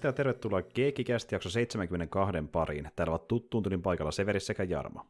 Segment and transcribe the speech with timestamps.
[0.00, 2.88] Morjesta ja tervetuloa Geekikästi jakso 72 pariin.
[2.96, 5.06] Täällä ovat tuttuun tulin paikalla Severi sekä Jarmo.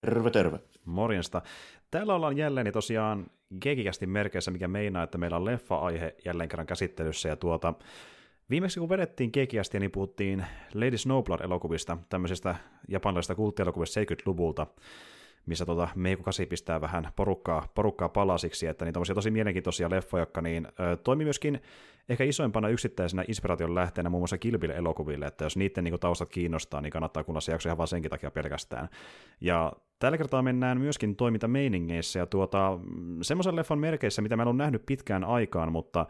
[0.00, 0.58] Terve, terve.
[0.84, 1.42] Morjesta.
[1.90, 3.26] Täällä ollaan jälleen niin tosiaan
[3.60, 7.28] Geekikästin merkeissä, mikä meinaa, että meillä on leffa-aihe jälleen kerran käsittelyssä.
[7.28, 7.74] Ja tuota,
[8.50, 12.56] viimeksi kun vedettiin Geekikästiä, niin puhuttiin Lady Snowblood-elokuvista, tämmöisestä
[12.88, 14.66] japanilaisesta kulttielokuvista 70-luvulta
[15.46, 20.40] missä tota, Meiko Kasi pistää vähän porukkaa, porukkaa palasiksi, että niin tosi mielenkiintoisia leffoja, jotka
[20.40, 21.60] niin, ö, toimi myöskin
[22.08, 26.28] ehkä isoimpana yksittäisenä inspiraation lähteenä muun muassa Kilpille elokuville, että jos niiden niin kuin, taustat
[26.28, 28.88] kiinnostaa, niin kannattaa kuunnella se jakso ihan vaan senkin takia pelkästään.
[29.40, 32.78] Ja tällä kertaa mennään myöskin toimintameiningeissä ja tuota,
[33.22, 36.06] semmoisen leffan merkeissä, mitä meillä on nähnyt pitkään aikaan, mutta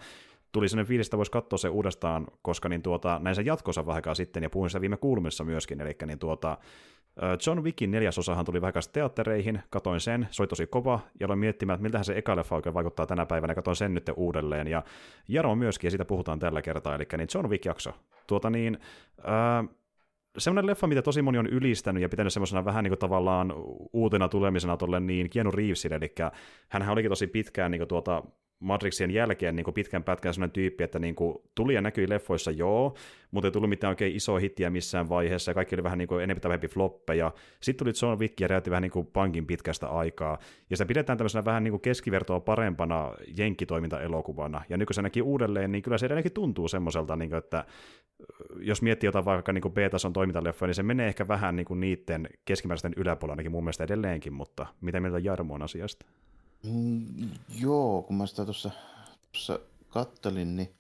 [0.53, 4.17] tuli sellainen fiilis, että voisi katsoa se uudestaan, koska niin tuota, näin sen jatkossa vähän
[4.17, 6.59] sitten, ja puhuin sitä viime kuulumissa myöskin, eli niin tuota,
[7.47, 11.75] John Wickin neljäsosahan tuli vähän teattereihin, katoin sen, se oli tosi kova, ja aloin miettimään,
[11.75, 14.83] että miltähän se eka leffa oikein vaikuttaa tänä päivänä, katoin sen nyt uudelleen, ja
[15.29, 17.93] Jaro myöskin, ja siitä puhutaan tällä kertaa, eli niin John Wick-jakso.
[18.27, 18.79] Tuota niin,
[19.19, 19.69] äh,
[20.39, 23.55] semmoinen leffa, mitä tosi moni on ylistänyt ja pitänyt semmoisena vähän niin kuin tavallaan
[23.93, 26.15] uutena tulemisena tuolle niin Keanu Reevesille, eli
[26.69, 28.23] hän olikin tosi pitkään niin kuin tuota
[28.61, 32.95] Matrixien jälkeen niin pitkän pätkän sellainen tyyppi, että niin kuin, tuli ja näkyi leffoissa joo,
[33.31, 36.23] mutta ei tullut mitään oikein isoa hittiä missään vaiheessa, ja kaikki oli vähän niin kuin
[36.25, 37.33] enemmän vähempi floppeja.
[37.61, 40.39] Sitten tuli John Wick ja räjäytti vähän niin kuin pankin pitkästä aikaa,
[40.71, 45.23] ja sitä pidetään tämmöisenä vähän niin kuin keskivertoa parempana jenkkitoiminta-elokuvana, ja nyt kun se näki
[45.23, 47.65] uudelleen, niin kyllä se edelleenkin tuntuu semmoiselta, niin kuin, että
[48.61, 52.29] jos miettii jotain vaikka niin B-tason toimintaleffoja, niin se menee ehkä vähän niin kuin niiden
[52.45, 56.07] keskimääräisten yläpuolella ainakin mun mielestä edelleenkin, mutta mitä mieltä Jarmo on asiasta?
[56.63, 58.71] Mm, joo, kun mä sitä tuossa,
[59.89, 60.75] kattelin, niin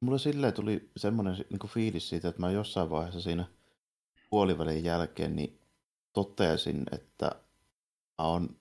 [0.00, 3.44] mulle silleen tuli semmoinen niin fiilis siitä, että mä jossain vaiheessa siinä
[4.30, 5.58] puolivälin jälkeen niin
[6.12, 7.26] totesin, että
[8.18, 8.56] mä oon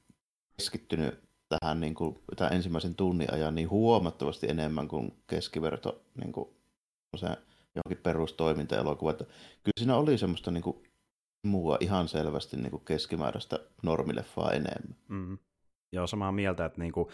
[0.57, 6.49] keskittynyt tähän niin kuin, tämän ensimmäisen tunnin ajan niin huomattavasti enemmän kuin keskiverto niin kuin,
[7.15, 7.27] se
[7.75, 9.11] johonkin perustoiminta-elokuva.
[9.11, 9.23] Että
[9.63, 10.83] kyllä siinä oli semmoista niin kuin,
[11.43, 14.95] mua ihan selvästi niin kuin keskimääräistä normileffaa enemmän.
[15.93, 15.95] Mm.
[15.95, 17.11] Joo, samaa mieltä, että niinku,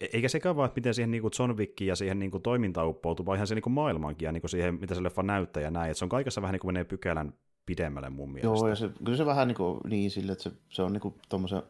[0.00, 3.26] e-, eikä sekään vaan, että miten siihen niinku John Wickiin ja siihen niinku toimintaan uppoutuu,
[3.26, 5.90] vaan ihan se niinku maailmankin ja niinku siihen, mitä se leffa näyttää ja näin.
[5.90, 7.32] Et se on kaikessa vähän niin kuin menee pykälän
[7.66, 8.56] pidemmälle mun mielestä.
[8.58, 11.14] Joo, ja se, kyllä se vähän niin, kuin, niin sille, että se, se on niin
[11.28, 11.62] tuommoisen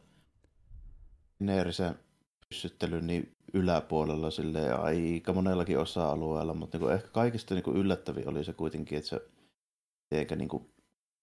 [1.39, 1.95] geneerisen
[2.49, 8.29] pyssyttelyn niin yläpuolella sille aika monellakin osa-alueella, mutta niin kuin ehkä kaikista niin kuin yllättävin
[8.29, 9.23] oli se kuitenkin, että se
[10.13, 10.71] eikä niin kuin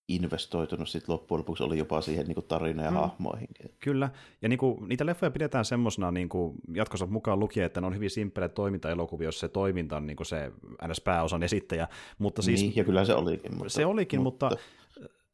[0.07, 2.97] investoitunut sitten loppujen lopuksi oli jopa siihen niin tarinaan ja mm.
[2.97, 3.47] hahmoihin.
[3.79, 4.09] Kyllä,
[4.41, 6.29] ja niin kuin, niitä leffoja pidetään semmoisena niin
[6.73, 10.27] jatkossa mukaan lukien, että ne on hyvin simppeleitä toimintaelokuvia, jos se toiminta on niin kuin
[10.27, 10.51] se
[10.87, 11.01] ns.
[11.01, 11.87] pääosan esittäjä.
[12.17, 13.55] Mutta siis, niin, ja kyllä se olikin.
[13.55, 14.65] Mutta, se olikin, mutta, mutta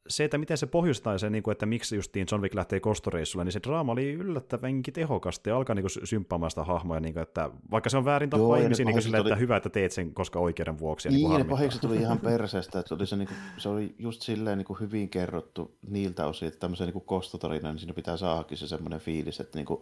[0.08, 3.44] se, että miten se pohjustaa se, niin kuin, että miksi justiin John Wick lähtee kostoreissulle,
[3.44, 7.50] niin se draama oli yllättävänkin tehokasta ja alkaa niin symppaamaan sitä hahmoja, niin kuin, että
[7.70, 9.28] vaikka se on väärin tappaa ihmisiä, niin sille, oli...
[9.28, 11.08] että hyvä, että teet sen koska oikeuden vuoksi.
[11.08, 14.22] Niin, niin ne pahiksi tuli ihan perseestä, että oli se, niin kuin, se oli just
[14.22, 18.58] silleen niin kuin hyvin kerrottu niiltä osin, että tämmöisen niin kostotarina, niin siinä pitää saadakin
[18.58, 19.80] se semmoinen fiilis, että niin kuin,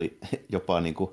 [0.52, 1.10] jopa niin kuin,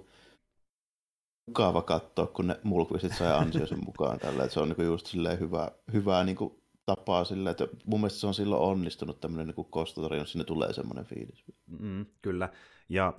[1.47, 5.08] mukava katsoa, kun ne mulkvistit sai ansioisen mukaan tällä, että se on niin kuin just
[5.08, 9.53] silleen hyvä, hyvää niin kuin tapaa sillä, että mun mielestä se on silloin onnistunut tämmöinen
[9.58, 11.44] niin kostotarina, sinne tulee semmoinen fiilis.
[11.80, 12.50] Mm, kyllä,
[12.90, 13.14] ja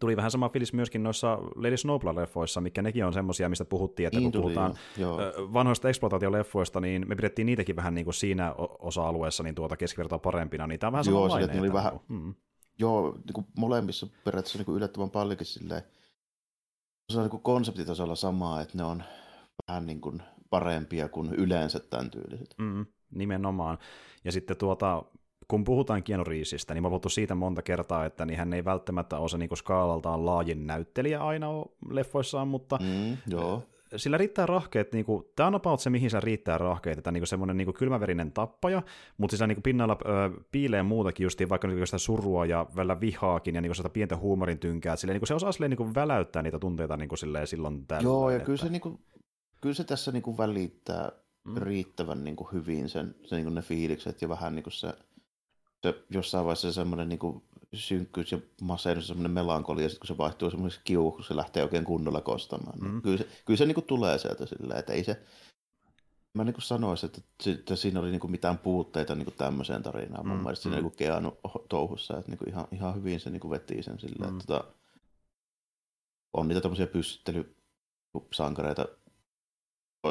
[0.00, 4.18] tuli vähän sama fiilis myöskin noissa Lady Snowblood-leffoissa, mikä nekin on semmoisia, mistä puhuttiin, että
[4.18, 8.54] niin kun tuli, puhutaan joo, vanhoista eksploitaatioleffoista, niin me pidettiin niitäkin vähän niin kuin siinä
[8.78, 11.60] osa-alueessa niin tuota keskivertoa parempina, niin tämä on vähän joo, samanlainen.
[11.60, 12.34] Oli vähän, mm.
[12.78, 15.82] Joo, niin kuin molemmissa periaatteessa niin kuin yllättävän paljonkin silleen,
[17.12, 19.02] se on niin konseptitasolla samaa, että ne on
[19.68, 22.54] vähän niin kuin parempia kuin yleensä tämän tyyliset.
[22.58, 23.78] Mm, nimenomaan.
[24.24, 25.02] Ja sitten tuota,
[25.48, 29.18] kun puhutaan Keanu Reevesistä, niin mä puhuttu siitä monta kertaa, että niin hän ei välttämättä
[29.18, 31.48] ole se niin skaalaltaan laajin näyttelijä aina
[31.90, 33.62] leffoissaan, mutta mm, joo.
[33.96, 37.26] sillä riittää rahkeet, niin kuin, tämä on about se, mihin se riittää rahkeet, että niin
[37.26, 38.82] semmoinen niin kylmäverinen tappaja,
[39.18, 43.54] mutta sillä niin pinnalla ö, piilee muutakin justiin, vaikka niin sitä surua ja välillä vihaakin
[43.54, 46.96] ja niin sitä pientä huumorin tynkää, silleen, niin se osaa silleen, niin väläyttää niitä tunteita
[46.96, 48.02] niin silleen, silloin tällä.
[48.02, 48.46] Joo, ja että...
[48.46, 48.98] kyllä se niin kuin
[49.64, 51.12] kyllä se tässä niinku välittää
[51.44, 51.56] mm.
[51.56, 54.94] riittävän niinku hyvin sen, sen niinku ne fiilikset ja vähän niinku se,
[55.82, 57.42] se jossain vaiheessa semmoinen niinku
[57.74, 61.84] synkkyys ja masennus, semmoinen melankolia, sit kun se vaihtuu semmoiseksi kiuhu, kun se lähtee oikein
[61.84, 62.78] kunnolla kostamaan.
[62.78, 62.90] Mm.
[62.90, 65.22] Niin kyllä se, kyllä se niin kuin tulee sieltä silleen, että ei se,
[66.34, 67.20] mä niin kuin sanoisin, että,
[67.50, 70.26] että siinä oli niin kuin mitään puutteita niin kuin tämmöiseen tarinaan.
[70.26, 70.82] Mun mm, mielestä siinä mm.
[70.82, 71.38] niin Keanu
[71.68, 74.32] touhussa, että niin kuin ihan, ihan hyvin se niin kuin veti sen silleen.
[74.32, 74.40] Mm.
[74.40, 74.64] Että, tota,
[76.32, 78.86] on niitä tämmöisiä pystyttelysankareita,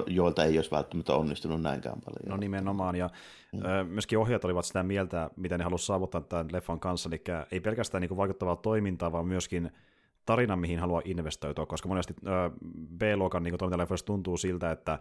[0.08, 2.30] joilta ei olisi välttämättä onnistunut näinkään paljon.
[2.30, 3.10] No nimenomaan, ja
[3.54, 3.62] mm.
[3.88, 8.02] myöskin ohjaajat olivat sitä mieltä, mitä ne halusivat saavuttaa tämän leffan kanssa, eli ei pelkästään
[8.02, 9.72] niin kuin vaikuttavaa toimintaa, vaan myöskin
[10.26, 12.14] tarina, mihin haluaa investoitua, koska monesti
[12.98, 15.00] B-luokan niin toimintaleffoista tuntuu siltä, että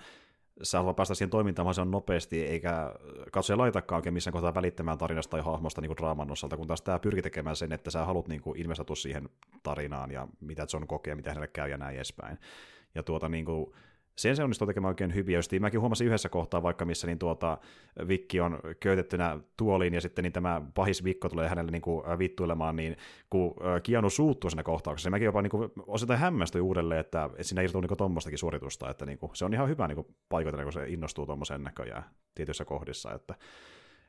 [0.63, 2.95] sä haluat päästä siihen toimintaan on nopeasti, eikä
[3.33, 6.83] katsoja laitakaan oikein missään kohtaa välittämään tarinasta tai hahmosta niin kuin draaman osalta, kun taas
[6.83, 9.29] tämä pyrkii tekemään sen, että sä haluat niin kuin investoitua siihen
[9.63, 12.39] tarinaan ja mitä John kokee, mitä hänelle käy ja näin edespäin.
[12.95, 13.73] Ja tuota niin kuin,
[14.17, 15.35] sen se onnistuu tekemään oikein hyvin.
[15.35, 17.59] Just, mäkin huomasin yhdessä kohtaa vaikka, missä niin tuota,
[18.09, 22.77] Vikki on köytettynä tuoliin ja sitten niin tämä pahis Vikko tulee hänelle niin kuin, vittuilemaan,
[22.77, 22.97] niin
[23.31, 27.43] kun Kianu suuttuu siinä kohtauksessa, niin mäkin jopa niin kuin, osittain hämmästyin uudelleen, että, että
[27.43, 30.73] siinä tule niin tuommoistakin suoritusta, että niin kuin, se on ihan hyvä niin paikoitella, kun
[30.73, 32.05] se innostuu tuommoisen näköjään
[32.35, 33.13] tietyissä kohdissa.
[33.13, 33.35] Että.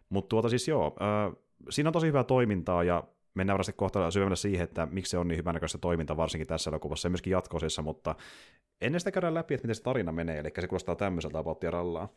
[0.10, 1.36] Mutta tuota siis joo, äh,
[1.70, 3.04] siinä on tosi hyvää toimintaa ja
[3.34, 7.06] mennään varmasti kohta syvemmälle siihen, että miksi se on niin hyvänäköistä toiminta, varsinkin tässä elokuvassa
[7.06, 8.16] ja myöskin jatkoisessa, mutta
[8.82, 12.10] ennen sitä käydään läpi, että miten se tarina menee, eli se kuulostaa tämmöiseltä about rallaa.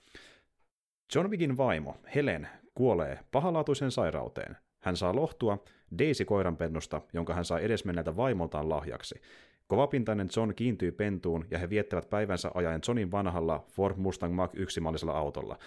[1.14, 4.56] John Wickin vaimo, Helen, kuolee pahalaatuisen sairauteen.
[4.82, 5.64] Hän saa lohtua
[5.98, 9.20] Daisy koiranpennusta, jonka hän saa edesmenneeltä vaimoltaan lahjaksi.
[9.66, 15.16] Kovapintainen John kiintyy pentuun ja he viettävät päivänsä ajaen Johnin vanhalla Ford Mustang Mach 1-mallisella
[15.16, 15.58] autolla.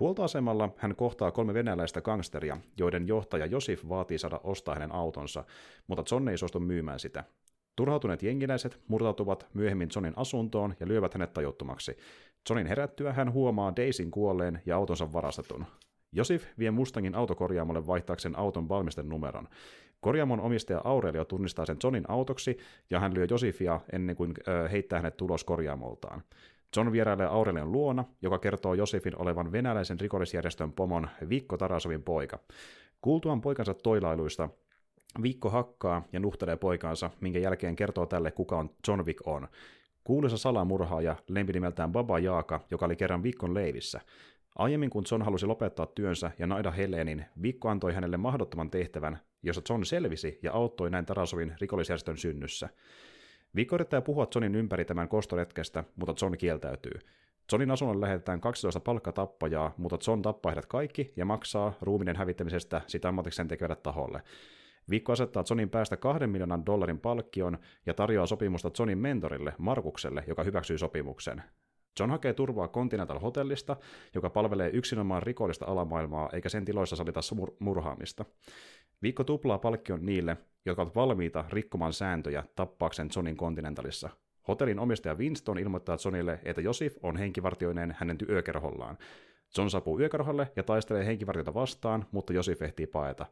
[0.00, 5.44] Huoltoasemalla hän kohtaa kolme venäläistä gangsteria, joiden johtaja Josif vaatii saada ostaa hänen autonsa,
[5.86, 7.24] mutta John ei suostu myymään sitä.
[7.76, 11.96] Turhautuneet jengiläiset murtautuvat myöhemmin Johnin asuntoon ja lyövät hänet tajuttomaksi.
[12.50, 15.66] Johnin herättyä hän huomaa Daisin kuolleen ja autonsa varastetun.
[16.12, 19.48] Josif vie Mustangin autokorjaamolle vaihtaakseen auton valmisten numeron.
[20.00, 22.58] Korjaamon omistaja Aurelio tunnistaa sen Johnin autoksi
[22.90, 24.34] ja hän lyö Josifia ennen kuin
[24.72, 26.22] heittää hänet tulos korjaamoltaan.
[26.76, 32.38] John vierailee Aurelion luona, joka kertoo Josefin olevan venäläisen rikollisjärjestön pomon Vikko Tarasovin poika.
[33.00, 34.48] Kuultuaan poikansa toilailuista,
[35.22, 39.48] Vikko hakkaa ja nuhtelee poikaansa, minkä jälkeen kertoo tälle, kuka on John Wick on.
[40.04, 44.00] Kuuluisa salamurhaaja lempinimeltään Baba Jaaka, joka oli kerran Vikkon leivissä.
[44.56, 49.62] Aiemmin kun John halusi lopettaa työnsä ja naida Helenin, Vikko antoi hänelle mahdottoman tehtävän, jossa
[49.70, 52.68] John selvisi ja auttoi näin Tarasovin rikollisjärjestön synnyssä.
[53.56, 57.00] Vikko yrittää puhua Johnin ympäri tämän kostoretkestä, mutta John kieltäytyy.
[57.52, 63.08] Johnin asunnon lähetetään 12 palkkatappajaa, mutta John tappaa heidät kaikki ja maksaa ruuminen hävittämisestä sitä
[63.08, 64.22] ammatikseen tekevälle taholle.
[64.90, 70.44] Viikko asettaa Johnin päästä kahden miljoonan dollarin palkkion ja tarjoaa sopimusta Johnin mentorille, Markukselle, joka
[70.44, 71.42] hyväksyy sopimuksen.
[72.00, 73.76] John hakee turvaa Continental Hotellista,
[74.14, 78.24] joka palvelee yksinomaan rikollista alamaailmaa eikä sen tiloissa salita mur- murhaamista.
[79.02, 80.36] Viikko tuplaa palkkion niille,
[80.66, 84.10] jotka ovat valmiita rikkomaan sääntöjä tappaakseen Johnin Continentalissa.
[84.48, 88.98] Hotellin omistaja Winston ilmoittaa Johnille, että Josif on henkivartioineen hänen yökerhollaan.
[89.58, 93.26] John saapuu yökerholle ja taistelee henkivartiota vastaan, mutta Josif ehtii paeta.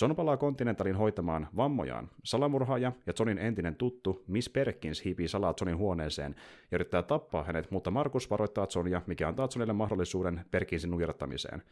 [0.00, 2.10] John palaa Continentalin hoitamaan vammojaan.
[2.24, 6.34] Salamurhaaja ja Johnin entinen tuttu Miss Perkins hiipii salaa Johnin huoneeseen
[6.70, 11.62] ja yrittää tappaa hänet, mutta Markus varoittaa Johnia, mikä antaa Johnille mahdollisuuden Perkinsin nujertamiseen.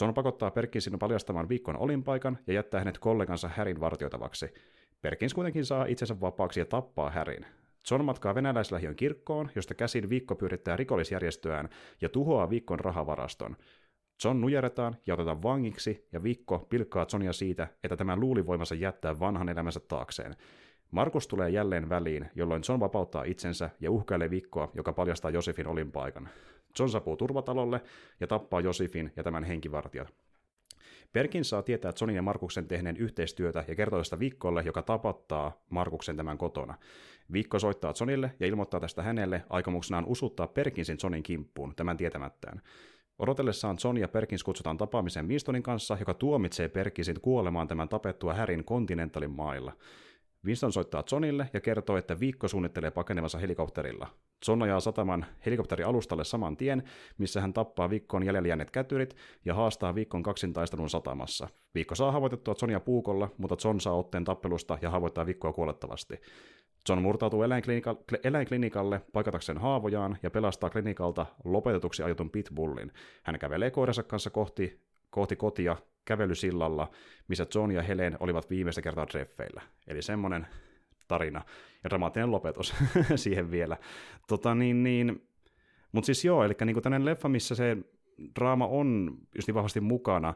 [0.00, 4.54] John pakottaa Perkinsin paljastamaan viikon olinpaikan ja jättää hänet kollegansa Härin vartioitavaksi.
[5.02, 7.46] Perkins kuitenkin saa itsensä vapaaksi ja tappaa Härin.
[7.90, 11.68] John matkaa venäläislähiön kirkkoon, josta käsin viikko pyörittää rikollisjärjestöään
[12.00, 13.56] ja tuhoaa viikon rahavaraston.
[14.24, 19.20] John nujeretaan ja otetaan vangiksi, ja Vikko pilkkaa Johnia siitä, että tämä luuli voimansa jättää
[19.20, 20.36] vanhan elämänsä taakseen.
[20.90, 26.28] Markus tulee jälleen väliin, jolloin John vapauttaa itsensä ja uhkailee Vikkoa, joka paljastaa Josefin olinpaikan.
[26.78, 27.80] John saapuu turvatalolle
[28.20, 30.14] ja tappaa Josefin ja tämän henkivartijat.
[31.12, 36.16] Perkins saa tietää Johnin ja Markuksen tehneen yhteistyötä ja kertoo tästä Vikkolle, joka tapattaa Markuksen
[36.16, 36.74] tämän kotona.
[37.32, 42.62] Vikko soittaa Johnille ja ilmoittaa tästä hänelle aikomuksenaan usuttaa Perkinsin Johnin kimppuun, tämän tietämättään.
[43.18, 48.64] Odotellessaan John ja Perkins kutsutaan tapaamiseen Winstonin kanssa, joka tuomitsee Perkinsin kuolemaan tämän tapettua Härin
[48.64, 49.72] kontinentalin mailla.
[50.46, 54.06] Winston soittaa Johnille ja kertoo, että viikko suunnittelee pakenevansa helikopterilla.
[54.48, 56.82] John ajaa sataman helikopterialustalle saman tien,
[57.18, 61.48] missä hän tappaa viikkoon jäljellä jääneet kätyrit ja haastaa viikon kaksintaistelun satamassa.
[61.74, 66.20] Viikko saa havoitettua Johnia puukolla, mutta John saa otteen tappelusta ja havoittaa viikkoa kuolettavasti.
[66.88, 67.42] John murtautuu
[68.24, 72.92] eläinklinikalle paikatakseen haavojaan ja pelastaa klinikalta lopetetuksi ajotun pitbullin.
[73.22, 74.80] Hän kävelee koiransa kanssa kohti,
[75.10, 76.90] kohti kotia kävelysillalla,
[77.28, 79.62] missä John ja Helen olivat viimeistä kertaa treffeillä.
[79.86, 80.46] Eli semmoinen
[81.08, 81.42] tarina
[81.84, 82.74] ja dramaattinen lopetus
[83.16, 83.76] siihen vielä.
[84.28, 85.28] Tota, niin, niin,
[85.92, 87.76] Mutta siis joo, eli niin tämmöinen leffa, missä se
[88.40, 90.34] draama on just niin vahvasti mukana,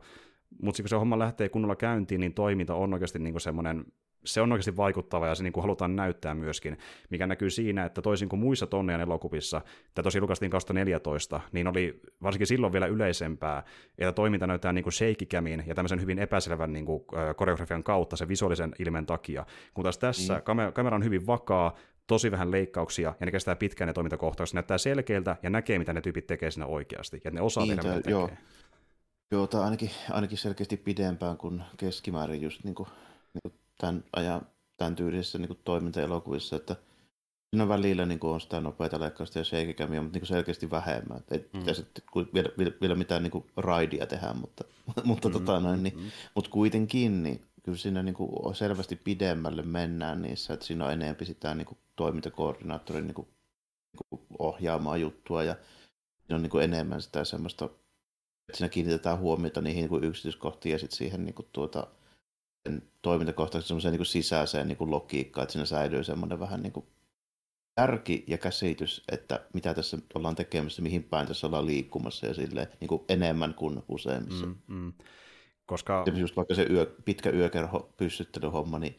[0.62, 3.85] mutta kun se homma lähtee kunnolla käyntiin, niin toiminta on oikeasti niin semmoinen
[4.25, 6.79] se on oikeasti vaikuttava ja se niin kuin halutaan näyttää myöskin,
[7.11, 9.61] mikä näkyy siinä, että toisin kuin muissa Tonnejan elokuvissa,
[9.95, 13.62] tämä tosi julkaistiin 2014, niin oli varsinkin silloin vielä yleisempää,
[13.99, 17.05] että toiminta näyttää niin kuin shakikämin ja tämmöisen hyvin epäselvän niin kuin,
[17.37, 20.73] koreografian kautta sen visuaalisen ilmen takia, kun taas tässä mm.
[20.73, 21.75] kamera on hyvin vakaa,
[22.07, 26.00] tosi vähän leikkauksia, ja ne kestää pitkään ne toimintakohtaukset, näyttää selkeiltä ja näkee, mitä ne
[26.00, 28.29] tyypit tekee siinä oikeasti, ja ne osaa niin, tehdä, mitä joo.
[28.29, 28.43] tekee.
[29.31, 32.88] Joo, tämä ainakin, ainakin selkeästi pidempään kuin keskimäärin just niin kuin,
[33.35, 34.47] niin kuin tämän ajan
[34.77, 36.77] tämän tyylisissä niin toimintaelokuvissa, että
[37.51, 41.21] siinä välillä niin kuin on sitä nopeita leikkausta ja sheikikämiä, mutta niin selkeästi vähemmän.
[41.31, 41.61] Ei mm.
[41.61, 41.87] pitäisi
[42.35, 42.49] vielä,
[42.81, 44.65] vielä, mitään niin kuin raidia tehdä, mutta,
[45.05, 46.11] mutta, mm, tota noin, niin, mm.
[46.35, 51.27] mutta kuitenkin niin kyllä siinä niin kuin selvästi pidemmälle mennään niissä, että siinä on enemmän
[51.27, 53.29] sitä niin kuin toimintakoordinaattorin niin kuin,
[53.93, 55.57] niin kuin ohjaamaa juttua ja
[56.19, 60.73] siinä on niin kuin enemmän sitä semmoista, että siinä kiinnitetään huomiota niihin niin kuin yksityiskohtiin
[60.73, 61.87] ja sitten siihen niin kuin tuota,
[63.02, 66.87] toimintakohtaisesti semmoiseen niin sisäiseen niin kuin logiikkaan, että siinä säilyy semmoinen vähän niin kuin
[67.81, 72.69] järki ja käsitys, että mitä tässä ollaan tekemässä, mihin päin tässä ollaan liikkumassa ja silleen
[72.81, 74.47] niin kuin enemmän kuin useimmissa.
[74.47, 74.92] Mm, mm.
[75.66, 76.04] Koska...
[76.14, 78.99] Just vaikka se yö, pitkä yökerho pystyttelyhomma, niin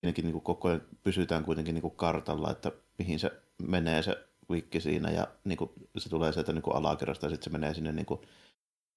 [0.00, 4.28] siinäkin niin kuin koko ajan pysytään kuitenkin niin kuin kartalla, että mihin se menee se
[4.50, 7.74] viikki siinä ja niin kuin, se tulee sieltä niin kuin alakerrasta ja sitten se menee
[7.74, 8.20] sinne niin kuin,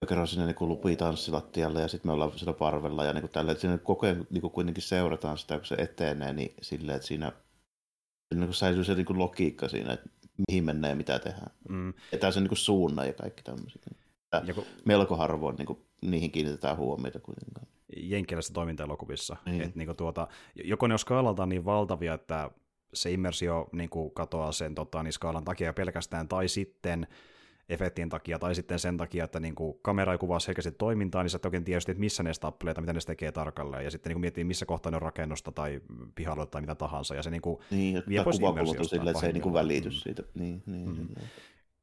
[0.08, 3.78] kerran sinne niin lupitanssilattialle ja sitten me ollaan siellä parvella ja niin tällä, että siinä
[3.78, 7.32] koko ajan niin kuitenkin seurataan sitä, kun se etenee, niin silleen, että siinä
[8.36, 10.10] niin säilyy se niin logiikka siinä, että
[10.48, 11.52] mihin mennään ja mitä tehdään.
[11.70, 11.94] Mm.
[12.12, 13.82] Ja tämä on niin suunnan ja kaikki tämmöiset.
[14.56, 14.66] kun...
[14.86, 17.68] Melko harvoin niin kuin, niihin kiinnitetään huomiota kuitenkaan.
[17.98, 19.38] Jenkkiläisissä toimintaelokuvissa.
[19.46, 19.62] Niin.
[19.62, 20.28] Että, niin kuin, tuota,
[20.64, 22.52] joko ne on skaalaltaan niin valtavia, että
[22.94, 27.08] se immersio niin kuin, katoaa sen tota, niin skaalan takia pelkästään, tai sitten
[27.70, 31.30] efektien takia, tai sitten sen takia, että niin kuin kamera ei kuvaa selkeästi toimintaa, niin
[31.30, 34.16] sä et oikein tiedä, että missä ne stappeleita, mitä ne tekee tarkalleen, ja sitten niin
[34.16, 35.82] kuin miettii, missä kohtaa ne on rakennusta tai
[36.16, 39.34] pihalle tai mitä tahansa, ja se niin kuin niin, vie pois silleen, että se ei
[39.34, 40.24] niin kuin välity siitä.
[40.34, 40.96] Niin, niin, mm.
[40.96, 41.18] niin.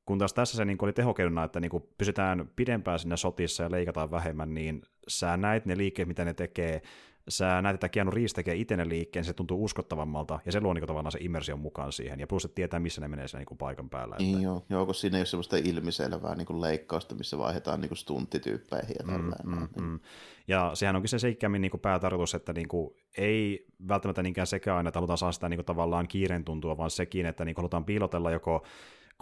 [0.07, 3.63] Kun taas tässä se niin kuin oli tehokeinona, että niin kuin pysytään pidempään sinne sotissa
[3.63, 6.83] ja leikataan vähemmän, niin sä näet ne liikkeet, mitä ne tekee,
[7.29, 10.75] sä näet, että Keanu Reeves tekee itse ne liikkeen, se tuntuu uskottavammalta, ja se luo
[10.75, 13.59] niin tavallaan se immersion mukaan siihen, ja plus, että tietää, missä ne menee siinä niin
[13.59, 14.15] paikan päällä.
[14.15, 14.25] Että...
[14.25, 18.97] Niin joo, joo, kun siinä ei ole semmoista ilmiselvää niin leikkausta, missä vaihdetaan niin stunttityyppeihin
[18.99, 20.01] ja mm, mm, mm.
[20.49, 24.89] Ja sehän onkin se seikkämmin niin päätarkoitus, että niin kuin, ei välttämättä niinkään sekä aina,
[24.89, 27.85] että halutaan saada sitä niin kuin, tavallaan kiireen tuntua, vaan sekin, että niin kuin, halutaan
[27.85, 28.65] piilotella joko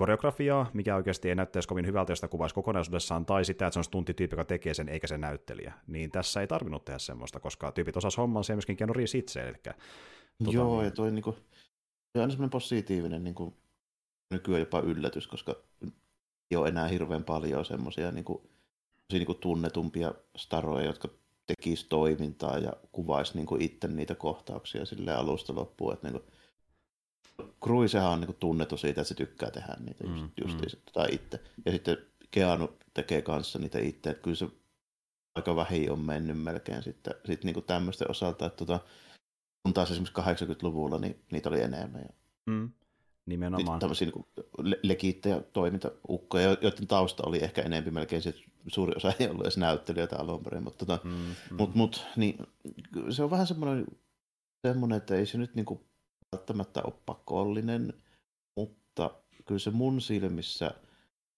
[0.01, 3.79] koreografiaa, mikä oikeasti ei näyttäisi kovin hyvältä, jos sitä kuvaisi kokonaisuudessaan, tai sitä, että se
[3.79, 5.73] on tuntityyppi, joka tekee sen, eikä se näyttelijä.
[5.87, 9.41] Niin tässä ei tarvinnut tehdä semmoista, koska tyypit osas homman se myöskin Keanu Reeves itse.
[9.41, 9.55] Eli,
[10.45, 10.85] tuota, Joo, niin...
[10.85, 13.57] ja toi niinku, on aina semmoinen positiivinen niinku,
[14.31, 15.57] nykyään jopa yllätys, koska
[16.51, 18.51] ei ole enää hirveän paljon semmoisia niinku,
[19.13, 21.09] niinku tunnetumpia staroja, jotka
[21.47, 25.93] tekisi toimintaa ja kuvaisi niinku itse niitä kohtauksia sille alusta loppuun.
[25.93, 26.31] Että niinku,
[27.65, 30.83] Cruisehan on niin tunnettu siitä, että se tykkää tehdä niitä just, mm, justiinsa, mm.
[30.93, 31.41] tai itse.
[31.65, 31.97] Ja sitten
[32.31, 34.11] Keanu tekee kanssa niitä itse.
[34.11, 34.49] Että kyllä se
[35.35, 38.81] aika vähin on mennyt melkein sitten, sitten niin tämmöisten osalta, että tota,
[39.63, 42.03] kun taas esimerkiksi 80-luvulla, niin niitä oli enemmän.
[42.03, 42.09] Ja
[42.47, 42.71] mm,
[43.27, 43.81] nimenomaan.
[43.81, 48.35] Tämmöisiä niin le- legiittejä toimintaukkoja, joiden tausta oli ehkä enemmän melkein se,
[48.67, 51.57] suuri osa ei ollut edes näyttelijöitä alun perin, mutta tota, mm, mm.
[51.59, 52.47] mut, mut, niin,
[53.11, 53.87] se on vähän semmoinen,
[54.67, 55.81] semmoinen, että ei se nyt niin kuin
[56.37, 57.95] välttämättä ole pakollinen,
[58.57, 60.75] mutta kyllä se mun silmissä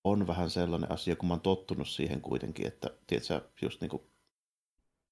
[0.04, 4.02] on vähän sellainen asia, kun mä oon tottunut siihen kuitenkin, että tiedätkö, just niin kuin,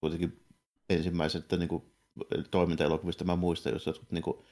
[0.01, 0.45] kuitenkin
[0.91, 1.95] ensimmäiset niin kuin,
[2.51, 4.45] toimintaelokuvista mä muistan, jos jotkut niin kuin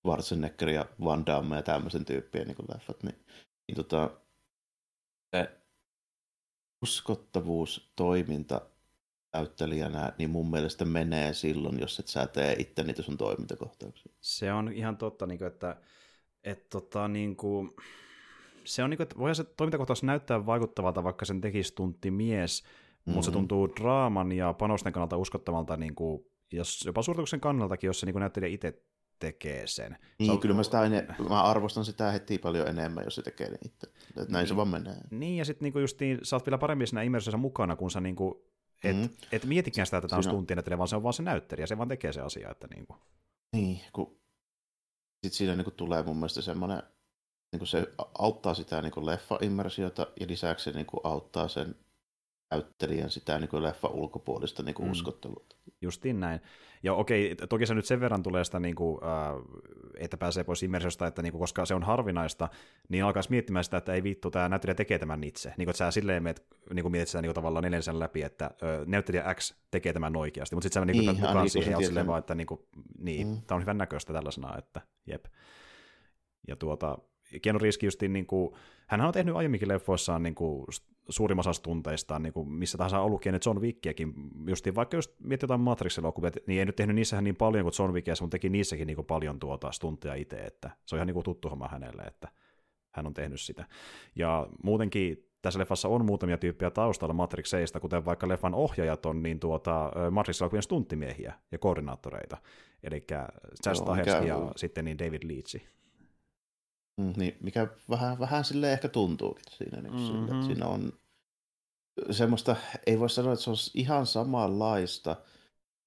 [0.00, 3.24] Schwarzenegger ja Van Damme ja tämmöisen tyyppien niin kuin leffat, niin,
[3.68, 4.10] niin tota,
[5.36, 5.58] se
[6.82, 8.60] uskottavuus, toiminta
[9.32, 14.12] näyttelijänä, niin mun mielestä menee silloin, jos et sä tee itse niitä sun toimintakohtauksia.
[14.20, 15.76] Se on ihan totta, niin kuin, että,
[16.44, 17.70] että tota, niin kuin,
[18.64, 22.62] se on niin kuin, että voi se toimintakohtaus näyttää vaikuttavalta, vaikka sen tekisi tunti mies,
[22.62, 23.14] mm-hmm.
[23.14, 28.00] mutta se tuntuu draaman ja panosten kannalta uskottavalta, niin kuin, jos, jopa suorituksen kannaltakin, jos
[28.00, 28.82] se niin kuin näyttelijä itse
[29.18, 29.96] tekee sen.
[30.18, 30.40] Niin, se on...
[30.40, 33.86] kyllä mä, sitä aine, mä arvostan sitä heti paljon enemmän, jos se tekee niin itse.
[34.16, 34.96] Näin niin, se vaan menee.
[35.10, 38.47] Niin, ja sitten niinku justiin, sä oot vielä paremmin siinä immersiossa mukana, kun sä niinku
[38.84, 39.08] et, mm.
[39.32, 41.88] et mietikään sitä, että tämä on stuntin vaan se on vaan se näyttelijä, se vaan
[41.88, 42.50] tekee se asia.
[42.50, 42.96] Että niinku.
[43.52, 44.20] Niin, kun
[45.24, 46.82] sitten siinä niinku tulee mun mielestä semmoinen,
[47.52, 47.86] niinku se
[48.18, 51.74] auttaa sitä niinku leffa-immersiota ja lisäksi se niinku auttaa sen
[52.50, 54.92] näyttelijän sitä niin kuin leffan ulkopuolista niin kuin mm.
[54.92, 55.56] uskottavuutta.
[55.80, 56.40] Justiin näin.
[56.82, 58.98] Ja okei, toki se nyt sen verran tulee sitä, niin kuin,
[59.98, 62.48] että pääsee pois immersiosta, että niin kuin, koska se on harvinaista,
[62.88, 65.48] niin alkaisi miettimään sitä, että ei vittu, tämä näyttelijä tekee tämän itse.
[65.48, 68.22] Niin kuin, että sä silleen meet, niin kuin mietit sitä niin kuin, tavallaan neljännen läpi,
[68.22, 71.72] että ö, näyttelijä X tekee tämän oikeasti, mutta sitten sä niin, niin, mukaan niin, siihen
[71.72, 72.60] ja silleen vaan, että niin, kuin,
[72.98, 73.42] niin mm.
[73.46, 75.24] tämä on hyvän näköistä tällaisena, että jep.
[76.48, 76.98] Ja tuota,
[77.42, 78.54] Keanu Reeves justiin, niin kuin,
[78.86, 80.64] hän on tehnyt aiemminkin leffoissaan niin kuin,
[81.08, 84.14] suurin osa tunteistaan, niin kuin missä tahansa ollutkin ennen John Wickiäkin,
[84.48, 87.94] justiin vaikka just miettii jotain Matrix-elokuvia, niin ei nyt tehnyt niissähän niin paljon kuin John
[87.94, 91.14] Wickiä, mutta teki niissäkin niin kuin paljon tuota stunteja itse, että se on ihan niin
[91.14, 92.28] kuin tuttu homma hänelle, että
[92.90, 93.64] hän on tehnyt sitä.
[94.16, 99.40] Ja muutenkin tässä leffassa on muutamia tyyppejä taustalla Matrixeista, kuten vaikka leffan ohjaajat on niin
[99.40, 102.36] tuota, Matrix-elokuvien stunttimiehiä ja koordinaattoreita,
[102.82, 103.06] eli
[103.72, 105.77] Stahelski ja sitten niin David Leitchi.
[106.98, 109.80] Mm, niin, mikä vähän, vähän sille ehkä tuntuukin siinä.
[109.80, 110.06] Niin mm-hmm.
[110.06, 110.92] sille, että siinä on
[112.10, 115.16] semmoista, ei voi sanoa, että se on ihan samanlaista,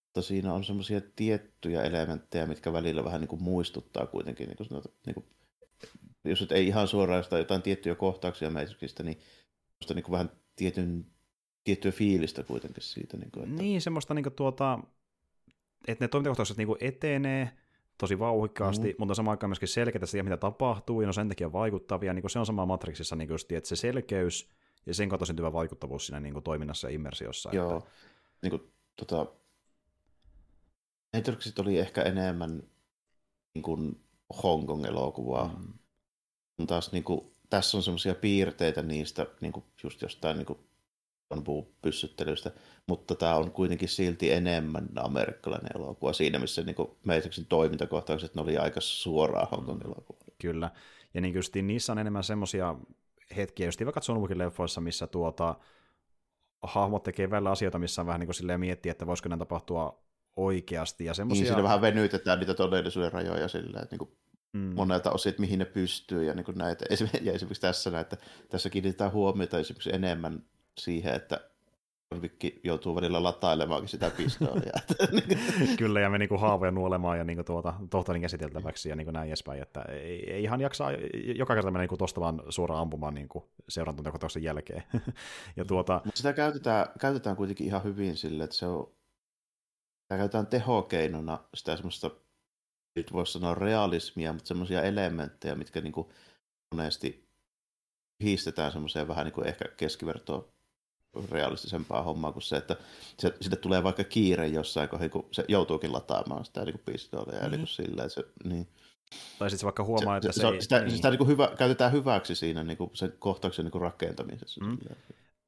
[0.05, 4.67] mutta siinä on semmoisia tiettyjä elementtejä, mitkä välillä vähän niin kuin muistuttaa kuitenkin, niin kuin
[4.67, 5.25] sanota, niin kuin,
[6.23, 9.19] jos nyt ei ihan suoraan jotain tiettyjä kohtauksia Matrixista, niin
[9.71, 11.05] semmoista niin kuin vähän tietyn,
[11.63, 13.17] tiettyä fiilistä kuitenkin siitä.
[13.17, 13.61] Niin, kuin, että...
[13.61, 14.79] niin semmoista niin kuin tuota,
[15.87, 17.51] että ne toimintakohtaukset niin etenee,
[18.01, 18.95] tosi vauhikkaasti, mm.
[18.97, 22.13] mutta samaan aikaan myöskin selkeää siihen, mitä tapahtuu, ja no sen takia vaikuttavia.
[22.13, 24.49] Niin se on sama Matrixissa, niin just, että se selkeys
[24.85, 27.49] ja sen kautta syntyvä vaikuttavuus siinä niin kuin toiminnassa ja immersiossa.
[27.53, 27.89] Joo, että...
[28.41, 29.25] niin kuin, tota,
[31.15, 32.63] Matrixit oli ehkä enemmän
[33.53, 34.03] niin kuin
[34.43, 35.55] Hong Kong-elokuvaa,
[36.57, 36.67] mm.
[36.67, 40.59] taas niin kuin, tässä on semmoisia piirteitä niistä niin kuin just jostain niin kuin
[41.81, 42.51] pyssyttelystä,
[42.87, 48.57] mutta tämä on kuitenkin silti enemmän amerikkalainen elokuva siinä, missä niin Matrixin toimintakohtaukset ne oli
[48.57, 50.19] aika suoraan Hongkongin elokuva.
[50.41, 50.71] Kyllä,
[51.13, 52.75] ja niin just niissä on enemmän semmoisia
[53.35, 55.55] hetkiä, just vaikka John Wickin leffoissa, missä tuota,
[56.63, 60.03] hahmot tekee välillä asioita, missä on vähän niin kuin silleen miettiä, että voisiko ne tapahtua
[60.35, 61.05] oikeasti.
[61.05, 61.41] Ja semmosia...
[61.41, 64.17] Niin, siinä vähän venytetään niitä todellisuuden rajoja silleen, että niin kuin
[64.53, 64.75] mm.
[64.75, 66.85] monelta osin, että mihin ne pystyy ja niin kuin näitä.
[67.21, 68.17] Ja esimerkiksi tässä, että
[68.49, 70.43] tässä kiinnitetään huomiota esimerkiksi enemmän
[70.77, 71.51] siihen, että
[72.21, 74.73] Vikki joutuu välillä latailemaankin sitä pistoolia.
[75.79, 79.61] Kyllä, ja me niinku haavoja nuolemaan ja niinku tuota, tohtorin käsiteltäväksi ja niinku näin edespäin,
[79.61, 80.85] että ei, ei ihan jaksa
[81.35, 84.83] joka kerta mennä niinku tosta vaan suoraan ampumaan niinku seurantuntakotauksen jälkeen.
[85.57, 86.01] ja tuota...
[86.13, 88.91] Sitä käytetään, käytetään kuitenkin ihan hyvin sille, että se on,
[90.01, 92.11] sitä käytetään tehokeinona sitä semmoista,
[92.95, 96.11] nyt voisi sanoa realismia, mutta semmoisia elementtejä, mitkä niinku
[96.75, 97.27] monesti
[98.23, 100.51] hiistetään semmoiseen vähän niin kuin ehkä keskivertoon
[101.31, 102.75] realistisempaa hommaa kuin se, että
[103.19, 107.33] se, sille tulee vaikka kiire jossain kohdassa, kun se joutuukin lataamaan sitä niin pistoolia.
[107.33, 107.47] Mm-hmm.
[107.47, 108.67] Eli kun sillä, se, niin.
[109.39, 110.61] Tai sitten vaikka huomaa, se, että se, se ei...
[110.61, 110.95] Sitä, niin.
[110.95, 114.65] sitä niin kuin hyvä, käytetään hyväksi siinä niin kuin sen kohtauksen niin kuin rakentamisessa.
[114.65, 114.77] Mm.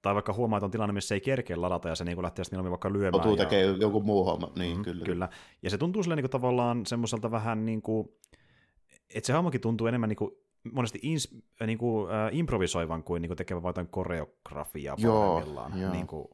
[0.01, 2.45] Tai vaikka huomaa, että on tilanne, missä ei kerkeä ladata ja se niin kuin lähtee
[2.45, 3.13] sitten vaikka lyömään.
[3.13, 3.45] Joutuu ja...
[3.45, 5.05] tekee joku muu homma, niin mm, kyllä.
[5.05, 5.29] kyllä.
[5.61, 8.09] Ja se tuntuu sille niin kuin tavallaan semmoiselta vähän niin kuin,
[9.15, 10.31] että se hahmokin tuntuu enemmän niin kuin
[10.71, 15.81] monesti ins, äh, niin kuin, äh, improvisoivan kuin, niin kuin tekevän vain koreografiaa parhaimmillaan.
[15.81, 16.27] Joo, niin kuin,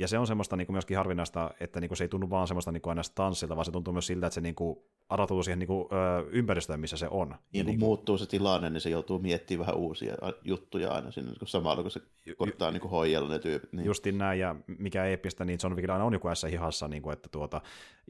[0.00, 2.48] ja se on semmoista niin kuin myöskin harvinaista, että niin kuin se ei tunnu vaan
[2.48, 5.42] semmoista niin kuin aina tanssilta, vaan se tuntuu myös siltä, että se niin kuin adaptoituu
[5.42, 7.34] siihen niin kuin, ö, ympäristöön, missä se on.
[7.52, 11.32] Niin, niin kun muuttuu se tilanne, niin se joutuu miettimään vähän uusia juttuja aina sinne,
[11.38, 12.00] kun samalla kun se
[12.38, 13.72] koittaa niin hoijella ne tyypit.
[13.72, 13.86] Niin.
[13.86, 17.12] Justin näin, ja mikä eeppistä, niin John Wickilla aina on joku ässä hihassa, niin kuin,
[17.12, 17.60] että tuota,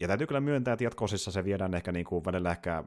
[0.00, 2.84] ja täytyy kyllä myöntää, että jatkosissa se viedään ehkä niin kuin välillä ehkä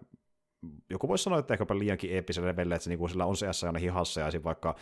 [0.89, 3.79] joku voisi sanoa, että ehkäpä liiankin eeppisellä levelle, että se, niin sillä on se aina
[3.79, 4.75] hihassa, ja vaikka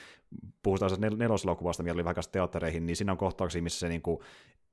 [0.63, 4.19] puhutaan nel- neloselokuvasta, mikä oli vaikka teattereihin, niin siinä on kohtauksia, missä se niin kuin,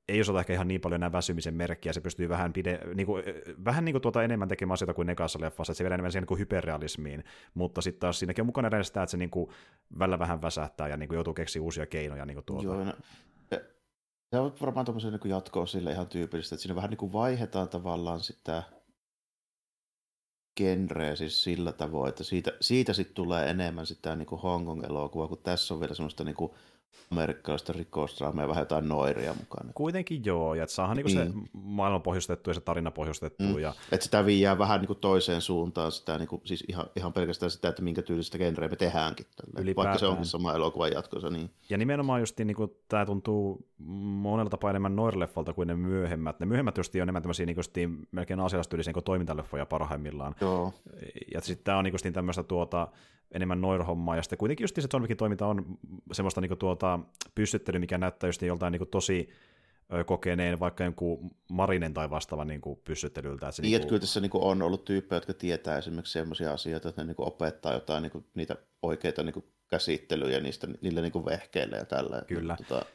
[0.08, 3.24] ei osata ehkä ihan niin paljon enää väsymisen merkkiä, se pystyy vähän, pide, niin kuin,
[3.64, 6.22] vähän niin kuin tuota enemmän tekemään asioita kuin nekassa leffassa, että se vielä enemmän siihen
[6.22, 9.50] niin kuin hyperrealismiin, mutta sitten taas siinäkin on mukana edes sitä, että se niin kuin,
[9.98, 12.26] välillä vähän väsähtää ja niin kuin joutuu keksiä uusia keinoja.
[12.26, 12.64] Niin kuin tuota.
[12.64, 12.92] Joo, no,
[14.30, 17.68] se on varmaan tuommoisen niin jatkoa sille ihan tyypillistä, että siinä vähän niin kuin vaihdetaan
[17.68, 18.62] tavallaan sitä
[20.58, 25.28] genreä siis sillä tavoin, että siitä, siitä sitten tulee enemmän sitä niin kuin Hong Kong-elokuvaa,
[25.28, 26.52] kun tässä on vielä semmoista niin kuin
[27.10, 29.72] amerikkalaista rikosdraamaa vähän jotain noiria mukana.
[29.74, 31.10] Kuitenkin joo, ja että saadaan niin.
[31.10, 33.44] se maailman pohjustettu ja se tarina pohjustettu.
[33.44, 33.58] Mm.
[33.58, 33.72] Ja...
[33.92, 37.50] Että sitä viiää vähän niin kuin toiseen suuntaan, sitä, niin kuin, siis ihan, ihan pelkästään
[37.50, 39.26] sitä, että minkä tyylistä genreä me tehdäänkin.
[39.54, 39.72] Tällä.
[39.76, 41.30] Vaikka se onkin sama elokuvan jatkossa.
[41.30, 41.50] Niin.
[41.70, 46.40] Ja nimenomaan just niin kuin, tämä tuntuu monella tapaa enemmän noirleffalta kuin ne myöhemmät.
[46.40, 50.34] Ne myöhemmät just on enemmän tämmöisiä niin kuin, melkein asialastyylisiä niin toimintaleffoja parhaimmillaan.
[50.40, 50.74] Joo.
[51.34, 52.88] Ja sitten tämä on niin kuin, tämmöistä tuota,
[53.32, 55.78] enemmän noir-hommaa, ja sitten kuitenkin just se John Wickin toiminta on
[56.12, 56.98] semmoista niin kuin, tuota,
[57.34, 59.28] pyssyttelyä, mikä näyttää just joltain niin kuin, tosi
[60.06, 63.46] kokeneen vaikka jonkun marinen tai vastaavan niin kuin pyssyttelyltä.
[63.46, 63.88] Että se niin, niin kuin...
[63.88, 67.16] kyllä tässä niin kuin on ollut tyyppejä, jotka tietää esimerkiksi sellaisia asioita, että ne niin
[67.16, 71.76] kuin opettaa jotain niin kuin, niitä oikeita niin kuin käsittelyjä niistä, niillä niin kuin vehkeillä
[71.76, 72.22] ja tällä.
[72.26, 72.56] Kyllä.
[72.56, 72.86] Tota,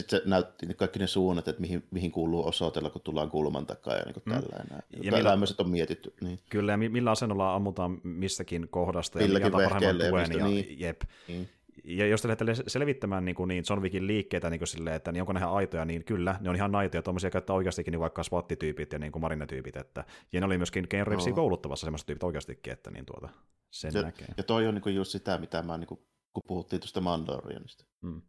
[0.00, 3.96] sitten se näytti kaikki ne suunnat, että mihin, mihin kuuluu osoitella, kun tullaan kulman takaa
[3.96, 4.32] ja niin kuin mm.
[4.32, 4.82] tällainen.
[5.02, 6.14] Ja millä, on mietitty.
[6.20, 6.38] Niin.
[6.50, 10.32] Kyllä, ja millä asennolla ammutaan missäkin kohdasta ja mikä parhaimman tuen.
[10.38, 10.80] Ja, niin.
[10.80, 11.02] jep.
[11.28, 11.48] Niin.
[11.84, 15.12] Ja jos te lähdette selvittämään niin, kuin, niin John Wickin liikkeitä niin kuin silleen, että
[15.12, 18.00] niin onko ne ihan aitoja, niin kyllä, ne on ihan aitoja, tuommoisia käyttää oikeastikin niin
[18.00, 22.22] vaikka SWAT-tyypit ja niin marinetyypit, että, ja ne oli myöskin Ken Reevesin kouluttavassa semmoiset tyypit
[22.22, 23.28] oikeastikin, että niin tuota,
[23.70, 24.28] sen ja, näkee.
[24.36, 26.00] Ja toi on niin kuin just sitä, mitä mä, niin kuin,
[26.32, 27.84] kun puhuttiin tuosta Mandalorianista.
[28.00, 28.22] Mm.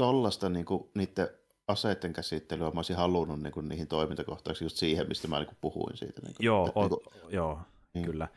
[0.00, 1.28] Tollasta niin kuin, niiden
[1.68, 5.58] aseiden käsittelyä mä olisin halunnut niin kuin, niihin toimintakohtauksiin just siihen, mistä mä niin kuin,
[5.60, 6.20] puhuin siitä.
[6.22, 7.60] Niin kuin, joo, että, on, niin kuin, joo,
[7.94, 8.06] niin.
[8.06, 8.28] kyllä.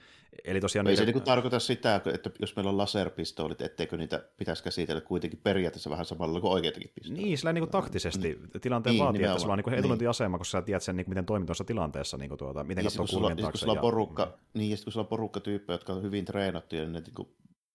[0.46, 1.06] Eli tosiaan ei niitä...
[1.06, 5.90] se niin tarkoita sitä, että jos meillä on laserpistoolit, etteikö niitä pitäisi käsitellä kuitenkin periaatteessa
[5.90, 7.26] vähän samalla kuin oikeitakin pistooleja.
[7.26, 8.62] Niin, sillä niin kuin taktisesti mm.
[8.62, 11.26] tilanteen niin, vaatii, että sulla on niin etulyöntiasema, koska sä tiedät sen, niin kuin, miten
[11.26, 14.32] toimit tuossa tilanteessa, niin kuin tuota, miten niin, kun sulla, kun sulla on porukka, ja...
[14.54, 17.28] niin, ja kun sulla on porukka tyyppejä, jotka on hyvin treenattuja, niin ne niin kuin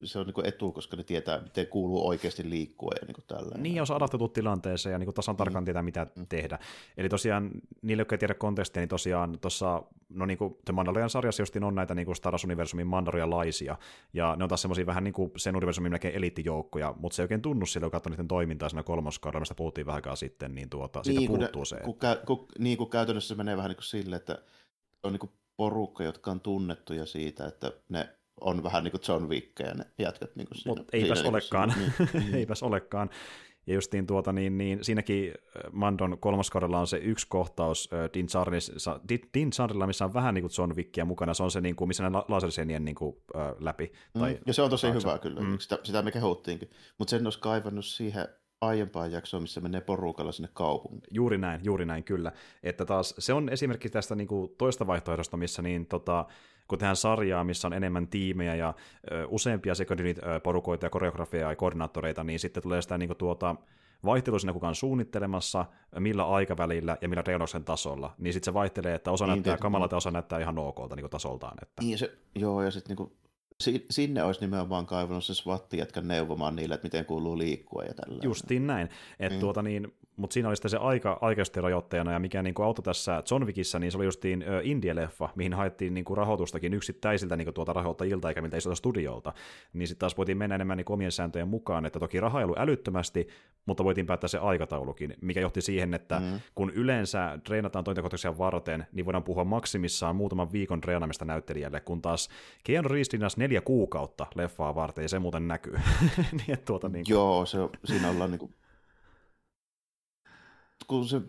[0.04, 3.58] se on niin etu, koska ne tietää, miten kuuluu oikeasti liikkua ja niin tällä.
[3.58, 5.64] Niin, on adaptoitu tilanteeseen ja niin tasan tarkkaan mm.
[5.64, 6.26] tietää, mitä mm.
[6.28, 6.58] tehdä.
[6.96, 7.50] Eli tosiaan,
[7.82, 11.64] niille, jotka ei tiedä kontekstia, niin tosiaan tuossa, no niin kuin The Mandalorian sarjassa justiin
[11.64, 13.76] on näitä niin kuin Star Wars-universumin mandarialaisia,
[14.12, 17.24] ja ne on taas semmoisia vähän niin kuin sen universumin melkein eliittijoukkoja, mutta se ei
[17.24, 21.20] oikein tunnu kun katsoo niiden toimintaa siinä kolmoskaudella, mistä puhuttiin vähän sitten, niin tuota, siitä
[21.20, 21.76] niin, puuttuu ne, se.
[21.84, 24.38] Kun, kä, kun, niin, kun käytännössä se menee vähän niin kuin sille, että
[25.02, 29.28] on niin kuin porukka, jotka on tunnettuja siitä, että ne on vähän niin kuin John
[29.28, 30.76] Wick ja ne jätkät niin kuin siinä.
[30.76, 32.34] Mutta eipäs siinä, olekaan, niin, niin.
[32.40, 33.10] eipäs olekaan.
[33.66, 38.10] Ja justiin tuota, niin, niin siinäkin äh, Mandon kolmoskaudella on se yksi kohtaus äh,
[39.34, 41.34] Din, Charnilla, missä on vähän niin kuin John Wickia mukana.
[41.34, 43.92] Se on se, niin kuin, missä ne lasersenien niin kuin, äh, läpi.
[44.14, 45.08] Mm, tai ja se on tosi taakse.
[45.08, 45.58] hyvä kyllä, mm.
[45.58, 46.70] sitä, sitä me kehuttiinkin.
[46.98, 48.28] Mutta sen olisi kaivannut siihen
[48.60, 51.14] aiempaan jaksoon, missä menee porukalla sinne kaupunkiin.
[51.14, 52.32] Juuri näin, juuri näin, kyllä.
[52.62, 56.24] Että taas se on esimerkki tästä niin kuin toista vaihtoehdosta, missä niin, tota,
[56.68, 58.74] kun tehdään sarjaa, missä on enemmän tiimejä ja
[59.12, 60.00] ö, useampia second
[60.42, 63.56] porukoita ja koreografia ja koordinaattoreita, niin sitten tulee sitä niin kuin, tuota,
[64.04, 65.66] vaihtelu siinä kukaan suunnittelemassa,
[65.98, 69.94] millä aikavälillä ja millä reunoksen tasolla, niin sitten se vaihtelee, että osa niin, näyttää kamalalta
[69.94, 71.56] ja osa näyttää ihan okolta niin tasoltaan.
[71.62, 71.82] Että.
[71.82, 73.12] Niin se, joo, ja sitten niin
[73.90, 78.20] sinne olisi nimenomaan kaivannut se swatti jätkä neuvomaan niille, että miten kuuluu liikkua ja tällä.
[78.22, 78.88] Justiin näin.
[79.20, 79.40] Et mm.
[79.40, 82.82] tuota niin, mutta siinä oli sitten se aika aikaisesti rajoitteena, ja mikä niin kuin auto
[82.82, 87.46] tässä John Wickissä, niin se oli justiin Indie-leffa, mihin haettiin niin kuin rahoitustakin yksittäisiltä niin
[87.46, 89.32] kuin tuota rahoittajilta eikä miltä isolta studiolta.
[89.72, 92.58] Niin sitten taas voitiin mennä enemmän niin omien sääntöjen mukaan, että toki raha ei ollut
[92.58, 93.28] älyttömästi,
[93.66, 96.40] mutta voitiin päättää se aikataulukin, mikä johti siihen, että mm.
[96.54, 102.28] kun yleensä treenataan toimintakohtauksia varten, niin voidaan puhua maksimissaan muutaman viikon treenamista näyttelijälle, kun taas
[102.64, 105.74] Keanu Reeves neljä kuukautta leffaa varten, ja se muuten näkyy.
[106.46, 107.14] niin, tuota, niin kuin...
[107.14, 108.54] Joo, se, siinä ollaan niin kuin
[110.88, 111.20] kun se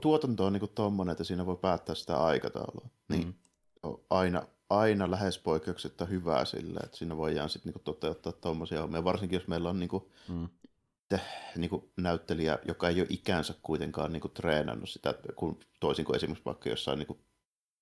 [0.00, 3.34] tuotanto on niin tuommoinen, että siinä voi päättää sitä aikataulua, niin mm.
[3.82, 9.04] on aina, aina lähes poikkeuksetta hyvää sillä, että siinä voidaan sitten niin toteuttaa tuommoisia hommia,
[9.04, 10.48] varsinkin jos meillä on niin kuin, mm.
[11.08, 11.20] te,
[11.56, 16.16] niin kuin näyttelijä, joka ei ole ikänsä kuitenkaan niin kuin treenannut sitä, kun toisin kuin
[16.16, 17.18] esimerkiksi vaikka jossain niin kuin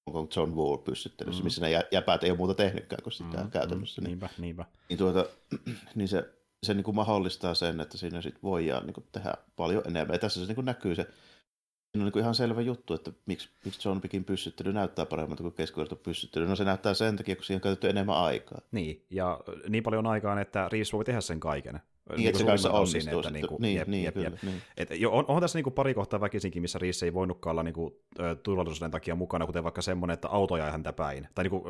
[0.07, 1.45] onko John Wall pyssyttelyssä, mm.
[1.45, 4.01] missä ne jäpäät ei ole muuta tehnytkään kuin sitä mm, käytännössä.
[4.01, 4.65] Mm, niinpä, niinpä.
[4.89, 5.27] Niin, tuota,
[5.95, 9.83] niin se se niin kuin mahdollistaa sen, että siinä sit voidaan niin kuin tehdä paljon
[9.87, 10.15] enemmän.
[10.15, 13.13] Ja tässä se niin kuin näkyy se, siinä on niin kuin ihan selvä juttu, että
[13.27, 16.47] miksi, miksi John Wickin pyssyttely näyttää paremmalta kuin keskiverto pyssyttely.
[16.47, 18.59] No se näyttää sen takia, kun siihen on käytetty enemmän aikaa.
[18.73, 21.81] Niin, ja niin paljon aikaa, että Reeves voi tehdä sen kaiken.
[22.09, 23.19] Niin, niin että se kanssa onnistuu.
[23.19, 24.43] Että niinku, niin, jep, niin, jep, kyllä, jep.
[24.43, 24.63] Niin.
[24.77, 28.01] Et jo, on, on tässä niinku pari kohtaa väkisinkin, missä Reeves ei voinutkaan olla niinku,
[28.43, 31.65] turvallisuuden takia mukana, kuten vaikka semmoinen, että auto ajaa häntä päin, tai niinku,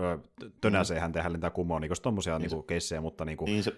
[0.60, 1.00] tönäsee mm.
[1.00, 3.72] häntä ja hän lentää kumoon, niinku tommosia niin niinku, keissejä, mutta niinku, niin se,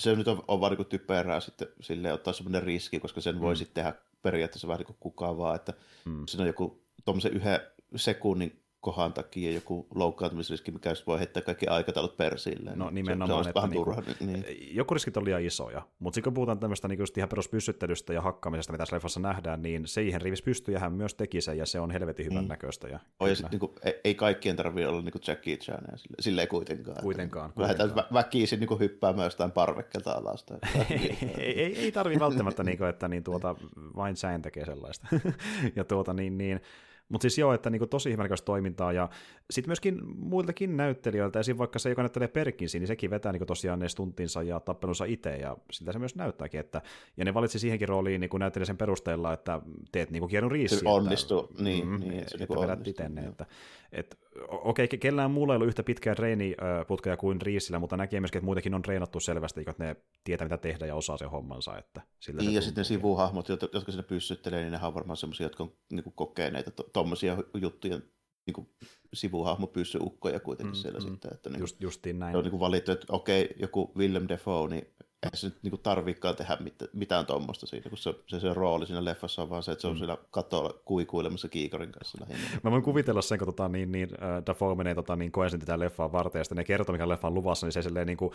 [0.00, 3.40] se nyt on, on vaan niin typerää sitten sille ottaa semmoinen riski, koska sen mm.
[3.40, 5.72] voi sitten tehdä periaatteessa vähän niin kuin kukaan vaan, että
[6.04, 6.26] mm.
[6.26, 7.60] siinä on joku tuommoisen yhden
[7.96, 12.72] sekunnin kohan takia joku loukkaantumisriski, mikä voi heittää kaikki aikataulut persille.
[12.76, 14.44] No nimenomaan, se, se että niinku, turha, niin.
[14.76, 18.72] joku riskit on liian isoja, mutta sitten kun puhutaan tämmöistä niin ihan peruspyssyttelystä ja hakkaamisesta,
[18.72, 22.26] mitä leffassa nähdään, niin siihen rivis pystyy hän myös teki sen, ja se on helvetin
[22.26, 22.48] hyvän mm.
[22.48, 22.88] näköistä.
[22.88, 25.84] Ja, oh, ja sit, niin kuin, ei, ei kaikkien tarvitse olla niin kuin Jackie Chan,
[25.96, 26.96] sille, sille ei kuitenkaan.
[27.02, 27.48] Kuitenkaan.
[27.48, 27.88] Että, kuitenkaan.
[27.88, 30.46] Lähdetään väkisin niin hyppäämään jostain parvekkelta alas.
[30.90, 33.54] ei, ei, ei, ei tarvitse välttämättä, niin kuin, että niin, tuota,
[33.96, 35.06] vain Chan tekee sellaista.
[35.76, 36.60] ja tuota, niin, niin,
[37.08, 39.08] mutta siis joo, että niinku tosi hyvänäköistä toimintaa, ja
[39.50, 41.58] sitten myöskin muiltakin näyttelijöiltä, esim.
[41.58, 45.36] vaikka se, joka näyttelee Perkinsi, niin sekin vetää niinku tosiaan ne stuntinsa ja tappelunsa itse,
[45.36, 46.82] ja siltä se myös näyttääkin, että,
[47.16, 49.60] ja ne valitsi siihenkin rooliin niinku näyttelijä sen perusteella, että
[49.92, 50.78] teet niinku Reeves.
[50.78, 53.46] Se onnistuu, niin, mm, niin että, että vedät itse että,
[53.92, 54.16] että
[54.48, 58.44] okei, okay, kellään muulla ei ollut yhtä pitkää treeniputkeja kuin Riisillä, mutta näkee myöskin, että
[58.44, 61.78] muitakin on treenattu selvästi, että ne tietää, mitä tehdä ja osaa sen hommansa.
[61.78, 65.44] Että sillä niin, ja sitten ne sivuhahmot, jotka sinne pyssyttelee, niin ne on varmaan sellaisia,
[65.44, 68.00] jotka on niin kokeneita tuommoisia to- juttuja,
[68.46, 68.68] niin kuin
[69.14, 71.34] sivuhahmo pyssyukkoja kuitenkin mm, siellä mm, sitten.
[71.34, 72.36] Että niin, just, justiin näin.
[72.36, 76.36] On niin kuin valittu, että okei, joku Willem Dafoe, niin eihän se nyt niinku tarvikaan
[76.36, 79.72] tehdä mit, mitään tuommoista siinä, kun se, se, se rooli siinä leffassa on vaan se,
[79.72, 79.98] että se on mm.
[79.98, 82.60] siellä katolla kuikuilemassa kiikarin kanssa lähinnä.
[82.62, 84.08] Mä voin kuvitella sen, kun tota, niin, niin,
[84.46, 87.34] Dafoe menee tota, niin koensin tätä leffaa varten, ja sitten ne kertoo, mikä leffa on
[87.34, 88.32] luvassa, niin se silleen niin kuin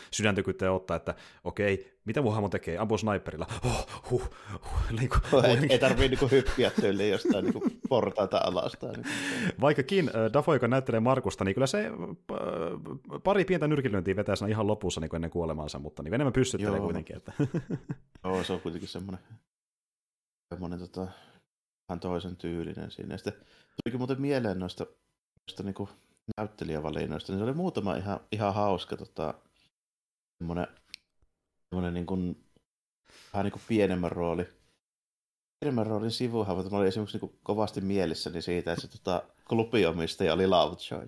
[0.72, 2.78] ottaa, että okei, mitä mun hahmo tekee?
[2.78, 3.46] Ampuu sniperilla.
[3.65, 7.80] Oh, huh, huh, niin kuin, ei, ei tarvii niin kuin hyppiä tyyliin jostain niin kuin
[7.89, 8.78] portaita alas.
[8.82, 9.06] Niin
[9.62, 12.17] Vaikkakin uh, Dafoe, joka näyttelee Markusta, niin kyllä se uh,
[13.24, 16.34] pari pientä nyrkilyöntiä vetää ihan lopussa niin kuin ennen kuolemaansa, mutta niin enemmän
[16.77, 16.86] Joo.
[16.86, 17.17] kuitenkin.
[17.17, 17.33] Että.
[18.23, 19.23] Joo, se on kuitenkin semmoinen,
[20.53, 21.07] semmoinen tota,
[21.89, 23.17] vähän toisen tyylinen siinä.
[23.17, 24.86] sitten tulikin muuten mieleen noista,
[25.47, 25.89] noista niin
[26.38, 29.33] näyttelijävalinnoista, niin se oli muutama ihan, ihan hauska tota,
[30.38, 30.67] semmoinen,
[31.69, 32.45] semmoinen niin kuin,
[33.33, 34.45] vähän niin kuin pienemmän rooli.
[35.59, 40.47] Pienemmän roolin sivuhahmo, mä olin esimerkiksi niin kovasti mielissäni siitä, että se tota, klubiomistaja oli
[40.47, 41.07] Lovejoy.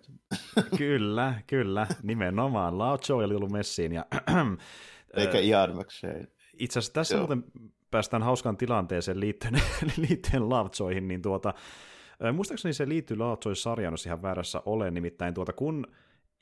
[0.78, 2.78] kyllä, kyllä, nimenomaan.
[2.78, 4.06] Lovejoy oli tullut messiin ja
[5.16, 6.28] eikä McShane.
[6.60, 7.28] Itse asiassa tässä Joo.
[7.28, 7.44] muuten
[7.92, 9.62] päästään hauskaan tilanteeseen liittyen,
[10.08, 11.54] liittyen Lovejoyhin, niin tuota,
[12.34, 15.88] muistaakseni se liittyy Lovejoy-sarjaan, jos ihan väärässä ole, nimittäin tuota, kun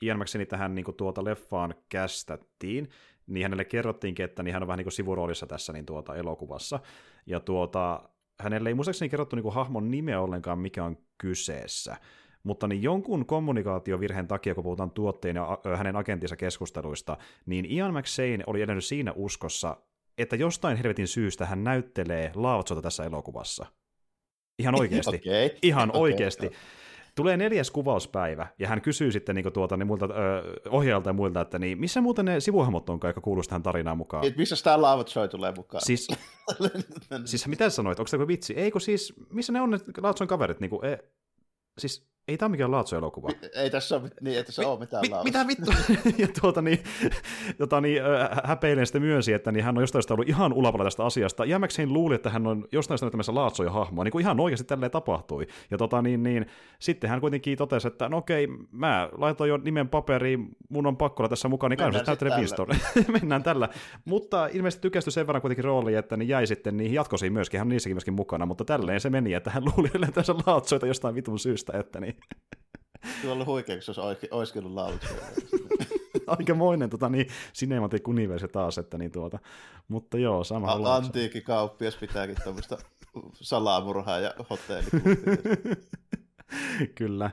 [0.02, 2.88] Ian McShane tähän niin kuin tuota leffaan kästättiin,
[3.26, 6.80] niin hänelle kerrottiinkin, että niin hän on vähän niin kuin sivuroolissa tässä niin tuota elokuvassa,
[7.26, 8.08] ja tuota,
[8.40, 11.96] hänelle ei muistaakseni kerrottu niin kuin hahmon nimeä ollenkaan, mikä on kyseessä,
[12.44, 18.44] mutta niin jonkun kommunikaatiovirheen takia, kun puhutaan tuotteen ja hänen agenttinsa keskusteluista, niin Ian McShane
[18.46, 19.76] oli edennyt siinä uskossa,
[20.18, 23.66] että jostain helvetin syystä hän näyttelee Laotsota tässä elokuvassa.
[24.58, 25.16] Ihan oikeasti.
[25.16, 25.58] okay.
[25.62, 26.00] Ihan okay.
[26.00, 26.50] oikeasti.
[27.14, 31.40] Tulee neljäs kuvauspäivä, ja hän kysyy sitten niin tuota, niin muilta, ö, ohjaajalta ja muilta,
[31.40, 34.26] että niin, missä muuten ne sivuhahmot onkaan, jotka kuuluisi tähän tarinaan mukaan?
[34.26, 35.82] Et missä tämä Lava Joy tulee mukaan?
[35.84, 36.08] Siis,
[37.24, 38.00] siis mitä sanoit?
[38.00, 38.54] Onko se joku vitsi?
[38.54, 40.60] Eikö siis, missä ne on ne Laatson kaverit?
[40.60, 40.98] Niin kuin, e,
[41.78, 43.28] siis ei tämä mikään Laatso-elokuva.
[43.62, 45.70] Ei tässä ole, niin, ei tässä mi, ole mitään mi, Mitä vittu?
[46.22, 46.78] ja tuota niin,
[47.58, 48.02] jota niin
[48.44, 51.44] häpeilen sitten myönsi, että niin hän on jostain ollut ihan ulapalla tästä asiasta.
[51.44, 55.46] Jämäkseen luuli, että hän on jostain näyttämässä Laatsoja hahmoa, niin kuin ihan oikeasti tälleen tapahtui.
[55.70, 56.46] Ja tota niin, niin
[56.78, 61.22] sitten hän kuitenkin totesi, että no okei, mä laitoin jo nimen paperiin, mun on pakko
[61.22, 62.68] olla tässä mukaan, niin kai näyttelen Winston.
[63.20, 63.68] Mennään tällä.
[64.04, 67.68] Mutta ilmeisesti tykästyi sen verran kuitenkin rooli, että niin jäi sitten niihin jatkosiin myöskin, hän
[67.68, 71.78] niissäkin myöskin mukana, mutta tälleen se meni, että hän luuli yleensä Laatsoita jostain vitun syystä,
[71.78, 72.13] että niin
[73.20, 75.06] Kyllä ollut huikea, jos olisi oiskellut laulut.
[76.26, 79.38] Aikamoinen tota, niin, Cinematic Universe taas, että niin tuota.
[79.88, 82.78] Mutta joo, sama A- Antiikki kauppias pitääkin tuommoista
[83.32, 84.88] salamurhaa ja hotelli.
[86.98, 87.30] Kyllä,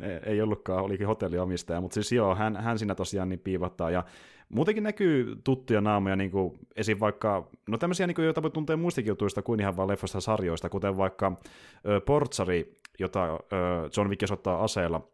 [0.00, 4.04] e, ei ollutkaan, olikin hotelliomistaja, mutta siis joo, hän, hän siinä tosiaan niin piivottaa, ja
[4.48, 7.00] muutenkin näkyy tuttuja naamoja, niin kuin esim.
[7.00, 10.68] vaikka, no tämmöisiä, niin kuin, joita voi tuntea muistakin jutuista kuin ihan vaan leffoista sarjoista,
[10.68, 11.32] kuten vaikka
[11.88, 13.36] ö, Portsari, jota ö,
[13.96, 15.08] John Wick ottaa aseella,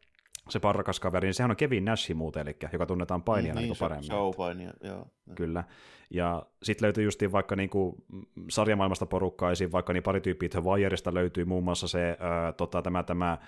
[0.49, 3.79] se parrakas kaveri, niin sehän on Kevin Nash muuten, eli joka tunnetaan painijana niin, niin
[3.81, 4.07] paremmin.
[4.07, 5.07] Show-painia, joo.
[5.35, 5.65] Kyllä.
[6.11, 8.05] Ja sitten löytyy justiin vaikka niinku
[8.49, 9.73] sarjamaailmasta porukkaa, esim.
[9.73, 13.39] vaikka niin pari tyyppiä The Wireista löytyy muun muassa se, ö, tota, tämä, tämä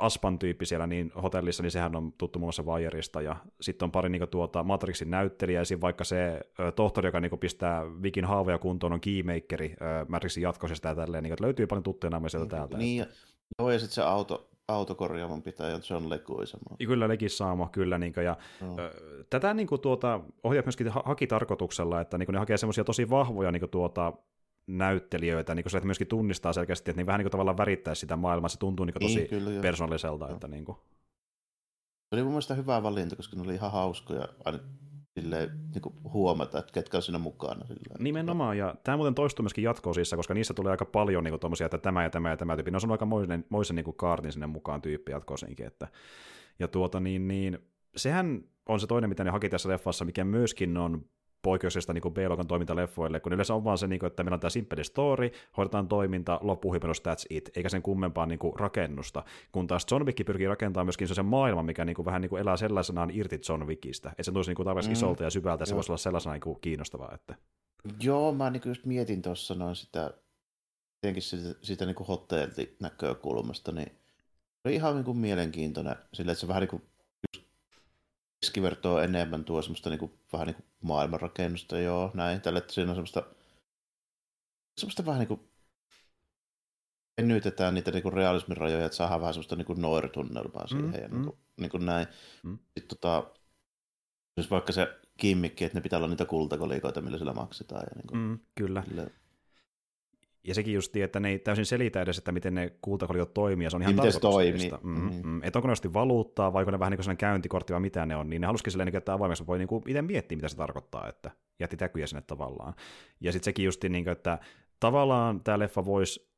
[0.00, 3.92] Aspan tyyppi siellä niin hotellissa, niin sehän on tuttu muun muassa Wireista, ja sitten on
[3.92, 5.80] pari niin tuota, Matrixin näyttelijä, esim.
[5.80, 10.88] vaikka se ö, tohtori, joka niin pistää Vikin haavoja kuntoon, on Keymakeri ö, Matrixin jatkosesta
[10.88, 12.76] ja tälleen, niin löytyy paljon tuttuja naamoja sieltä täältä.
[12.76, 13.06] Niin, ja,
[13.58, 16.76] joo, ja sitten se auto, autokorjaavan pitäjä John Leguizamo.
[16.86, 17.98] Kyllä Leguizamo, kyllä.
[17.98, 18.76] Niin kuin, ja, no.
[18.78, 18.90] ö,
[19.30, 22.84] tätä niin kuin, tuota, ohjaat myöskin ha- haki tarkoituksella, että niin kuin, ne hakee semmoisia
[22.84, 24.12] tosi vahvoja niin kuin, tuota,
[24.78, 27.94] näyttelijöitä, niin kuin se, että myöskin tunnistaa selkeästi, että niin vähän niin kuin tavallaan värittää
[27.94, 30.28] sitä maailmaa, se tuntuu niin tosi niin, kyllä, persoonalliselta.
[30.28, 30.76] Että, niin kuin.
[32.08, 34.58] Se oli mun mielestä hyvä valinta, koska ne oli ihan hauskoja aina
[35.20, 37.66] silleen, niin kuin huomata, että ketkä on siinä mukana.
[37.66, 37.96] Silleen.
[37.98, 41.78] Nimenomaan, ja tämä muuten toistuu myöskin jatkoosissa, koska niissä tulee aika paljon niin kuin, että
[41.78, 42.70] tämä ja tämä ja tämä tyyppi.
[42.70, 45.66] Ne on aika moisen, moisen niin kuin kaartin sinne mukaan tyyppi jatkoosiinkin.
[45.66, 45.88] Että,
[46.58, 47.58] ja tuota niin, niin
[47.96, 51.04] sehän on se toinen, mitä ne haki tässä leffassa, mikä myöskin on
[51.42, 54.50] poikkeuksesta niin B-luokan toimintaleffoille, kun yleensä on vaan se, niin kuin, että meillä on tämä
[54.50, 59.24] simple story, hoidetaan toiminta, loppuhipenos, that's it, eikä sen kummempaa niin kuin, rakennusta.
[59.52, 62.42] Kun taas John Wick pyrkii rakentamaan myöskin sen maailman, mikä niin kuin, vähän niin kuin,
[62.42, 64.10] elää sellaisenaan irti John Wickistä.
[64.10, 64.92] Että se tulisi niin kuin, mm.
[64.92, 67.14] isolta ja syvältä, ja se voisi olla sellaisena niin kuin, kiinnostavaa.
[67.14, 67.34] Että...
[68.00, 70.10] Joo, mä niin just mietin tuossa noin sitä,
[71.00, 73.92] tietenkin sitä, sitä niin hotellinäkökulmasta, niin
[74.64, 76.82] oli ihan niin kuin mielenkiintoinen, sillä että se vähän niin kuin
[78.40, 82.96] keskivertoa enemmän tuo semmoista niinku, vähän niin kuin maailmanrakennusta, joo, näin, tällä, että siinä on
[82.96, 83.22] semmoista,
[84.78, 85.40] semmoista vähän niin kuin
[87.20, 91.14] venytetään niitä niinku realismin rajoja, että saadaan vähän semmoista niinku noir-tunnelmaa siihen Mm, ja mm.
[91.14, 92.06] niinku, niinku näin.
[92.42, 92.58] Mm.
[92.78, 93.30] Sitten tota,
[94.36, 97.82] jos vaikka se kimmikki, että ne pitää olla niitä kultakolikoita, millä sillä maksetaan.
[97.82, 98.82] Ja niinku, Mm, kyllä.
[98.88, 99.10] sille-
[100.44, 103.70] Ja sekin just, että ne ei täysin selitä edes, että miten ne kultakoliot toimii, ja
[103.70, 104.78] se on ihan Niin, miten se tarkoituksellista.
[104.78, 105.00] toimii.
[105.00, 105.26] Mm, Mm.
[105.28, 105.42] mm.
[105.44, 108.16] Että onko ne just valuuttaa, vai onko ne vähän niin kuin käyntikortti, vai mitä ne
[108.16, 111.08] on, niin ne halusikin silleen, että avoimeksi voi niin kuin itse miettiä, mitä se tarkoittaa,
[111.08, 112.74] että jätti täkyjä sinne tavallaan.
[113.20, 114.38] Ja sitten sekin just, niin kuin, että
[114.80, 116.29] tavallaan tämä leffa voisi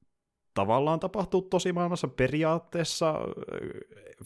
[0.55, 3.35] tavallaan tapahtua tosi maailmassa periaatteessa ö,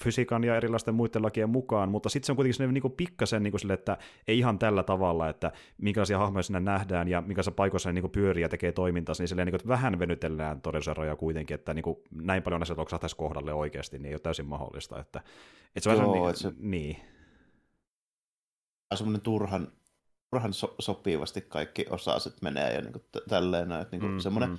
[0.03, 3.51] fysiikan ja erilaisten muiden lakien mukaan, mutta sitten se on kuitenkin niin kuin pikkasen niin
[3.51, 7.89] kuin sille, että ei ihan tällä tavalla, että minkälaisia hahmoja sinne nähdään ja minkälaisissa paikoissa
[7.89, 10.97] ne niin kuin pyörii ja tekee toimintaansa, niin, silleen, niin kuin, että vähän venytellään todellisuuden
[10.97, 14.47] rajoja kuitenkin, että niin kuin, näin paljon asioita loksahtaisi kohdalle oikeasti, niin ei ole täysin
[14.47, 15.01] mahdollista.
[15.01, 15.19] Että,
[15.77, 16.97] että se on Joo, vähän että se- niin, niin.
[18.95, 19.69] semmoinen turhan,
[20.31, 23.73] turhan so, sopivasti kaikki osaset menee ja niinku t- tälleen.
[23.73, 24.59] Että niinku Mm, semmoinen, mm.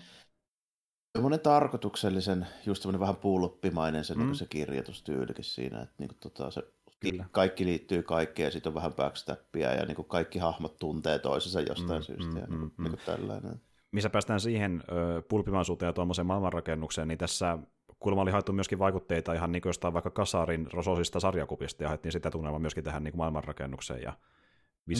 [1.17, 4.19] Semmoinen tarkoituksellisen, just semmoinen vähän puuluppimainen se, Mm.
[4.19, 6.63] niinku se kirjoitustyylikin siinä, että niinku tota, se
[6.99, 7.25] Kyllä.
[7.31, 11.99] kaikki liittyy kaikkeen ja sitten on vähän backstappia ja niinku kaikki hahmot tuntee toisensa jostain
[12.01, 12.83] Mm, syystä mm, ja niinku, mm, mm.
[12.83, 13.61] niinku tällainen.
[13.91, 14.83] missä päästään siihen
[15.29, 17.57] pulpimaisuuteen ja tuommoiseen maailmanrakennukseen, niin tässä
[17.99, 22.11] kuulemma oli haettu myöskin vaikutteita ihan niin kuin jostain vaikka Kasarin rososista sarjakupista ja haettiin
[22.11, 24.13] sitä tunnelmaa myöskin tähän niin kuin maailmanrakennukseen ja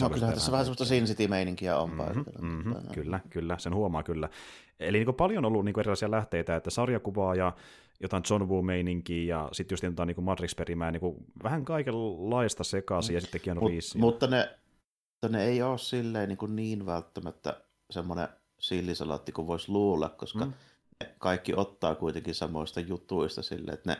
[0.00, 0.84] No kyllähän tässä vähän vähän semmoista.
[0.84, 2.38] Sin City-meininkiä on Mhm, paikalla.
[2.42, 4.28] mhm, Tota, kyllä, kyllä, sen huomaa kyllä.
[4.80, 7.52] Eli niin kuin paljon on ollut niin kuin erilaisia lähteitä, että sarjakuvaa ja
[8.00, 13.20] jotain John Woo-meininkiä ja sitten just jotain niin Matrix-perimää, niin kuin vähän kaikenlaista sekaisin ja
[13.20, 14.50] sitten Keanu Mut, mutta, ne,
[15.28, 20.44] ne ei ole silleen niin, kuin niin välttämättä semmoinen sillisalaatti kuin voisi luulla, koska Mm.
[20.50, 20.52] mm.
[21.04, 23.96] ne kaikki ottaa kuitenkin samoista jutuista silleen, että ne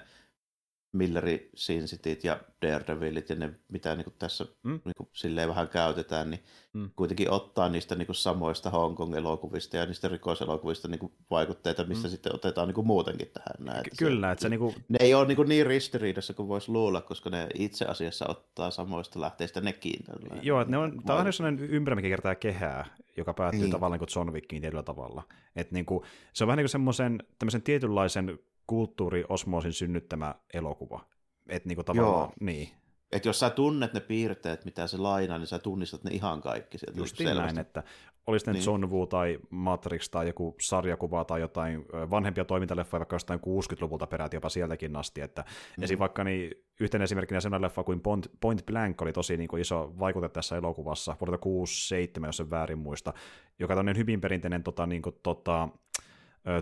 [0.93, 4.81] Milleri, Sin Cityt ja Daredevilit ja ne, mitä niin kuin tässä Mm.
[4.85, 6.91] niin kuin silleen vähän käytetään, niin Mm.
[6.97, 12.11] kuitenkin ottaa niistä niin kuin samoista Hongkong-elokuvista ja niistä rikoselokuvista niin kuin vaikutteita, mistä Mm.
[12.11, 13.73] sitten otetaan niin kuin muutenkin tähän.
[13.75, 16.71] Näin, Ky- Kyllä, että se niin kuin, ne ei ole niin, niin ristiriidassa kuin voisi
[16.71, 20.05] luulla, koska ne itse asiassa ottaa samoista lähteistä nekin.
[20.05, 20.45] tällainen.
[20.47, 23.71] Joo, että ne on, tämä on Vai- sellainen ympärä, mikä kertaa kehää, joka päättyy Niin.
[23.71, 25.23] tavallaan kuin John Wickiin tietyllä tavalla.
[25.57, 31.05] Et niin kuin, se on vähän niin kuin semmoisen tämmöisen tietynlaisen kulttuuriosmoosin synnyttämä elokuva.
[31.49, 32.33] Että niin kuin tavallaan, Joo.
[32.41, 32.69] niin,
[33.13, 36.79] Et jos sä tunnet ne piirteet, mitä se lainaa, niin sä tunnistat ne ihan kaikki
[36.79, 37.01] sieltä.
[37.01, 37.83] just niin näin, että
[38.27, 38.55] olisi niin.
[38.55, 38.67] Niin.
[38.67, 44.37] John Woo tai Matrix tai joku sarjakuva tai jotain vanhempia toimintaleffoja, vaikka jostain 60-luvulta peräti
[44.37, 45.45] jopa sieltäkin asti, että
[45.77, 45.85] mm.
[45.85, 45.99] esim.
[45.99, 49.95] vaikka niin yhtenä esimerkkinä sellainen leffa kuin Point, Point Blank oli tosi niin kuin iso
[49.99, 53.15] vaikute tässä elokuvassa, vuodelta 67, jos en väärin muista,
[53.59, 55.69] joka on hyvin perinteinen tota, niin kuin, tota,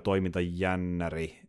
[0.02, 1.40] toimintajännäri,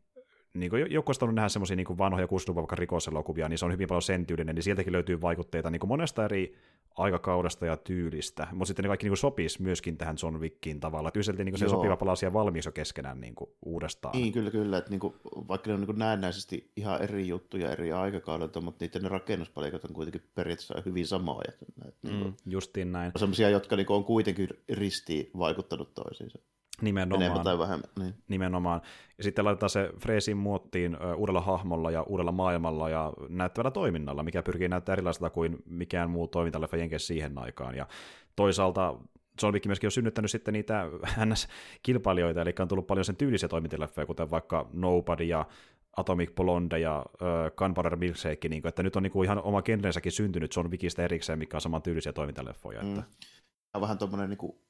[0.60, 3.88] niin kuin joku olisi nähdä semmoisia niin vanhoja 60-luvun vaikka rikoselokuvia, niin se on hyvin
[3.88, 6.56] paljon sen tyylinen, niin sieltäkin löytyy vaikutteita niin kuin monesta eri
[6.98, 11.08] aikakaudesta ja tyylistä, mutta sitten ne kaikki niin kuin sopisi myöskin tähän John Wickiin tavalla,
[11.08, 11.72] että yhdeltä niin se Joo.
[11.72, 14.18] sopiva palasia valmiiksi jo keskenään niin kuin uudestaan.
[14.18, 14.78] Niin, kyllä, kyllä.
[14.78, 15.16] Että niinku,
[15.48, 20.22] vaikka ne on niinku näennäisesti ihan eri juttuja eri aikakaudelta, mutta niiden rakennuspalikat on kuitenkin
[20.36, 21.52] periaatteessa hyvin samoja.
[21.88, 23.12] Et niinku, Mm, justiin näin.
[23.16, 26.40] on sellaisia, jotka niinku on kuitenkin ristiin vaikuttanut toisiinsa.
[26.82, 27.44] Enemmän Nimenomaan.
[27.44, 27.90] tai vähemmän.
[28.00, 28.14] Niin.
[28.28, 28.82] Nimenomaan.
[29.18, 34.44] Ja sitten laitetaan se freesin muottiin uudella hahmolla ja uudella maailmalla ja näyttävällä toiminnalla, mikä
[34.44, 37.76] pyrkii näyttämään erilaiselta kuin mikään muu toimintaleffa jenkeissä siihen aikaan.
[37.76, 37.88] Ja
[38.36, 38.96] toisaalta
[39.42, 40.86] John Wick myöskin on synnyttänyt sitten niitä
[41.26, 45.46] NS-kilpailijoita, eli on tullut paljon sen tyylisiä toimintaleffoja, kuten vaikka Nobody ja
[45.98, 49.62] Atomic Blonde ja äh, Gunpowder Milkshake, niin kuin, että nyt on niin kuin ihan oma
[49.62, 52.82] genrensäkin syntynyt John Wickistä erikseen, mikä on saman tyylisiä toimintaleffoja.
[52.82, 52.90] Mm.
[52.90, 53.02] Että,
[53.72, 54.67] Tämä on vähän tuommoinen niinku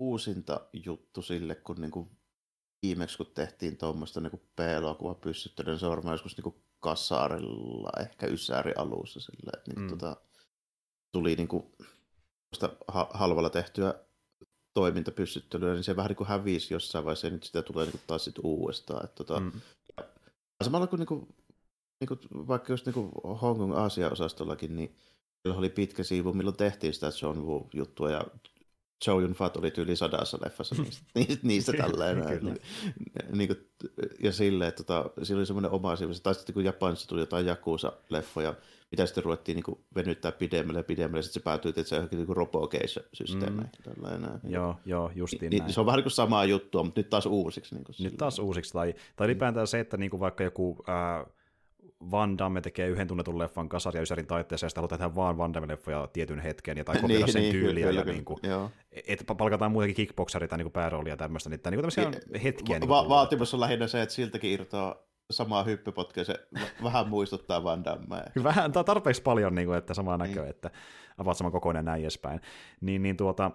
[0.00, 2.08] uusinta juttu sille, kun niinku
[2.82, 9.50] viimeksi kun tehtiin tuommoista niinku P-elokuva pyssyttelyn sorma joskus niinku Kassaarilla, ehkä Ysäri alussa sille,
[9.54, 9.88] että niinku Mm.
[9.88, 10.16] tota,
[11.12, 11.72] tuli niinku
[12.88, 13.94] ha- halvalla tehtyä
[14.74, 18.38] toimintapyssyttelyä, niin se vähän niinku hävisi jossain vaiheessa ja nyt sitä tulee niinku taas sit
[18.42, 19.04] uudestaan.
[19.04, 19.52] Että tota, mm,
[20.64, 21.28] Samalla kuin niinku,
[22.00, 23.10] niinku, vaikka just niinku
[23.42, 24.96] Hongkong Aasia-osastollakin, niin
[25.42, 28.24] siellä oli pitkä siivu, milloin tehtiin sitä John Woo-juttua, ja
[29.04, 32.18] Chow Yun Fat oli tyyli sadassa leffassa niistä, niistä, niistä tälleen.
[32.42, 32.58] niin,
[33.32, 33.58] niin kuin,
[34.22, 36.12] ja silleen, että tota, siinä oli semmoinen oma siivu.
[36.22, 38.54] Tai sitten kun Japanissa tuli jotain Jakusa-leffoja,
[38.90, 42.18] mitä sitten ruvettiin niin kuin, venyttää pidemmälle ja pidemmälle, sitten se päätyi että se johonkin
[42.18, 43.70] niin robogeisha-systeemeihin.
[44.42, 44.50] Mm.
[44.50, 45.72] joo, joo, justiin Niin, näin.
[45.72, 47.74] se on vähän niin kuin samaa juttua, mutta nyt taas uusiksi.
[47.74, 51.26] Niin kuin, Nyt taas uusiksi, tai, tai ylipäätään se, että niinku vaikka joku ää,
[52.10, 55.38] Van Damme tekee yhden tunnetun leffan kasari ja ysärin taitteessa, ja sitten halutaan tehdä vaan
[55.38, 58.70] Van Damme-leffoja tietyn hetken, ja tai kopioida sen tyyliä, kyllä, ja kyllä, niinku, joo.
[59.08, 62.74] että palkataan muitakin kickboxeria tai niinku pääroolia ja tämmöistä, niin, niinku tämmöisiä hetkiä.
[62.74, 64.96] Va- niinku va- vaatimus on lähinnä se, että siltäkin irtoaa
[65.30, 68.22] samaa hyppypotkea, se v- vähän muistuttaa Van Dammea.
[68.42, 70.50] Vähän, tai tarpeeksi paljon, niin kuin, että samaa näköä, Niin.
[70.50, 70.70] että
[71.18, 72.40] avaat saman kokoinen näin edespäin.
[72.80, 73.50] Niin, niin tuota,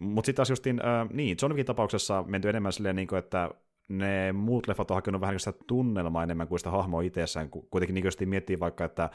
[0.00, 3.50] mutta sitten taas justiin, äh, niin, John Wickin tapauksessa menty enemmän silleen, niin kuin, että
[3.90, 7.50] ne muut leffat on hakenut vähän sitä tunnelmaa enemmän kuin sitä hahmoa itsessään.
[7.50, 9.10] Kuitenkin niin miettii vaikka, että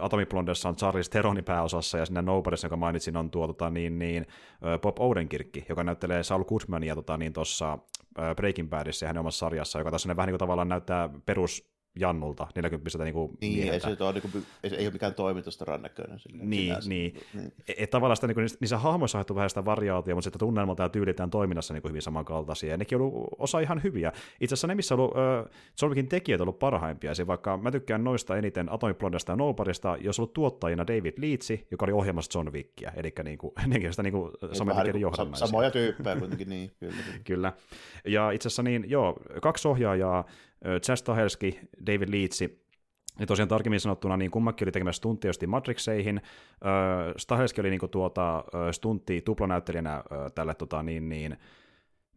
[0.00, 3.98] Atomic Blondessa on Charles Teroni pääosassa, ja siinä Nobodyssa, jonka mainitsin, on tuo tota, niin,
[3.98, 4.26] niin,
[4.82, 7.78] Bob Odenkirkki, joka näyttelee Saul Goodmania tota, niin, tuossa
[8.36, 12.46] Breaking Badissa ja hänen omassa sarjassa, joka tässä vähän niin kuin, tavallaan näyttää perus Jannulta,
[12.54, 16.18] 40 niin kuin Niin, ei se, ole, niin kuin, ei, ei ole mikään toimitustaran näköinen.
[16.18, 17.14] Sillä, niin, niin.
[17.34, 17.52] niin.
[17.78, 20.88] Et, tavallaan sitä, niin kuin, niissä hahmoissa on vähän sitä variaatiota, mutta sitten tunnelmalta ja
[20.88, 24.12] tyylitään toiminnassa niin kuin hyvin samankaltaisia, ja nekin on ollut osa ihan hyviä.
[24.40, 25.50] Itse asiassa ne, missä on ollut äh,
[25.82, 29.36] John Wickin tekijät on ollut parhaimpia, Eli vaikka mä tykkään noista eniten Atomic Blondesta ja
[29.36, 33.52] Nobodysta, jos on ollut tuottajina David Leitsi, joka oli ohjelmassa John Wickia, eli niin kuin,
[33.66, 36.94] nekin sitä niin kuin, samoja niin Samoja tyyppejä kuitenkin, niin, kyllä.
[37.24, 37.52] kyllä.
[38.04, 40.24] Ja itse asiassa niin, joo, kaksi ohjaajaa,
[40.82, 42.64] Chas Stahelski, David Leitsi,
[43.18, 46.20] ja tosiaan tarkemmin sanottuna, niin kummakin oli tekemässä stunttia just Matrixeihin.
[47.16, 50.04] Stahelski oli niinku tuota, stuntti tuplanäyttelijänä
[50.34, 51.36] tälle tota, niin, niin,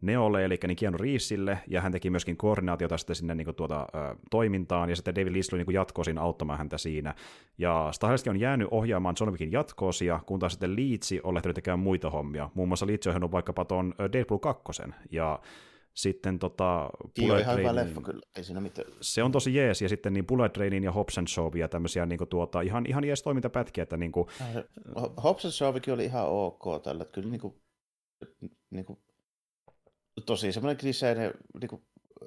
[0.00, 4.16] Neolle, eli niin Keanu Reevesille, ja hän teki myöskin koordinaatiota sitten sinne niin tuota, ö,
[4.30, 7.14] toimintaan, ja sitten David Leitch oli niin jatkoi siinä auttamaan häntä siinä.
[7.58, 11.78] Ja Stahelski on jäänyt ohjaamaan John Wickin jatkoosia, kun taas sitten Leitch on lähtenyt tekemään
[11.78, 12.50] muita hommia.
[12.54, 15.40] Muun muassa Leitch on vaikkapa tuon Deadpool 2, ja
[15.98, 16.90] sitten tota,
[17.20, 18.92] Bullet ihan hyvä leffa kyllä, ei siinä mitään.
[19.00, 22.06] Se on tosi jees, ja sitten niin Bullet Trainin ja Hobbs and Shaw ja tämmöisiä
[22.06, 23.82] niin kuin, tuota, ihan, ihan jees toimintapätkiä.
[23.82, 24.28] Että, niin kuin...
[25.24, 27.54] Hobbs and Shawkin oli ihan ok tällä, että kyllä niin kuin,
[28.70, 28.98] niin kuin,
[30.26, 31.82] tosi semmoinen kliseinen niin kuin,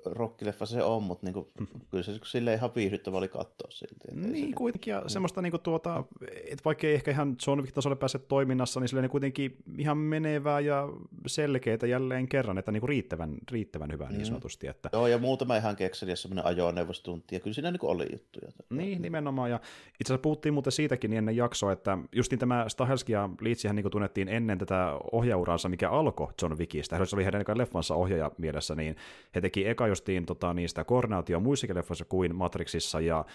[0.06, 1.52] rockileffa se on, mutta niinku,
[1.92, 4.08] kyllä se silleen ihan viihdyttävä oli katsoa silti.
[4.16, 5.08] Niin, se, kuitenkin, ja mm.
[5.08, 9.58] semmoista niinku tuota, että vaikka ei ehkä ihan John Wick-tasolle pääse toiminnassa, niin silleen kuitenkin
[9.78, 10.90] ihan menevää ja
[11.28, 14.16] selkeitä jälleen kerran, että niinku riittävän, riittävän hyvää mm.
[14.16, 14.68] niin sanotusti.
[14.68, 14.90] Että...
[14.94, 18.52] Joo, ja muutama ihan kekseli semmoinen ajoneuvostunti, ja kyllä siinä niinku oli juttuja.
[18.70, 19.56] Niin, nimenomaan, ja
[20.00, 23.90] itse asiassa puhuttiin muuten siitäkin niin ennen jaksoa, että justiin tämä Stahelski ja Leetsihän niinku
[23.90, 26.96] tunnettiin ennen tätä ohjauraansa, mikä alkoi John Wickista.
[26.96, 28.96] He oli heidän leffansa ohjaaja mielessä, niin
[29.36, 33.26] he teki eka justiin tota, niistä koordinaatio muissakin leffoissa kuin Matrixissa ja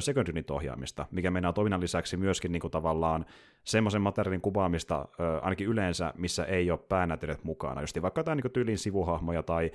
[0.00, 3.26] Second Unit ohjaamista, mikä meinaa toiminnan lisäksi myöskin niin kuin, tavallaan
[3.64, 8.52] semmoisen materiaalin kuvaamista, ö, ainakin yleensä, missä ei ole päänäytelijät mukana, justiin vaikka jotain niin
[8.52, 9.70] tyylin sivuhahmoja tai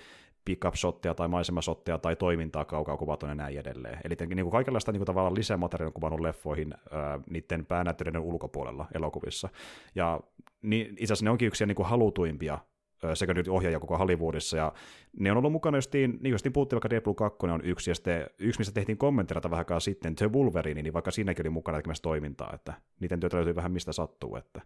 [0.46, 4.00] pick-up-shotteja tai maisemasotteja tai toimintaa kaukaa kuvatun ja näin edelleen.
[4.04, 9.50] Eli niin kuin kaikenlaista niin kuin tavallaan lisämateriaalia kuvannut leffoihin ää, niiden päänäyttelijöiden ulkopuolella elokuvissa.
[9.96, 10.20] Ja
[10.62, 12.60] niin, itse asiassa ne onkin yksi niin kuin halutuimpia
[13.14, 14.74] secondary ohjaaja koko Hollywoodissa, ja
[15.20, 18.28] ne on ollut mukana justiin, niin justiin puhuttiin vaikka Deadpool 2 on yksi, ja sitten
[18.39, 22.52] yksi, mistä tehtiin kommentteja vähän sitten, The Wolverine, niin vaikka siinäkin oli mukana tekemässä toimintaa,
[22.54, 24.62] että niiden työtä löytyy vähän mistä sattuu, että.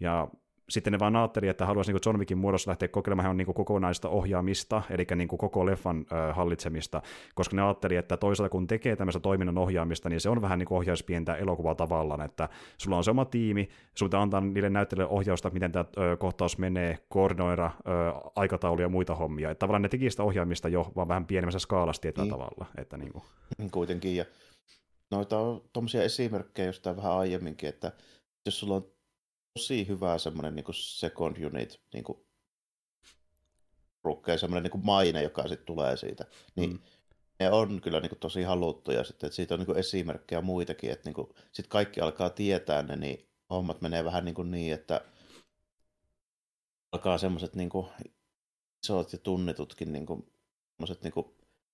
[0.00, 0.28] Ja
[0.68, 4.82] sitten ne vaan ajatteli, että haluaisi niin John Wickin muodossa lähteä kokeilemaan niin kokonaista ohjaamista,
[4.90, 7.02] eli niin koko leffan ö, hallitsemista,
[7.34, 10.66] koska ne ajatteli, että toisaalta kun tekee tämmöistä toiminnan ohjaamista, niin se on vähän niin
[10.66, 12.48] kuin ohjaisi pientä elokuvaa tavallaan, että
[12.78, 16.58] sulla on se oma tiimi, sun pitää antaa niille näyttelijöille ohjausta, miten tämä ö, kohtaus
[16.58, 17.90] menee, koordinoida ö,
[18.36, 19.50] aikatauluja ja muita hommia.
[19.50, 22.32] Että tavallaan ne teki sitä ohjaamista jo vaan vähän pienemmässä skaalassa tietyllä niin.
[22.32, 22.66] tavalla.
[22.76, 23.24] Että niin kuin.
[23.72, 24.24] Kuitenkin, ja
[25.10, 27.92] noita on tuommoisia esimerkkejä jostain vähän aiemminkin, että
[28.46, 28.95] jos sulla on
[29.56, 32.18] tosi hyvä semmoinen niin kuin second unit niin kuin
[34.04, 36.24] rukkeen semmoinen niin kuin maine, joka sitten tulee siitä.
[36.56, 36.78] Niin mm.
[37.40, 40.90] ne on kyllä niin kuin tosi haluttuja sitten, että siitä on niin kuin esimerkkejä muitakin,
[40.90, 44.74] että niin kuin, sitten kaikki alkaa tietää ne, niin hommat menee vähän niin, kuin niin
[44.74, 45.00] että
[46.92, 47.86] alkaa semmoiset niin kuin
[48.84, 50.32] isot ja tunnetutkin niin kuin,
[51.02, 51.26] niin kuin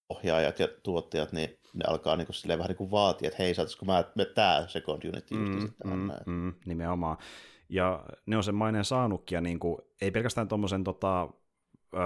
[0.09, 3.85] ohjaajat ja tuottajat, niin ne alkaa niin kuin, vähän niin kuin vaatia, että hei, saataisiko
[3.85, 7.17] mä, me tää second unit mm, mm, mm, nimenomaan.
[7.73, 11.29] Ja ne on sen maineen saanutkin, ja niin kuin, ei pelkästään tuommoisen tota,
[11.95, 12.03] öö,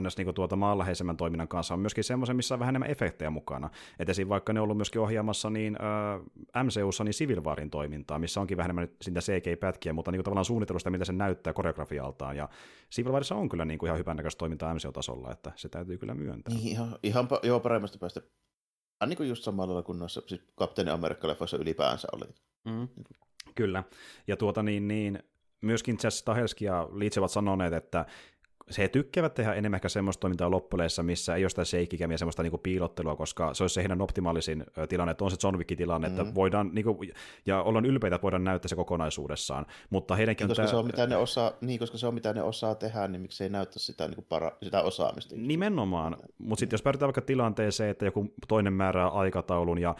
[0.00, 0.16] ns.
[0.16, 3.70] Niin tuota maanläheisemmän toiminnan kanssa on myöskin semmoisen, missä on vähän enemmän efektejä mukana.
[3.98, 4.28] Et esim.
[4.28, 8.56] vaikka ne on ollut myöskin ohjaamassa niin öö, MCUssa niin Civil Warin toimintaa, missä onkin
[8.56, 12.36] vähän enemmän sitä CG-pätkiä, mutta niin kuin tavallaan suunnittelusta, mitä se näyttää koreografialtaan.
[12.36, 12.48] Ja
[12.94, 16.54] Civil Warissa on kyllä niin kuin ihan hyvännäköistä toimintaa MCU-tasolla, että se täytyy kyllä myöntää.
[16.54, 18.20] Niin, ihan, ihan joo, paremmasta päästä.
[19.06, 22.24] Niin kuin just samalla lailla kuin noissa siis Kapteeni Amerikka-leffoissa ylipäänsä oli.
[22.64, 22.88] Mm.
[23.54, 23.84] Kyllä.
[24.26, 25.18] Ja tuota niin, niin
[25.60, 28.06] myöskin Jess Stahelski ja Leeds ovat sanoneet, että
[28.70, 32.58] se tykkäävät tehdä enemmän ehkä semmoista toimintaa loppuleissa, missä ei ole sitä seikkikämiä semmoista niinku
[32.58, 36.20] piilottelua, koska se olisi se heidän optimaalisin tilanne, että on se John Wick-tilanne, mm-hmm.
[36.20, 37.00] että voidaan, niinku,
[37.46, 40.70] ja ollaan ylpeitä, että voidaan näyttää se kokonaisuudessaan, mutta heidänkin niin, koska, tää...
[40.70, 43.44] se on, mitä ne osaa, niin, koska se on mitä ne osaa tehdä, niin miksi
[43.44, 45.34] ei näytä sitä, niinku para, sitä osaamista.
[45.38, 49.96] Nimenomaan, mutta sitten jos päädytään vaikka tilanteeseen, että joku toinen määrää aikataulun ja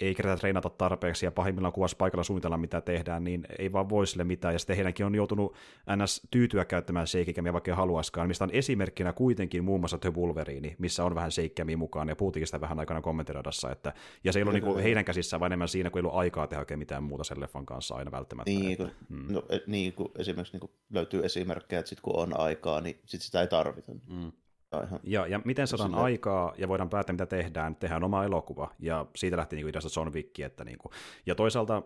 [0.00, 4.06] ei kerätä treenata tarpeeksi ja pahimmillaan kuvassa paikalla suunnitella mitä tehdään, niin ei vaan voi
[4.06, 4.54] sille mitään.
[4.54, 5.54] Ja sitten heidänkin on joutunut
[5.96, 6.22] ns.
[6.30, 11.14] tyytyä käyttämään seikkikämiä, vaikka haluaiskaan, mistä on esimerkkinä kuitenkin muun muassa The Wolverine, missä on
[11.14, 13.92] vähän seikkikämiä mukaan, ja puhuttiin sitä vähän aikana kommenttiradassa, että,
[14.24, 16.60] ja se ei ollut niinku heidän käsissään, vaan enemmän siinä, kun ei ollut aikaa tehdä
[16.60, 18.50] oikein mitään muuta sen leffan kanssa aina välttämättä.
[18.50, 19.32] Niin, että, kun, hmm.
[19.34, 23.00] no, e, niin kun esimerkiksi niin kun löytyy esimerkkejä, että sit kun on aikaa, niin
[23.06, 23.92] sit sitä ei tarvita.
[24.10, 24.32] Hmm.
[24.72, 25.00] Ihan.
[25.02, 29.06] Ja, ja miten saadaan Silleen- aikaa ja voidaan päättää, mitä tehdään, tehdään oma elokuva, ja
[29.16, 30.40] siitä lähti niin ideasta John Wick.
[30.40, 30.92] Että niin kuin,
[31.26, 31.82] ja toisaalta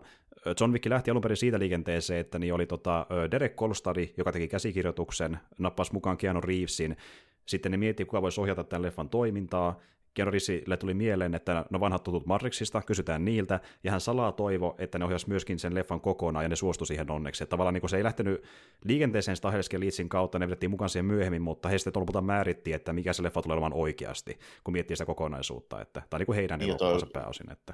[0.59, 4.47] John Wick lähti alun perin siitä liikenteeseen, että niin oli tota, Derek Kolstadi, joka teki
[4.47, 6.97] käsikirjoituksen, nappasi mukaan Keanu Reevesin,
[7.45, 9.79] sitten ne miettii, kuka voisi ohjata tämän leffan toimintaa,
[10.13, 14.75] Keanu Reevesille tuli mieleen, että no vanhat tutut Matrixista, kysytään niiltä, ja hän salaa toivo,
[14.77, 17.43] että ne ohjasi myöskin sen leffan kokonaan, ja ne suostui siihen onneksi.
[17.43, 18.43] Että tavallaan niin se ei lähtenyt
[18.85, 22.93] liikenteeseen Stahelski Leedsin kautta, ne vedettiin mukaan siihen myöhemmin, mutta he sitten lopulta määritti, että
[22.93, 25.81] mikä se leffa tulee olemaan oikeasti, kun miettii sitä kokonaisuutta.
[25.81, 27.51] Että, on niin kuin heidän Niin, elokuvansa pääosin.
[27.51, 27.73] Että.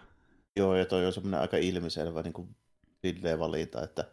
[0.56, 2.56] Joo, ja toi on semmoinen aika ilmiselvä niin kuin,
[3.40, 4.06] valinta, että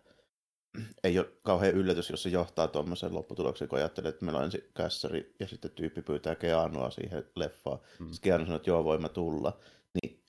[1.04, 4.64] ei ole kauhean yllätys, jos se johtaa tuommoiseen lopputulokseen, kun ajattelee, että meillä on ensin
[4.74, 7.78] kässäri ja sitten tyyppi pyytää Keanua siihen leffaan.
[7.98, 8.06] Mm.
[8.06, 8.12] Mm.
[8.12, 9.60] Sitten Keanu sanoo, että joo, voimme tulla.
[9.94, 10.22] Niin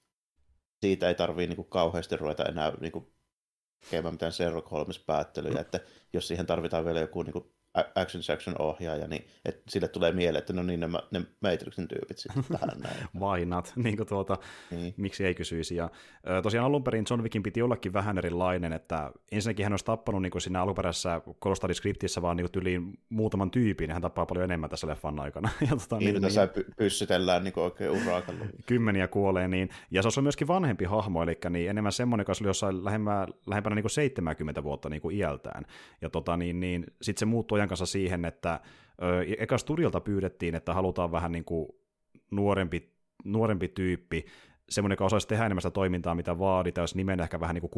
[0.82, 3.08] siitä ei tarvii niin kuin, kauheasti ruveta enää niin kuin,
[3.84, 5.80] tekemään mitään Sherlock Holmes-päättelyjä, että
[6.14, 7.57] jos siihen tarvitaan vielä joku niin kuin, a-
[7.96, 12.18] action section ohjaaja, niin että sille tulee mieleen, että no niin, ne, ne Matrixin tyypit
[12.18, 13.50] sitten tähän näin.
[13.50, 13.74] Not?
[13.84, 14.38] Niin kuin tuota,
[14.72, 14.94] Niin.
[14.98, 15.76] miksi ei kysyisi.
[15.76, 15.90] Ja,
[16.44, 20.32] tosiaan alun perin John Wickin piti ollakin vähän erilainen, että ensinnäkin hän olisi tappanut niin
[20.32, 24.88] kuin siinä alkuperäisessä Kolstadi-skriptissä vaan niin tyyliin muutaman tyypin, ja hän tappaa paljon enemmän tässä
[24.88, 25.50] leffan aikana.
[25.62, 28.46] Ja, tota, Niin, niin, tässä py- pyssytellään niin oikein urakalla.
[28.66, 32.50] kymmeniä kuolee, niin, ja se olisi myöskin vanhempi hahmo, eli niin enemmän semmoinen, joka oli
[32.50, 35.66] jossain lähemmä, lähempänä niin kuin 70 vuotta niin kuin iältään.
[36.02, 38.60] Ja tota, niin, niin, sitten se muuttui ajan kanssa siihen, että
[39.38, 41.68] eka studiolta pyydettiin, että halutaan vähän niin kuin
[42.32, 42.94] nuorempi,
[43.24, 44.26] nuorempi tyyppi,
[44.70, 47.72] semmoinen, joka osaisi tehdä enemmän sitä toimintaa, mitä vaaditaan, jos nimen ehkä vähän niin kuin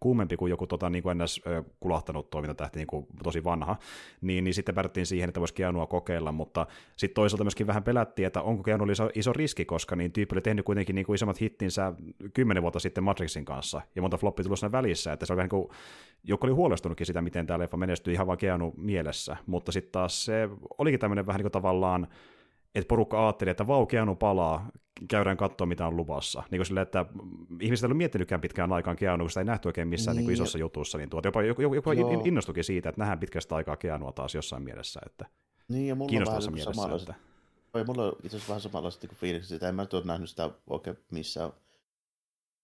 [0.00, 1.40] kuumempi, kuin joku tota, niin kuin ennäs
[1.80, 3.76] kulahtanut toimintatähti, niin kuin tosi vanha,
[4.20, 6.66] niin, niin sitten päädyttiin siihen, että voisi Keanua kokeilla, mutta
[6.96, 10.40] sitten toisaalta myöskin vähän pelättiin, että onko Keanu iso, iso riski, koska niin tyyppi oli
[10.40, 11.92] tehnyt kuitenkin niin kuin isommat hittinsä
[12.34, 15.48] kymmenen vuotta sitten Matrixin kanssa, ja monta floppi tullut siinä välissä, että se oli vähän
[15.52, 15.76] niin kuin,
[16.24, 20.24] joku oli huolestunutkin sitä, miten tämä leffa menestyi ihan vaan Keanu mielessä, mutta sitten taas
[20.24, 22.08] se olikin tämmöinen vähän niin kuin tavallaan,
[22.74, 24.68] että porukka ajatteli, että vau, Keanu palaa,
[25.08, 26.42] käydään katsoa, mitä on luvassa.
[26.50, 27.06] Niin kuin silleen, että
[27.60, 30.34] ihmiset ei ollut miettinytkään pitkään aikaan Keanu, kun sitä ei nähty oikein missään niin, Niin,
[30.34, 32.22] isossa jutussa, niin tuota, jopa, joku, joku Joo.
[32.24, 35.26] innostukin siitä, että nähdään pitkästä aikaa Keanua taas jossain mielessä, että
[35.68, 36.72] Niin, ja mulla on vähän kiinnostavassa niin mielessä.
[36.72, 39.68] samanlaiset, Että, mulla on itse asiassa vähän samanlaiset niin fiilikset siitä.
[39.68, 41.50] En mä ole nähnyt sitä oikein missään.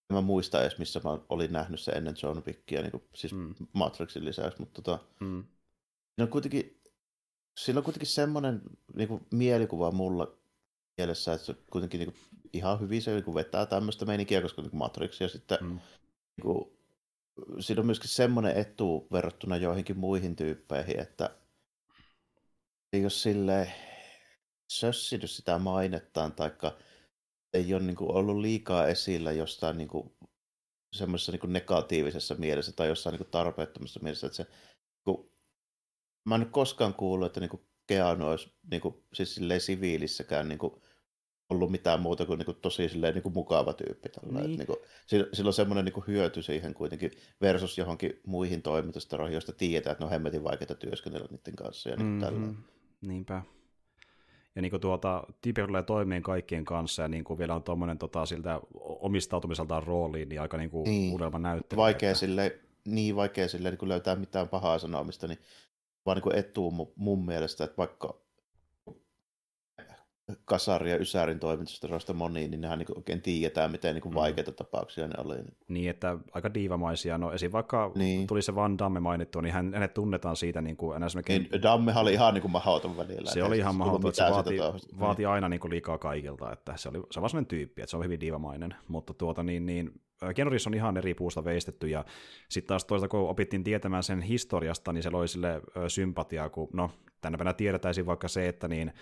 [0.09, 3.33] En mä muista edes, missä mä olin nähnyt se ennen John Wickia, niin kuin, siis
[3.33, 3.55] Mm.
[3.73, 5.43] Matrixin lisäksi, mutta tota, mm,
[6.21, 6.78] on kuitenkin,
[7.59, 8.61] sillä on kuitenkin semmoinen
[8.95, 10.37] niin kuin, mielikuva mulla
[10.97, 12.21] mielessä, että se kuitenkin niin kuin,
[12.53, 15.67] ihan hyvin se niin kuin, vetää tämmöistä meininkiä, koska niin kuin Matrix ja sitten mm,
[15.67, 16.77] niin kuin,
[17.59, 21.35] siinä on myöskin semmoinen etu verrattuna joihinkin muihin tyyppeihin, että
[22.93, 23.73] ei ole silleen
[24.71, 26.77] sössinyt sitä mainettaan, taikka
[27.53, 30.13] ei ole niin kuin, ollut liikaa esillä jostain niin kuin,
[30.95, 34.47] semmoisessa niin negatiivisessa mielessä tai jossain niin kuin, tarpeettomassa mielessä, että se,
[36.25, 40.59] mä en koskaan kuullut, että niin kuin, Keanu olisi niin kuin, siis silleen siviilissäkään niin
[40.59, 40.73] kuin,
[41.49, 44.09] ollut mitään muuta kuin, niin kuin tosi silleen, niin kuin mukava tyyppi.
[44.09, 44.39] Tällä.
[44.39, 44.47] Niin.
[44.47, 44.57] Niin.
[44.57, 47.11] Niin kuin, sillä, sillä on semmoinen niin kuin hyöty siihen kuitenkin
[47.41, 51.95] versus johonkin muihin toimitustaroihin, joista tiedetään, että ne on hemmetin vaikeita työskennellä niiden kanssa ja
[51.95, 52.19] niin mm-hmm.
[52.19, 52.39] tällä.
[52.39, 52.55] mm,
[53.01, 53.41] niinpä.
[54.55, 57.97] Ja niin kuin tuota, tyyppi tulee toimeen kaikkien kanssa, ja niin kuin vielä on tuommoinen
[57.97, 61.13] tota, siltä omistautumiseltaan rooliin, niin aika niin kuin Niin.
[61.13, 61.77] unelma näyttely.
[61.77, 65.39] Vaikea että- sille, niin vaikea sille niin kuin löytää mitään pahaa sanomista, niin
[66.09, 68.21] vaan niin etu mu- mun mielestä, että vaikka
[70.45, 74.13] Kasari ja Ysärin toimitustaroista moniin, niin nehän niin oikein tiedetään, miten niin Mm.
[74.13, 75.35] vaikeita tapauksia ne oli.
[75.67, 77.17] Niin, että aika diivamaisia.
[77.17, 77.51] No esim.
[77.51, 78.27] vaikka Niin.
[78.27, 82.01] tuli se Van Damme mainittua, niin hän, hänet tunnetaan siitä niin kuin enää Niin, Dammehan
[82.01, 83.31] oli ihan niin kuin mahdoton välillä.
[83.31, 86.51] se oli siis ihan tullut mahdoton, että se vaati, vaati aina niin kuin liikaa kaikilta,
[86.51, 89.43] että se, oli, se on vaan sellainen tyyppi, että se on hyvin diivamainen, mutta tuota
[89.43, 92.05] niin, niin ää, Keanu Reeves on ihan eri puusta veistetty, ja
[92.49, 96.69] sitten taas toisaalta kun opittiin tietämään sen historiasta, niin se loi sille ö, sympatiaa, kun
[96.73, 98.93] no tänä päivänä tiedetään vaikka se, että niin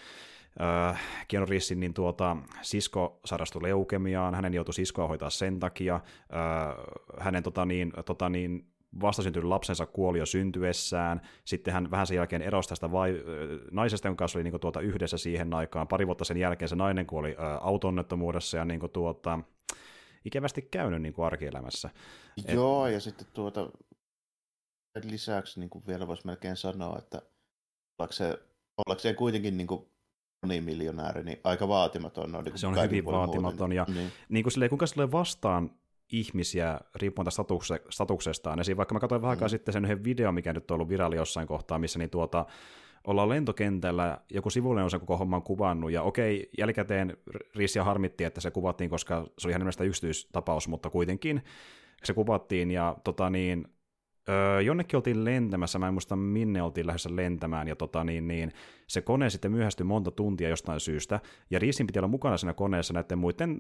[0.61, 6.01] äh, Keanu Reevesin niin tuota, sisko sairastui leukemiaan, hänen joutui siskoa hoitaa sen takia, äh,
[7.19, 8.67] hänen tota niin, tota niin,
[9.01, 14.07] vastasyntynyt lapsensa kuoli jo syntyessään, sitten hän vähän sen jälkeen erosi tästä vai, ö, naisesta,
[14.07, 17.31] jonka kanssa oli niin tuota, yhdessä siihen aikaan, pari vuotta sen jälkeen se nainen kuoli
[17.31, 19.39] ö, auto-onnettomuudessa ja niin tuota,
[20.25, 21.89] ikävästi käynyt niin arkielämässä.
[22.47, 23.69] Et- Joo, ja sitten tuota,
[25.03, 27.21] lisäksi niin kuin vielä voisi melkein sanoa, että
[27.99, 28.37] ollakseen,
[28.87, 29.85] ollakseen kuitenkin niin kuin
[30.41, 32.35] monimiljonääri, niin aika vaatimaton.
[32.35, 34.11] On, niin Se on hyvin vaatimaton, ja Niin.
[34.29, 35.71] niin kuin silleen, kuinka se tulee vastaan
[36.11, 38.59] ihmisiä riippuen statukse, statuksestaan.
[38.59, 39.49] Esiin vaikka mä katsoin vähän aikaa Mm.
[39.49, 42.45] sitten sen yhden videon, mikä nyt on ollut viraali jossain kohtaa, missä niin tuota,
[43.07, 47.17] ollaan lentokentällä, joku sivullinen on sen koko homman kuvannut, ja okei, jälkikäteen
[47.55, 51.43] Rissia harmitti, että se kuvattiin, koska se oli ihan nimestä yksityistapaus, mutta kuitenkin
[52.03, 53.67] se kuvattiin, ja tota niin,
[54.29, 58.51] öö, jonnekin oltiin lentämässä, mä en muista minne oltiin lähdössä lentämään, ja tota, niin, niin,
[58.87, 61.19] se kone sitten myöhästyi monta tuntia jostain syystä,
[61.51, 63.57] ja Riisin piti olla mukana siinä koneessa näiden muiden,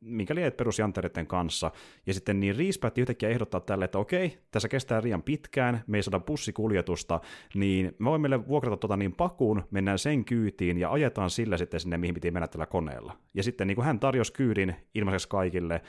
[0.00, 1.70] mikäli perusjanttereiden kanssa,
[2.06, 5.98] ja sitten niin Riis päätti yhtäkkiä ehdottaa tälle, että okei, tässä kestää liian pitkään, me
[5.98, 7.20] ei saada bussikuljetusta,
[7.54, 11.80] niin me voimme meille vuokrata tota niin pakuun, mennään sen kyytiin ja ajetaan sillä sitten
[11.80, 13.16] sinne, mihin piti mennä tällä koneella.
[13.34, 15.82] Ja sitten niin kuin hän tarjosi kyydin ilmaiseksi kaikille,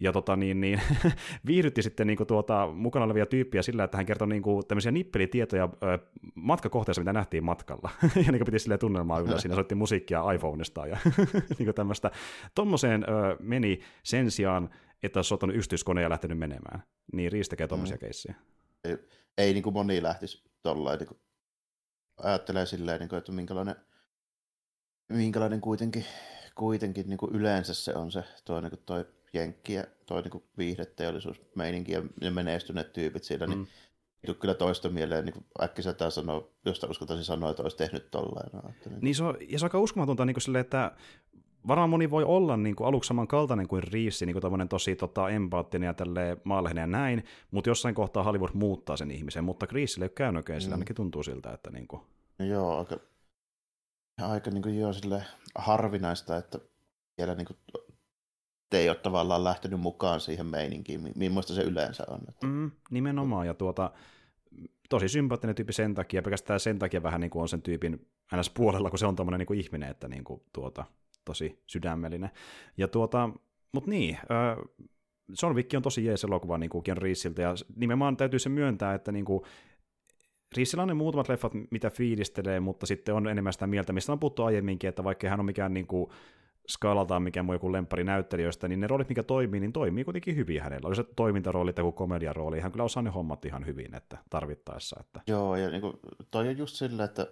[0.00, 0.80] ja tota, niin, niin,
[1.46, 4.92] viihdytti sitten niin kuin, tuota, mukana olevia tyyppiä sillä, että hän kertoi niin kuin, tämmöisiä
[4.92, 5.98] nippelitietoja ö,
[6.34, 7.90] matkakohteessa, mitä nähtiin matkalla.
[8.02, 10.98] ja niin kuin, piti sille tunnelmaa yllä, siinä soitti musiikkia iPhoneista ja
[11.58, 12.10] niin kuin tämmöistä.
[12.54, 14.70] Tommoseen ö, meni sen sijaan,
[15.02, 16.82] että olisi ottanut yksityiskone ja lähtenyt menemään.
[17.12, 18.00] Niin Riis tekee tommosia mm.
[18.00, 18.34] keissejä.
[18.84, 18.96] Ei,
[19.38, 21.20] ei niin kuin moni lähtisi tollain, niin kuin,
[22.16, 23.76] ajattelee silleen, niin kuin, että minkälainen,
[25.08, 26.04] minkälainen kuitenkin,
[26.54, 29.04] kuitenkin niin kuin yleensä se on se toi, niin kuin toi
[29.36, 33.66] jenkki ja toi niin viihdeteollisuusmeininki ja ne menestyneet tyypit siinä, niin mm.
[34.26, 38.50] niin kyllä toista mieleen niin äkkiseltään sanoa, josta uskaltaisin sanoa, että olisi tehnyt tollain.
[38.52, 39.00] No, että niin.
[39.00, 40.92] niin se on, ja se on aika uskomatonta niin sille, että
[41.68, 45.86] varmaan moni voi olla niin kuin aluksi samankaltainen kuin Riissi, niin kuin tosi tota, empaattinen
[45.86, 46.40] ja tälleen
[46.76, 50.60] ja näin, mutta jossain kohtaa Hollywood muuttaa sen ihmisen, mutta Riissille ei ole käynyt oikein,
[50.60, 50.78] sillä mm.
[50.78, 52.02] ainakin tuntuu siltä, että niin kuin...
[52.38, 52.96] no joo, aika,
[54.22, 55.22] aika niin kuin joo, sille
[55.54, 56.58] harvinaista, että
[57.18, 57.56] vielä niin kuin
[58.72, 62.20] ei ole tavallaan lähtenyt mukaan siihen meininkiin, millaista se yleensä on.
[62.44, 63.90] Mm, nimenomaan, ja tuota,
[64.88, 68.06] tosi sympaattinen tyyppi sen takia, pelkästään sen takia vähän niin kuin on sen tyypin
[68.36, 68.50] ns.
[68.50, 70.84] puolella, kun se on tommonen niin ihminen, että niin kuin, tuota,
[71.24, 72.30] tosi sydämellinen.
[72.76, 73.30] Ja tuota,
[73.72, 74.56] mutta niin, äh,
[75.42, 78.94] John Wick on tosi jees elokuva niin kuin Ken Reesiltä, ja nimenomaan täytyy se myöntää,
[78.94, 79.42] että niin kuin,
[80.56, 84.20] Riisillä on ne muutamat leffat, mitä fiilistelee, mutta sitten on enemmän sitä mieltä, mistä on
[84.20, 86.10] puhuttu aiemminkin, että vaikka hän on mikään niin kuin,
[86.68, 90.62] skaalataan mikään muu joku lemppari näyttelijöistä, niin ne roolit, mikä toimii, niin toimii kuitenkin hyvin
[90.62, 90.88] hänellä.
[90.88, 94.96] Oli se toimintarooli tai komediarooli, hän kyllä osaa ne hommat ihan hyvin, että tarvittaessa.
[95.00, 95.20] Että...
[95.26, 95.98] Joo, ja niin kuin,
[96.30, 97.26] toi on just sillä, että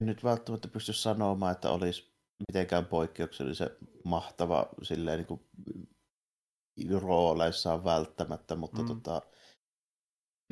[0.00, 2.12] nyt välttämättä pysty sanomaan, että olisi
[2.48, 3.70] mitenkään poikkeuksellisen
[4.04, 5.40] mahtava silleen niin kuin
[7.00, 8.88] rooleissaan välttämättä, mutta mm.
[8.88, 9.22] tota,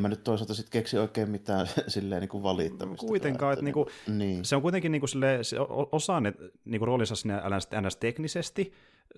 [0.01, 3.07] Mä nyt toisaalta sitten keksi oikein mitään silleen niin kuin valittamista.
[3.07, 4.45] Kuitenkaan, että, niinku, niin.
[4.45, 5.57] se on kuitenkin niin kuin silleen, se
[5.93, 6.35] osaa ne
[6.65, 7.35] niin roolinsa sinne
[7.81, 7.97] ns.
[7.97, 8.73] teknisesti,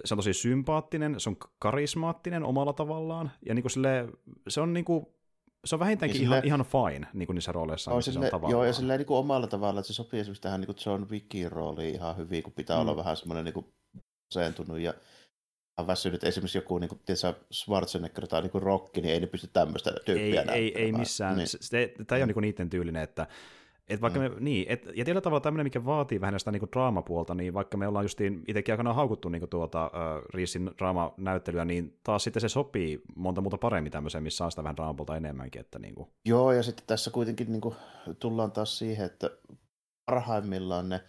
[0.05, 4.13] se on tosi sympaattinen, se on karismaattinen omalla tavallaan, ja niin kuin silleen,
[4.49, 5.07] se on niin kuin,
[5.65, 7.91] se on vähintäänkin niin ihan, ihan fine niin kuin niissä rooleissa.
[7.91, 10.43] On sille, se on joo, ja silleen niin kuin omalla tavalla, että se sopii esimerkiksi
[10.43, 12.81] tähän niin kuin John Wickin rooliin ihan hyvin, kun pitää mm.
[12.81, 13.67] olla vähän semmoinen niin kuin
[14.31, 14.95] asentunut ja
[15.87, 19.93] väsynyt esimerkiksi joku niin kuin, tiedätkö, Schwarzenegger tai niin Rocky, niin ei ne pysty tämmöistä
[20.05, 21.37] tyyppiä Ei, ei, ei missään.
[21.37, 21.49] Niin.
[21.49, 23.27] Se, tämä ei ole niin niiden tyylinen, että
[23.89, 24.25] et vaikka mm.
[24.25, 27.77] me, niin, et, ja tietyllä tavalla tämmöinen, mikä vaatii vähän sitä niin draamapuolta, niin vaikka
[27.77, 32.49] me ollaan justiin itsekin aikanaan haukuttu niin tuota, uh, Riisin draamanäyttelyä, niin taas sitten se
[32.49, 35.61] sopii monta muuta paremmin tämmöiseen, missä on sitä vähän draamapuolta enemmänkin.
[35.61, 36.09] Että niin kuin.
[36.25, 37.75] Joo, ja sitten tässä kuitenkin niin kuin,
[38.19, 39.31] tullaan taas siihen, että
[40.07, 41.01] parhaimmillaan ne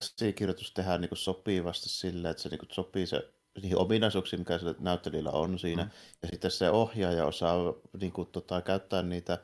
[0.00, 4.58] käsikirjoitus tehdään niin kuin sopivasti silleen, että se niin kuin sopii se niihin ominaisuuksiin, mikä
[4.58, 5.84] sillä näyttelijällä on siinä.
[5.84, 5.90] Mm.
[6.22, 9.38] Ja sitten se ohjaaja osaa niin kuin, tota, käyttää niitä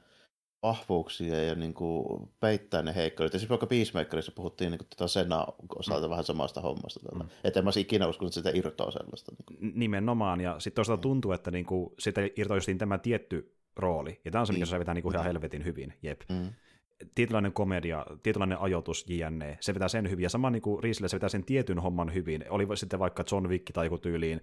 [0.63, 3.35] vahvuuksia ja niin kuin, peittää ne heikkoudet.
[3.35, 5.47] Esimerkiksi vaikka Peacemakerissa puhuttiin niin kuin, tota Sena
[5.77, 6.11] osalta mm.
[6.11, 7.01] vähän samasta hommasta.
[7.15, 7.29] Mm.
[7.45, 9.33] Että en mä ikinä usko, että sitä irtoaa sellaista.
[9.33, 9.73] Niin kuin.
[9.75, 11.03] Nimenomaan, ja sitten toisaalta mm.
[11.03, 12.21] tuntuu, että niin kuin, sitä
[12.55, 14.21] justiin tämä tietty rooli.
[14.25, 14.71] Ja tämä on se, mikä niin.
[14.71, 15.95] se vetää niin kuin ihan helvetin hyvin.
[16.03, 16.21] Jep.
[16.29, 16.53] Mm
[17.15, 19.59] tietynlainen komedia, tietynlainen ajoitus, jne.
[19.61, 22.45] Se vetää sen hyvin, ja sama niin kuin Riisille se vetää sen tietyn homman hyvin.
[22.49, 24.41] Oli sitten vaikka John Wick tai joku tyyliin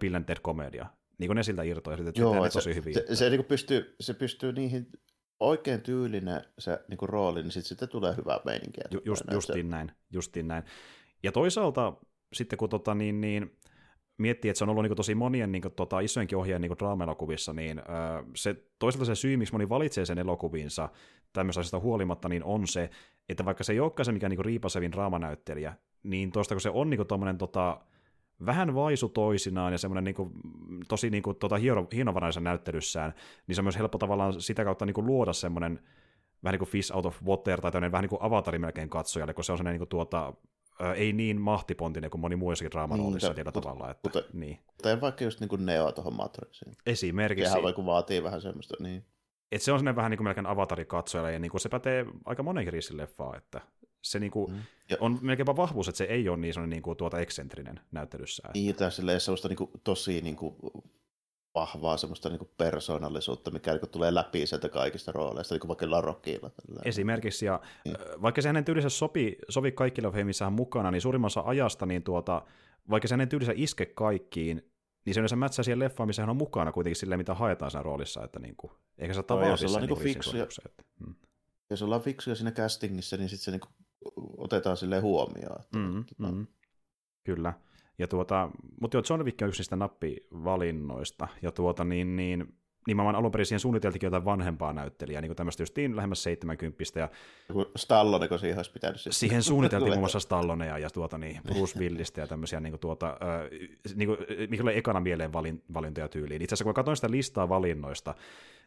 [0.00, 0.86] Bill and Ted komedia.
[1.18, 2.94] Niin kuin ne siltä irtoaa, ja sitten Joo, ne tosi hyvin.
[2.94, 4.86] Se, se, se niin pystyy, se pystyy niihin
[5.40, 8.84] oikein tyylinen se niin kuin rooli, niin sitten sitten tulee hyvää meininkiä.
[8.90, 9.70] Ju, just, justiin se...
[9.70, 10.62] näin, justiin näin.
[11.22, 11.92] Ja toisaalta
[12.32, 13.58] sitten kun tota, niin, niin,
[14.18, 16.78] miettii, että se on ollut niin kuin, tosi monien niin kuin, tota, isojenkin ohjeen niin
[16.78, 17.84] draama-elokuvissa, niin öö,
[18.36, 20.18] se, toisaalta se syy, miksi moni valitsee sen
[21.28, 22.90] elokuviinsa tämmöisestä huolimatta, niin on se,
[23.28, 26.90] että vaikka se ei olekaan se mikään niin riipasevin draamanäyttelijä, niin tuosta kun se on
[26.90, 27.80] niin tuommoinen tota,
[28.46, 30.30] vähän vaisu toisinaan ja semmoinen niin kuin,
[30.88, 33.14] tosi niin kuin, tota, hieno, hienovaraisen näyttelyssään,
[33.46, 35.80] niin se on myös helppo tavallaan sitä kautta niin kuin, luoda semmoinen
[36.44, 39.44] vähän niin kuin fish out of water tai vähän niin kuin avatari melkein katsojalle, kun
[39.44, 40.32] se on semmoinen niin kuin, tuota,
[40.80, 43.90] ää, ei niin mahtipontinen kuin moni muissakin draamaroolissa niin, tietyllä tavalla.
[43.90, 44.58] Että, mutta, niin.
[44.82, 46.74] Tai vaikka just niin kuin Neo tuohon Matrixiin.
[46.86, 47.48] Esimerkiksi.
[47.48, 49.04] Sehän vaikka vaatii vähän semmoista, niin.
[49.52, 52.42] Et se on semmoinen vähän niin kuin melkein avatari-katsojalle, ja niin kuin se pätee aika
[52.42, 53.60] monenkin leffaa, että
[54.02, 54.60] se niin kuin mm.
[55.00, 58.48] on melkeinpä vahvuus, että se ei ole niin sellainen niin kuin tuota eksentrinen näyttelyssä.
[58.54, 60.54] Niin, tai silleen sellaista niin kuin, tosi niin kuin,
[61.54, 65.68] vahvaa semmoista niin kuin persoonallisuutta, mikä niin kuin, tulee läpi sieltä kaikista rooleista, niin kuin
[65.68, 66.50] vaikka Larokilla.
[66.84, 67.96] Esimerkiksi, ja niin.
[68.22, 72.42] vaikka se hänen tyylissä sopi, sovi kaikille missä hän mukana, niin suurimmassa ajasta, niin tuota,
[72.90, 74.70] vaikka se hänen tyylissä iske kaikkiin,
[75.08, 77.82] niin se yleensä mätsää siihen leffaan, missä hän on mukana kuitenkin silleen, mitä haetaan siinä
[77.82, 81.14] roolissa, että niin kuin, eikä se Joo, tavallaan jos ollaan niin fiksuja- että, mm.
[81.70, 83.68] Jos ollaan fiksuja siinä castingissa, niin sitten se niinku
[84.36, 85.60] otetaan silleen huomioon.
[85.60, 86.46] Että, Mm, tota, mm,
[87.24, 87.52] kyllä.
[87.98, 88.50] Ja tuota,
[88.80, 92.58] mutta joo, John Wick on yksi niistä nappivalinnoista, ja tuota niin, niin
[92.88, 97.08] nimenomaan alun perin siihen suunniteltikin jotain vanhempaa näyttelijää, niin kuin tämmöistä justiin lähemmäs 70 ja
[97.76, 101.78] Stallone, kun siihen olisi pitänyt sitten- siihen suunniteltiin muun muassa Stallonea ja tuota, niin, Bruce
[101.78, 103.50] Willistä ja tämmöisiä, niin kuin, tuota, äh,
[103.94, 104.18] niin kuin,
[104.50, 106.42] mikä oli ekana mieleen valin, valintoja tyyliin.
[106.42, 108.14] Itse asiassa kun katsoin sitä listaa valinnoista,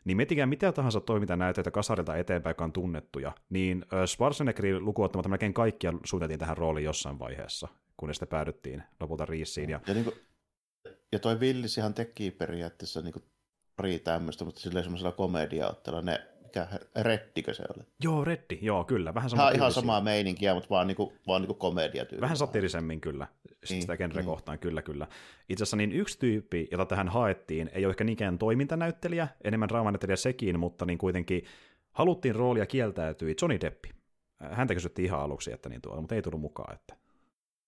[0.06, 5.94] niin miettikää mitä tahansa toimintanäytteitä kasarilta eteenpäin, jotka on tunnettuja, niin Schwarzeneggerin lukuottamatta melkein kaikkia
[6.04, 7.68] suunniteltiin tähän rooliin jossain vaiheessa,
[7.98, 9.70] kunnes sitten päädyttiin lopulta Riisiin.
[9.70, 10.14] Ja, Ja, niinku,
[11.12, 13.20] ja toi Villisihan teki periaatteessa niinku
[13.82, 16.02] pari tämmöistä, mutta silleen semmoisella komediaotteella.
[16.02, 16.68] Ne, mikä,
[17.02, 17.84] Reddikö se oli?
[18.04, 19.14] joo, Reddi, joo, kyllä.
[19.14, 22.22] Vähän, sama Ihan, ihan samaa meininkiä, mutta vaan, niinku, vaan niinku komedia tyyli.
[22.22, 23.28] Vähän satirisemmin kyllä,
[23.70, 24.26] Niin, sitä genre niin.
[24.26, 25.08] kohtaan, kyllä, kyllä.
[25.50, 30.16] Itse asiassa niin yksi tyyppi, jota tähän haettiin, ei ole ehkä niinkään toimintanäyttelijä, enemmän draamanäyttelijä
[30.16, 31.44] sekin, mutta niin kuitenkin
[31.92, 33.90] haluttiin roolia kieltäytyi Johnny Deppi.
[34.52, 36.76] Häntä kysyttiin ihan aluksi, että niin tuo, mutta ei tullut mukaan.
[36.76, 37.01] Että.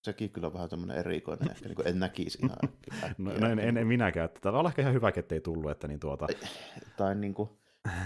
[0.03, 3.13] Sekin kyllä on vähän tämmöinen erikoinen, ehkä niin en näkisi ihan äkkiä.
[3.17, 5.87] No, no en, en, en, minäkään, että tämä on ehkä ihan hyvä, ettei tullut, että
[5.87, 6.27] niin tuota,
[6.97, 7.49] Tai niin kuin,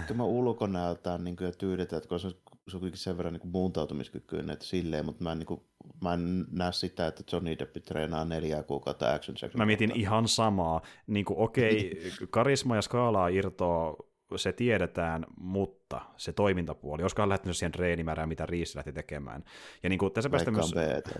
[0.08, 2.32] tämä ulkonäöltään niin kuin, ja tyylitä, että kun se on,
[2.68, 5.60] se on kuitenkin sen verran niin muuntautumiskykyinen, että silleen, mutta mä en, niin kuin,
[6.02, 10.82] mä en näe sitä, että Johnny Depp treenaa neljää kuukautta action Mä mietin ihan samaa.
[11.06, 13.96] Niin kuin, okei, karisma ja skaalaa irtoa,
[14.36, 19.44] se tiedetään, mutta se toimintapuoli, olisikohan lähtenyt siihen treenimäärään, mitä Riis lähti tekemään.
[19.82, 21.18] Ja niin kuin, tässä päästä myös, BT.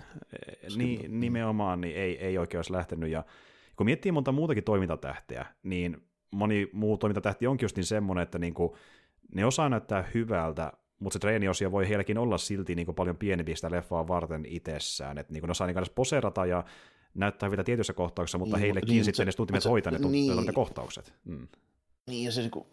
[0.76, 3.10] niin, nimenomaan, niin ei, ei oikein olisi lähtenyt.
[3.10, 3.24] Ja
[3.76, 5.96] kun miettii monta muutakin toimintatähteä, niin
[6.30, 8.72] moni muu toimintatähti onkin just niin semmoinen, että niin kuin,
[9.34, 13.56] ne osaa näyttää hyvältä, mutta se treeniosio voi heilläkin olla silti niin kuin paljon pienempi
[13.56, 15.18] sitä leffaa varten itsessään.
[15.18, 16.64] Että niin kuin ne osaa niin poserata ja
[17.14, 20.46] näyttää vielä tietyissä kohtauksissa, mutta Niin, heillekin niin, sitten se- ne tuntimet hoitaa ne, niin.
[20.46, 21.14] ne kohtaukset.
[21.24, 21.48] Mm.
[22.08, 22.66] Niin, ja se niin kuin,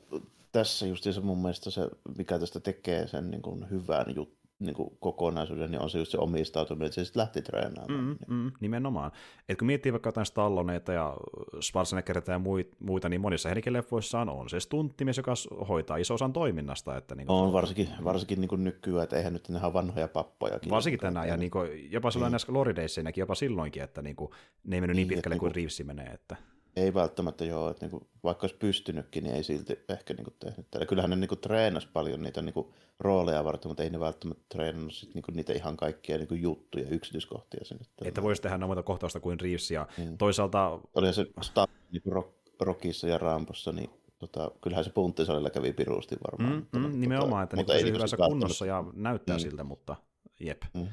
[0.52, 4.76] tässä just se mun mielestä se, mikä tästä tekee sen niin kuin, hyvän jut, niin
[4.76, 8.18] kuin, kokonaisuuden, niin on se just se omistautuminen, että se sitten lähti treenaamaan.
[8.28, 9.12] Mm, mm, nimenomaan.
[9.50, 11.18] Et kun miettii vaikka jotain Stalloneita ja
[11.62, 15.34] Schwarzeneggereitä ja muit- muita, niin monissa heidänkin leffoissaan on se stunttimies, joka
[15.68, 16.98] hoitaa iso osan toiminnasta.
[16.98, 20.70] Että niin On varsinkin, varsinkin niin kuin nykyään, että eihän nyt ne vanhoja pappojakin.
[20.70, 22.32] Varsinkin tänään, ja niin kuin, jopa silloin Niin.
[22.32, 24.32] näissä Dayseinäkin, jopa silloinkin, että niin kuin,
[24.64, 26.08] ne ei mennyt niin, Niin, pitkälle kuin niinku- Reeves menee.
[26.14, 26.36] Että.
[26.76, 30.86] Ei välttämättä joo, että niinku, vaikka olisi pystynytkin, niin ei silti ehkä niinku tehnyt tällä.
[30.86, 35.14] Kyllähän ne niinku treenasi paljon niitä niinku rooleja varten, mutta ei ne välttämättä treenannut sit
[35.14, 37.86] niinku niitä ihan kaikkia niinku juttuja, yksityiskohtia sinne.
[38.06, 40.18] että voisi tehdä noita kohtausta kuin Reeves, ja Niin.
[40.18, 45.74] toisaalta Oli se Star niinku rock, Rockissa ja Rambossa, niin tota, kyllähän se punttisalilla kävi
[45.74, 46.54] pirusti varmaan.
[46.54, 49.42] mm, mutta, mm, mutta nimenomaan, että mutta niin niinku hyvässä kunnossa ja näyttää Niin.
[49.50, 49.96] siltä, mutta
[50.40, 50.62] jep.
[50.74, 50.88] Mm.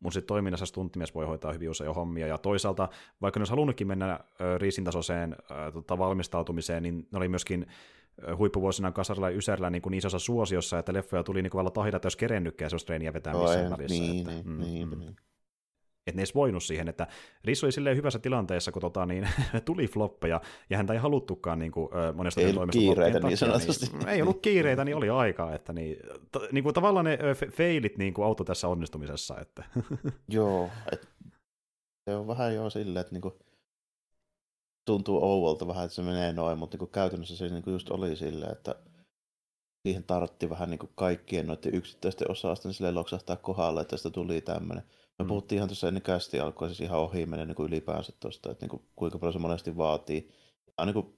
[0.00, 2.88] Mun sitten toiminnassa stunttimies voi hoitaa hyvin usein jo hommia, ja toisaalta,
[3.22, 7.66] vaikka ne olisi halunnutkin mennä ö, riisin tasoiseen ö, tota, valmistautumiseen, niin ne oli myöskin
[8.38, 11.96] huippuvuosina kasarilla ja ysärillä niin, kuin niin isossa suosiossa, että leffoja tuli niin kuin tahida,
[11.96, 14.02] että jos kerennytkään sellaista treeniä vetää missään välissä.
[14.02, 14.98] niin, että, niin, mm, niin, mm.
[14.98, 15.16] niin.
[16.06, 17.06] Että ne edes voinut siihen, että
[17.44, 19.28] Riss oli silleen hyvässä tilanteessa, kun tota, niin,
[19.64, 20.40] tuli floppeja,
[20.70, 23.86] ja häntä ei haluttukaan niin kuin, monesta Ei toimesta kiireitä niin sanotusti.
[23.92, 25.96] Niin, ei ollut kiireitä, niin oli aikaa, että niin,
[26.32, 27.18] ta, niin kuin, tavallaan ne
[27.52, 29.40] feilit niin kuin auttoi tässä onnistumisessa.
[29.40, 29.64] Että.
[30.28, 31.08] Joo, et,
[32.10, 33.38] se on vähän joo silleen, että niinku,
[34.84, 38.52] tuntuu ouvolta vähän, että se menee noin, mutta niinku käytännössä se niinku just oli silleen,
[38.52, 38.74] että
[39.86, 44.40] siihen tartti vähän niinku kaikkien noiden yksittäisten osasta, niin silleen loksahtaa kohdalle, että tästä tuli
[44.40, 44.84] tämmöinen.
[45.18, 45.28] Me Mm.
[45.28, 48.84] puhuttiin ihan tuossa ennen kästi alkua, siis ihan ohi menen niinku ylipäänsä tuosta, että niinku,
[48.96, 50.30] kuinka paljon se monesti vaatii.
[50.78, 51.16] On niinku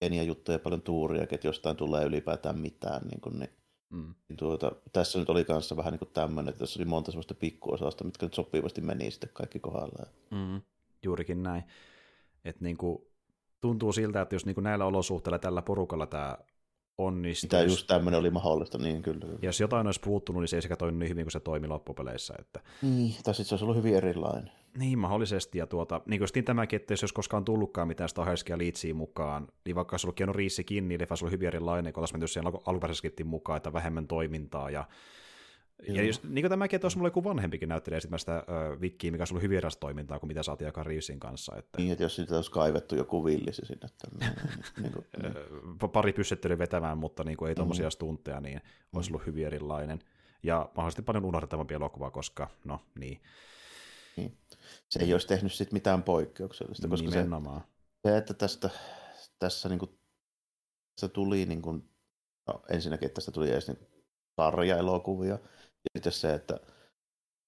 [0.00, 3.50] pieniä juttuja paljon tuuria, että jostain tulee ylipäätään mitään, niinku, niin
[3.90, 4.14] Mm.
[4.28, 7.34] niin tuota, tässä nyt oli kanssa vähän niin kuin tämmöinen, että tässä oli monta semmoista
[7.34, 10.08] pikkuosasta, mitkä nyt sopivasti meni sitten kaikki kohdalleen.
[10.30, 10.60] Mm,
[11.02, 11.64] juurikin näin.
[12.44, 13.10] Et niinku,
[13.60, 16.38] tuntuu siltä, että jos niinku näillä olosuhteilla tällä porukalla tämä
[17.06, 19.26] onnistuu, Mitä just tämmöinen oli mahdollista, niin kyllä.
[19.26, 21.68] ja jos jotain olisi puuttunut, niin se ei sekä toiminut niin hyvin kuin se toimi
[21.68, 22.34] loppupeleissä.
[22.38, 22.60] Että...
[22.82, 24.50] Niin, tai sitten se olisi ollut hyvin erilainen.
[24.78, 25.58] Niin, mahdollisesti.
[25.58, 28.96] Ja tuota, niin kuin justiin tämäkin, että jos olisi koskaan tullutkaan mitään sitä Haiskia liitsiin
[28.96, 32.16] mukaan, niin vaikka olisi ollut Keanu Reevesikin, niin leffa olisi ollut hyvin erilainen, kun oltaisiin
[32.16, 34.70] menty siihen alku- alkuperäisen skriptin mukaan, että vähemmän toimintaa.
[34.70, 34.84] Ja,
[35.88, 36.06] ja Joo.
[36.06, 39.22] just, niin kuin tämäkin, että olisi mulla joku vanhempikin näyttelijä sitten sitä äh, vikkiä, mikä
[39.22, 41.56] olisi ollut hyvin eräs toimintaa kuin mitä saatiin aikaan Reevesin kanssa.
[41.56, 43.88] Että, Niin, että jos siitä olisi kaivettu joku villisi sinne.
[44.02, 44.50] Tämmöinen,
[44.82, 45.90] niin, kuin, niin.
[45.92, 47.90] Pari pyssettelyä vetämään, mutta niin kuin ei tuommoisia Mm.
[47.90, 48.60] stuntteja, niin
[48.92, 49.98] olisi ollut hyvin erilainen.
[50.42, 53.20] Ja mahdollisesti paljon unohdettavampi elokuva, koska no niin,
[54.16, 54.38] niin.
[54.88, 57.64] Se ei olisi tehnyt sitten mitään poikkeuksellista, koska se, nimenomaan.
[58.06, 58.70] se, että tästä,
[59.38, 59.90] tässä niin kuin,
[60.98, 61.88] se tuli niin kuin,
[62.48, 63.78] no, ensinnäkin, että tästä tuli edes niin
[64.36, 65.38] sarjaelokuvia,
[65.84, 66.60] ja sitten se, että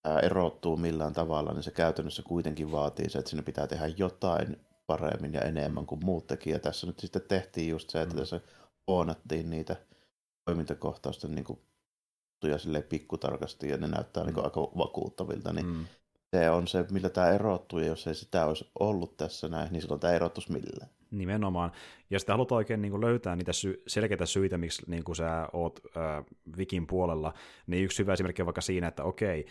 [0.02, 4.56] tämä erottuu millään tavalla, niin se käytännössä kuitenkin vaatii se, että sinne pitää tehdä jotain
[4.86, 6.50] paremmin ja enemmän kuin muut teki.
[6.50, 8.18] Ja tässä nyt sitten tehtiin just se, että mm.
[8.18, 8.40] tässä
[8.86, 9.76] huonattiin niitä
[10.44, 11.58] toimintakohtausten niin kuin,
[12.56, 14.26] silleen pikkutarkasti ja ne näyttää mm.
[14.26, 15.52] niin kuin, aika vakuuttavilta.
[15.52, 15.86] Niin mm
[16.34, 19.82] se on se, millä tämä erottuu, ja jos ei sitä olisi ollut tässä näin, niin
[19.82, 20.90] silloin tämä erottuisi millään.
[21.18, 21.72] Nimenomaan.
[22.10, 25.48] Ja sitten halutaan oikein niin kuin löytää niitä sy- selkeitä syitä, miksi niin kuin sä
[25.52, 26.24] oot äh,
[26.58, 27.34] Vikin puolella,
[27.66, 29.46] niin yksi hyvä esimerkki on vaikka siinä, että okei,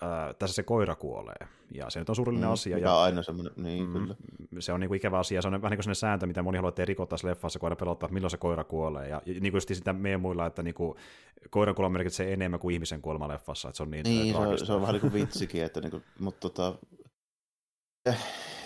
[0.00, 1.48] ää, tässä se koira kuolee.
[1.74, 2.78] Ja se nyt on surullinen mm, asia.
[2.78, 4.14] Ja, aina semmoinen, niin mm, kyllä.
[4.58, 5.42] Se on niin kuin ikävä asia.
[5.42, 7.66] Se on vähän niin kuin sääntö, mitä moni haluaa, että ei rikota tässä leffassa, kun
[7.66, 9.08] aina pelottaa, että milloin se koira kuolee.
[9.08, 10.98] Ja niin kuin sitä meidän muilla, että niin kuin,
[11.50, 13.68] koiran kuolema merkitsee enemmän kuin ihmisen kuolema leffassa.
[13.68, 15.90] Että se on niin, niin se, on, se on vähän niin kuin vitsikin, että niin
[15.90, 16.78] kuin, mutta tota,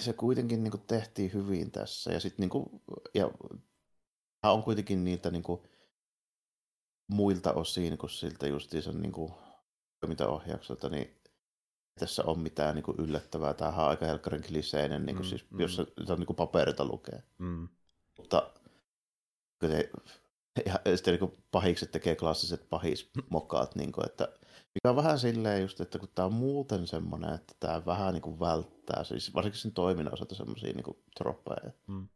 [0.05, 2.13] se kuitenkin niin kuin tehtiin hyvin tässä.
[2.13, 2.67] Ja sitten niin kuin,
[3.15, 3.31] ja
[4.43, 5.61] on kuitenkin niiltä niin kuin,
[7.09, 9.33] muilta osin kuin siltä justiinsa niin kuin,
[10.29, 11.21] ohjaukselta, niin
[12.01, 13.55] tässä on mitään niin kuin yllättävää.
[13.55, 15.61] Tämähän on aika helkkarin kliseinen, niin kuin, mm, siis, mm.
[15.61, 17.23] jos se, se on niin kuin paperita lukee.
[17.39, 17.69] Mm.
[18.19, 18.53] Mutta
[19.59, 19.91] te,
[20.87, 24.29] ja sitten niin pahikset tekee klassiset pahismokaat, niin kuin, että
[24.75, 28.23] mikä on vähän silleen just, että kun tämä on muuten semmoinen, että tämä vähän niin
[28.23, 31.71] kuin välttää, siis varsinkin sen toiminnan osalta semmoisia niin troppeja.
[31.87, 32.09] Mm.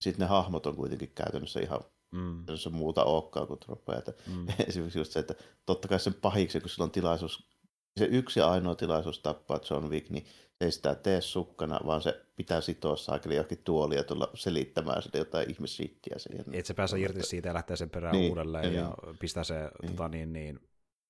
[0.00, 1.80] Sitten ne hahmot on kuitenkin käytännössä ihan
[2.12, 2.44] mm.
[2.70, 4.02] muuta olekaan kuin troppeja.
[4.26, 4.46] Mm.
[4.68, 5.34] Esimerkiksi just se, että
[5.66, 7.54] totta kai sen pahiksi, kun sillä on tilaisuus
[7.96, 10.24] se yksi ja ainoa tilaisuus tappaa John Wick, niin
[10.58, 15.02] se ei sitä tee sukkana, vaan se pitää sitoa saakeli johonkin tuolia ja tulla selittämään
[15.02, 16.44] sitä jotain ihmissittiä siihen.
[16.52, 19.70] Et se pääse irti siitä ja lähtee sen perään niin, uudelleen niin, ja pistää se
[19.82, 19.92] niin.
[19.92, 20.60] tota, niin, niin,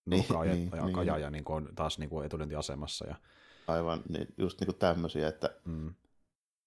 [0.06, 1.22] niin, ja, niin, ja, niin.
[1.22, 3.06] ja niin kuin on taas niin kuin etulyöntiasemassa.
[3.06, 3.16] Ja...
[3.66, 5.94] Aivan, niin, just niin kuin tämmöisiä, että mm.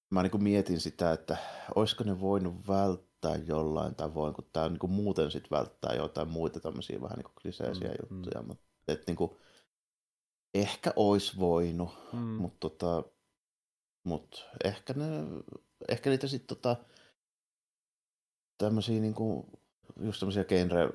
[0.10, 1.38] mä niin kuin mietin sitä, että
[1.76, 6.60] olisiko ne voinut välttää jollain tavoin, kun tämä niin kuin muuten sitten välttää jotain muita
[6.60, 8.48] tämmöisiä vähän niin kuin kliseisiä mm, juttuja, mm.
[8.48, 9.32] mutta että niin kuin,
[10.54, 12.20] Ehkä ois voinut, mm.
[12.20, 13.04] mutta tota,
[14.04, 15.06] mut ehkä, ne,
[15.90, 16.76] ehkä niitä sitten tota,
[18.58, 19.46] tämmöisiä niinku,
[20.00, 20.90] just tämmöisiä genre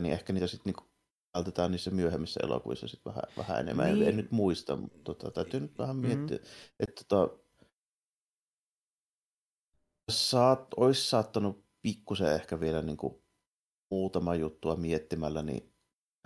[0.00, 0.91] niin ehkä niitä sitten niinku
[1.34, 3.86] vältetään niissä myöhemmissä elokuvissa sit vähän, vähän enemmän.
[3.86, 4.02] Niin.
[4.02, 6.18] En, en, nyt muista, mutta tota, täytyy nyt vähän mm-hmm.
[6.18, 6.44] miettiä, mm.
[6.80, 7.38] että tota,
[10.10, 13.24] saat, olisi saattanut pikkusen ehkä vielä niinku
[13.90, 15.72] muutama juttua miettimällä, niin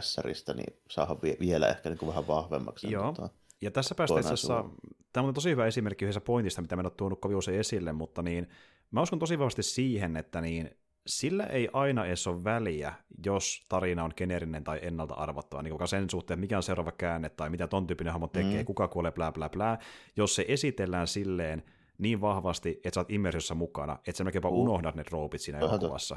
[0.02, 2.90] Säristä, niin saadaan vielä ehkä niin kuin vähän vahvemmaksi.
[2.90, 3.12] Joo.
[3.12, 3.28] Tota,
[3.62, 4.64] ja tässä päästä itse asiassa,
[5.12, 7.92] tämä on tosi hyvä esimerkki yhdessä pointista, mitä me en ole tuonut kovin usein esille,
[7.92, 8.48] mutta niin,
[8.90, 10.70] mä uskon tosi vahvasti siihen, että niin,
[11.06, 12.94] sillä ei aina edes ole väliä,
[13.26, 17.50] jos tarina on geneerinen tai ennalta arvattava, niin sen suhteen, mikä on seuraava käänne tai
[17.50, 18.66] mitä ton tyyppinen hahmo tekee, mm.
[18.66, 19.78] kuka kuolee, blää, blää, blää.
[20.16, 21.62] Jos se esitellään silleen
[21.98, 24.62] niin vahvasti, että sä oot immersiossa mukana, että sä melkeinpä uh.
[24.62, 26.16] unohdat ne roopit siinä elokuvassa.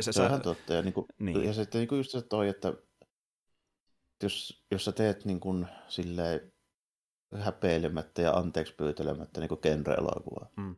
[0.00, 0.74] Se, se, on totta.
[0.74, 1.44] Ja, niin kuin, niin.
[1.44, 2.74] ja sitten niin kuin just se toi, että
[4.22, 6.52] jos, jos sä teet niin kuin silleen
[7.34, 10.76] häpeilemättä ja anteeksi pyytelemättä niin genre-elokuvaa, mm.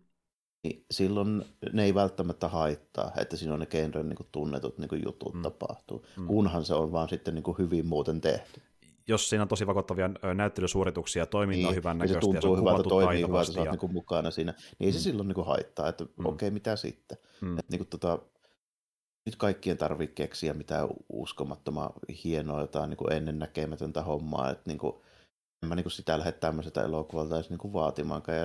[0.62, 4.88] Niin silloin ne ei välttämättä haittaa, että siinä on ne genren niin kuin tunnetut niin
[4.88, 5.42] kuin jutut mm.
[5.42, 6.26] tapahtuu, mm.
[6.26, 8.62] kunhan se on vaan sitten niin kuin hyvin muuten tehty.
[9.08, 12.60] Jos siinä on tosi vakuuttavia näyttelysuorituksia, toiminta niin, on hyvän näköistä se tuntuu ja se
[12.60, 13.70] hyvältä, toimii hyvältä, ja...
[13.70, 14.92] niin kuin mukana siinä, niin mm.
[14.92, 16.26] se silloin niin kuin haittaa, että mm.
[16.26, 17.18] okei, okay, mitä sitten.
[17.40, 17.58] Mm.
[17.58, 18.18] Että niin kuin tota,
[19.26, 21.90] nyt kaikkien tarvii keksiä mitään uskomattoman
[22.24, 24.94] hienoa, jotain niin kuin ennennäkemätöntä hommaa, että niin kuin,
[25.62, 28.44] en mä niin kuin sitä lähde tämmöiseltä elokuvalta edes niin kuin vaatimaankaan, ja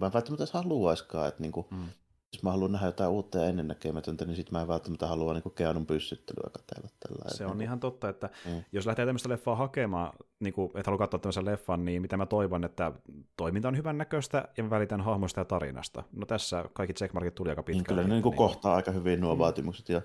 [0.00, 1.86] mä en välttämättä edes haluaiskaan, että niin kuin, mm.
[2.32, 5.54] jos mä haluan nähdä jotain uutta ja ennennäkemätöntä, niin sitten mä en välttämättä halua niin
[5.54, 7.34] Keanun pyssyttelyä katsella tällä.
[7.34, 8.64] Se on niin ihan totta, että mm.
[8.72, 12.26] jos lähtee tämmöistä leffaa hakemaan, niin kuin, että haluaa katsoa tämmöisen leffan, niin mitä mä
[12.26, 12.92] toivon, että
[13.36, 16.02] toiminta on hyvän näköistä ja mä välitän hahmoista ja tarinasta.
[16.12, 17.78] No tässä kaikki checkmarkit tuli aika pitkään.
[17.78, 18.38] Niin, kyllä ne niin kuin niin...
[18.38, 19.38] kohtaa aika hyvin nuo mm.
[19.38, 20.02] vaatimukset ja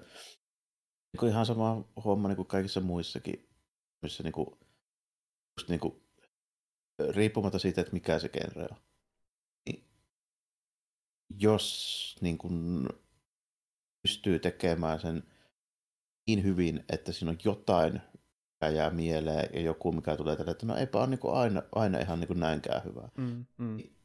[1.13, 3.49] niin kuin ihan sama homma niin kuin kaikissa muissakin,
[4.01, 4.47] missä niin kuin,
[5.57, 6.04] just niin kuin,
[7.09, 8.77] riippumatta siitä, että mikä se genre on.
[9.65, 9.83] Niin,
[11.39, 12.87] jos niin kuin,
[14.01, 15.23] pystyy tekemään sen
[16.27, 20.65] niin hyvin, että siinä on jotain, mikä jää mieleen ja joku, mikä tulee tälle, että
[20.65, 23.09] no eipä ole niin kuin aina, aina ihan niin kuin näinkään hyvä.
[23.17, 23.75] Mm, mm.
[23.75, 23.95] Niin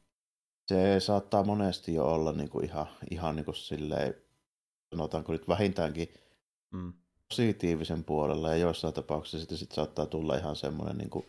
[0.67, 4.15] se saattaa monesti jo olla niin kuin ihan, ihan niin kuin silleen,
[4.89, 6.13] sanotaanko nyt vähintäänkin
[6.71, 6.93] mm.
[7.29, 11.25] positiivisen puolella ja joissain tapauksissa sitten sit saattaa tulla ihan semmoinen niin kuin,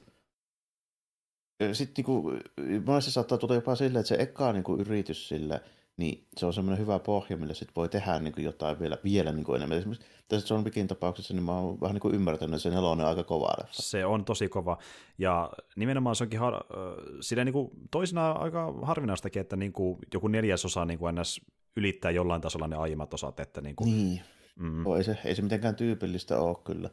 [1.72, 5.60] sitten niin monesti saattaa tulla jopa silleen, että se eka niin kuin yritys sille,
[5.96, 9.32] niin se on semmoinen hyvä pohja, millä sitten voi tehdä niin kuin jotain vielä, vielä
[9.32, 9.78] niin kuin enemmän.
[9.78, 13.04] Esimerkiksi tässä John Wickin tapauksessa niin mä oon vähän niin kuin ymmärtänyt, että se nelonen
[13.04, 13.82] on aika kova leffa.
[13.82, 14.78] Se on tosi kova,
[15.18, 20.28] ja nimenomaan se onkin har, äh, niin kuin toisinaan aika harvinaistakin, että niin kuin joku
[20.28, 21.40] neljäsosa niin kuin ns.
[21.76, 23.40] ylittää jollain tasolla ne aiemmat osat.
[23.40, 24.20] Että niin, kuin, niin.
[24.56, 24.82] Mm.
[24.82, 26.90] No, ei, se, ei se mitenkään tyypillistä ole kyllä.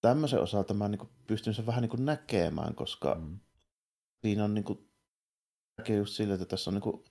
[0.00, 3.38] Tämmöisen osalta mä niin kuin pystyn sen vähän niin kuin näkemään, koska mm.
[4.22, 4.90] Siinä on niin kuin
[5.76, 7.04] tärkeä just sille, että tässä on niinku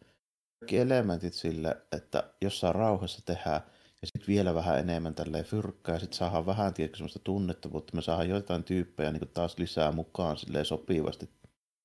[0.59, 3.61] kaikki elementit sille, että jossain rauhassa tehdään
[4.01, 8.01] ja sitten vielä vähän enemmän tälleen fyrkkää, ja sitten saadaan vähän tiedätkö, semmoista tunnettavuutta, me
[8.01, 11.29] saadaan joitain tyyppejä niin taas lisää mukaan silleen sopivasti.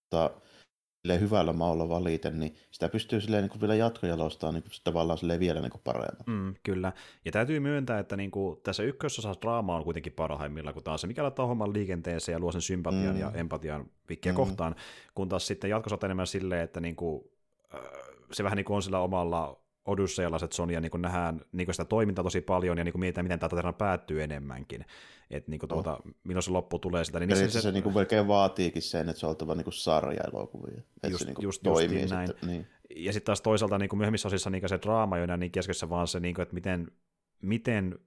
[0.02, 0.40] Mutta
[1.20, 5.40] hyvällä maalla valiten, niin sitä pystyy silleen niin kuin vielä jatkojalostaa niin kuin tavallaan silleen
[5.40, 6.24] vielä niin kuin paremmin.
[6.26, 6.92] Mm, kyllä.
[7.24, 11.06] Ja täytyy myöntää, että niin kuin, tässä ykkösosassa draama on kuitenkin parhaimmillaan, kun taas se
[11.06, 13.20] mikä laittaa homman liikenteeseen ja luo sen sympatian mm.
[13.20, 14.36] ja empatian vikkiä mm.
[14.36, 14.74] kohtaan,
[15.14, 17.24] kun taas sitten jatkossa enemmän silleen, että niin kuin,
[18.32, 22.40] se vähän niin kuin on sillä omalla Odysseialaiset Sonia niin nähdään niin sitä toimintaa tosi
[22.40, 24.84] paljon ja niin mietitään, miten tämä tarina päättyy enemmänkin.
[25.30, 26.02] Että niin tuota, oh.
[26.24, 27.20] milloin se loppu tulee sitä.
[27.20, 30.78] Niin se, se, se niin kuin melkein vaatiikin sen, että se on oltava niin sarja-elokuvia.
[30.78, 32.26] Että just, se niin just, toimii just näin.
[32.26, 32.66] Sitten, niin.
[32.96, 35.88] Ja sitten taas toisaalta niin kuin myöhemmissä osissa niin se draama ei ole niin keskiössä,
[35.88, 36.90] vaan se, niin kuin, että miten,
[37.42, 37.98] miten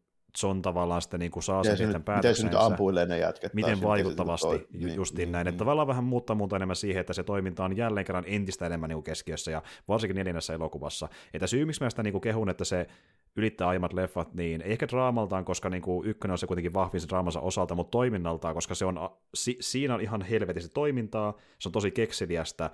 [0.43, 2.43] John tavallaan sitten niin kuin saa sen sitten päätöksensä.
[2.43, 3.53] Miten se nyt ampuilee ne jätket?
[3.53, 5.45] Miten vaikuttavasti, toi, niin, justiin niin, näin.
[5.45, 5.49] Niin.
[5.49, 8.89] Että tavallaan vähän muuttaa muuta enemmän siihen, että se toiminta on jälleen kerran entistä enemmän
[8.89, 11.09] niin kuin keskiössä, ja varsinkin neljännessä elokuvassa.
[11.33, 12.87] Että syy, miksi mä sitä niin kuin kehun, että se
[13.35, 17.07] ylittää aiemmat leffat, niin ehkä draamaltaan, koska niin kuin ykkönen on se kuitenkin vahvin se
[17.07, 21.73] draamansa osalta, mutta toiminnaltaan, koska se on, si, siinä on ihan helvetisti toimintaa, se on
[21.73, 22.69] tosi kekseliästä,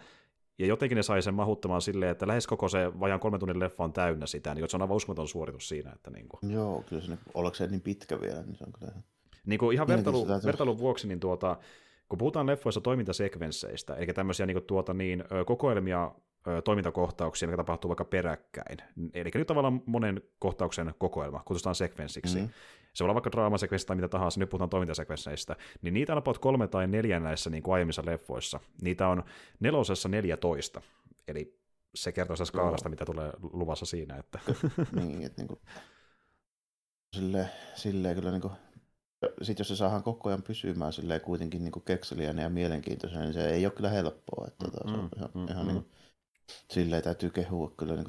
[0.58, 3.84] ja jotenkin ne sai sen mahuttamaan silleen, että lähes koko se vajaan kolmen tunnin leffa
[3.84, 5.92] on täynnä sitä, niin se on aivan uskomaton suoritus siinä.
[5.96, 6.54] Että niin kuin.
[6.54, 8.94] Joo, kyllä se, ollakseen niin pitkä vielä, niin se on kyllä
[9.46, 11.58] niin kuin ihan vertailu, vertailun vuoksi, niin tuota,
[12.10, 16.12] kun puhutaan leffoissa toimintasekvensseistä, eli tämmöisiä niin kuin, tuota, niin, kokoelmia
[16.64, 18.78] toimintakohtauksia, mikä tapahtuu vaikka peräkkäin.
[19.14, 22.38] Eli nyt tavallaan monen kohtauksen kokoelma, kutsutaan sekvenssiksi.
[22.38, 22.54] Mm-hmm.
[22.96, 25.56] Se voi olla vaikka draamasekvenssi tai mitä tahansa, nyt puhutaan toimintasekvensseistä.
[25.82, 28.60] Niin niitä on about kolme tai neljä näissä niin kuin aiemmissa leffoissa.
[28.82, 29.24] Niitä on
[29.60, 30.82] nelosessa 14.
[31.28, 31.60] Eli
[31.96, 34.18] se kertoo sitä skaalasta, mitä tulee luvassa siinä.
[34.18, 34.40] Että.
[35.02, 35.60] niin, että niin kuin,
[37.16, 38.54] silleen, silleen kyllä niin kuin,
[39.42, 43.50] sit jos se saadaan koko ajan pysymään silleen kuitenkin niin kekseliäinen ja mielenkiintoisen, niin se
[43.50, 44.48] ei ole kyllä helppoa.
[44.48, 45.68] Että tota, se on ihan, mm, ihan mm.
[45.68, 45.92] Niin kuin,
[46.70, 48.08] silleen täytyy kehua kyllä niin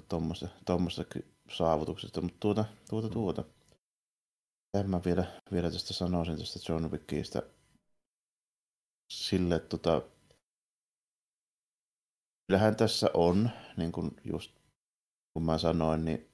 [0.65, 1.05] tuommoista
[1.51, 3.45] saavutuksesta, mutta tuota, tuota, tuota.
[4.81, 7.43] En mä vielä, vielä tästä sanoisin tästä John Wickista
[9.13, 10.03] sille, tota,
[12.47, 14.53] kyllähän tässä on, niin kuin just
[15.35, 16.29] kun mä sanoin, niin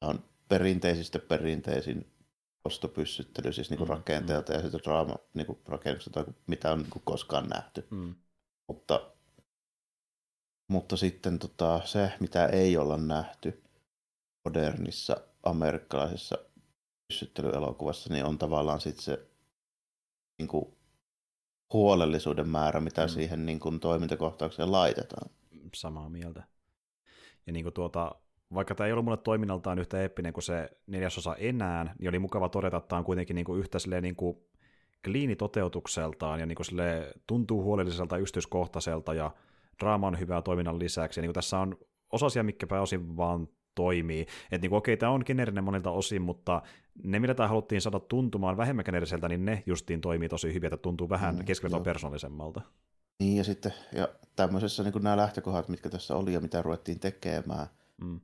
[0.00, 2.12] on perinteisistä perinteisin
[2.64, 4.56] ostopyssyttely siis niin kuin mm, rakenteelta mm.
[4.56, 7.86] ja sitten draama niin kuin rakennuksesta, mitä on niin kuin koskaan nähty.
[7.90, 8.14] Mm.
[8.68, 9.16] Mutta
[10.68, 13.62] mutta sitten tota, se, mitä ei olla nähty
[14.44, 16.38] modernissa amerikkalaisessa
[17.08, 19.26] pyssyttelyelokuvassa, niin on tavallaan sitten se
[20.38, 20.76] niin kuin,
[21.72, 23.08] huolellisuuden määrä, mitä mm.
[23.08, 25.30] siihen niin kuin, toimintakohtaukseen laitetaan.
[25.74, 26.42] Samaa mieltä.
[27.46, 28.14] Ja niin kuin tuota,
[28.54, 32.48] vaikka tämä ei ollut mulle toiminnaltaan yhtä eeppinen kuin se neljäsosa enää, niin oli mukava
[32.48, 34.36] todeta, että tämä on kuitenkin niin kuin yhtä silleen, niin kuin
[35.04, 36.66] kliini toteutukseltaan ja niin kuin
[37.26, 39.30] tuntuu huolelliselta, yksityiskohtaiselta ja
[39.80, 41.20] draama on hyvää toiminnan lisäksi.
[41.20, 41.78] Ja niin kuin tässä on
[42.12, 44.26] osasia, mikä pääosin vaan toimii.
[44.52, 46.62] Että niin okei, tämä on geneerinen monilta osin, mutta
[47.04, 50.76] ne, mitä tämä haluttiin saada tuntumaan vähemmän geneeriseltä, niin ne justiin toimii tosi hyvin, että
[50.76, 52.60] tuntuu vähän mm, keskivertoa persoonallisemmalta.
[53.20, 57.66] Niin, ja sitten ja tämmöisessä niin nämä lähtökohdat, mitkä tässä oli ja mitä ruvettiin tekemään,
[58.00, 58.20] mm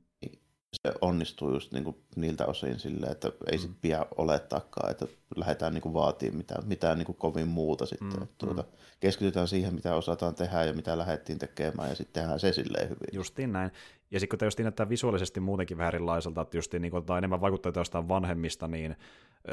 [0.73, 3.61] se onnistuu just niin kuin niiltä osin silleen, että ei mm.
[3.61, 8.19] sit pidä olettaakaan, että lähdetään niin kuin vaatimaan mitään, mitään niin kuin kovin muuta sitten.
[8.19, 8.27] Mm.
[8.37, 8.67] Tuota, mm.
[8.99, 13.09] Keskitytään siihen, mitä osataan tehdä ja mitä lähdettiin tekemään ja sitten tehdään se silleen hyvin.
[13.11, 13.71] Justiin näin.
[14.13, 17.41] Ja sitten kun tämä justiin näyttää visuaalisesti muutenkin vähän erilaiselta, että justiin niin kuin, enemmän
[17.41, 18.95] vaikuttaa jostain vanhemmista, niin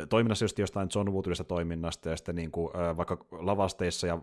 [0.08, 4.18] toiminnassa just jostain John Woodillisesta toiminnasta ja sitten niin kuin, vaikka lavasteissa ja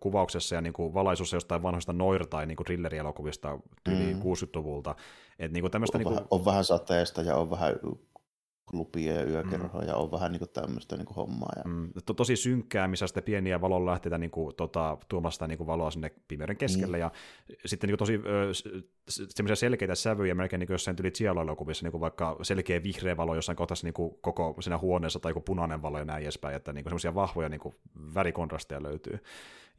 [0.00, 3.58] kuvauksessa ja niin kuin valaisussa jostain vanhoista noir- tai niin thrillerielokuvista
[3.88, 4.20] yli mm.
[4.20, 4.94] 60-luvulta.
[5.38, 6.14] Et niin kuin tämmöistä, on, niin kuin...
[6.14, 7.74] vähän, on vähän sateesta ja on vähän
[8.70, 9.88] klubia ja yökerhoja mm.
[9.88, 11.52] ja on vähän niin kuin tämmöistä niin kuin hommaa.
[11.56, 11.62] Ja...
[11.64, 11.90] Mm.
[12.06, 15.90] To, tosi synkkää, missä sitten pieniä valon lähteitä niin kuin, tota, tuomasta niin kuin valoa
[15.90, 16.96] sinne pimeyden keskelle.
[16.96, 17.00] Mm.
[17.00, 17.10] Ja
[17.66, 18.20] sitten niin kuin, tosi
[19.08, 23.34] semmoisia selkeitä sävyjä, melkein niin kuin jossain tyyli elokuvissa niin kuin vaikka selkeä vihreä valo
[23.34, 26.72] jossain kohtaa niin kuin koko siinä huoneessa tai joku punainen valo ja näin edespäin, että
[26.72, 27.74] niin semmoisia vahvoja niin kuin
[28.14, 29.18] värikontrasteja löytyy.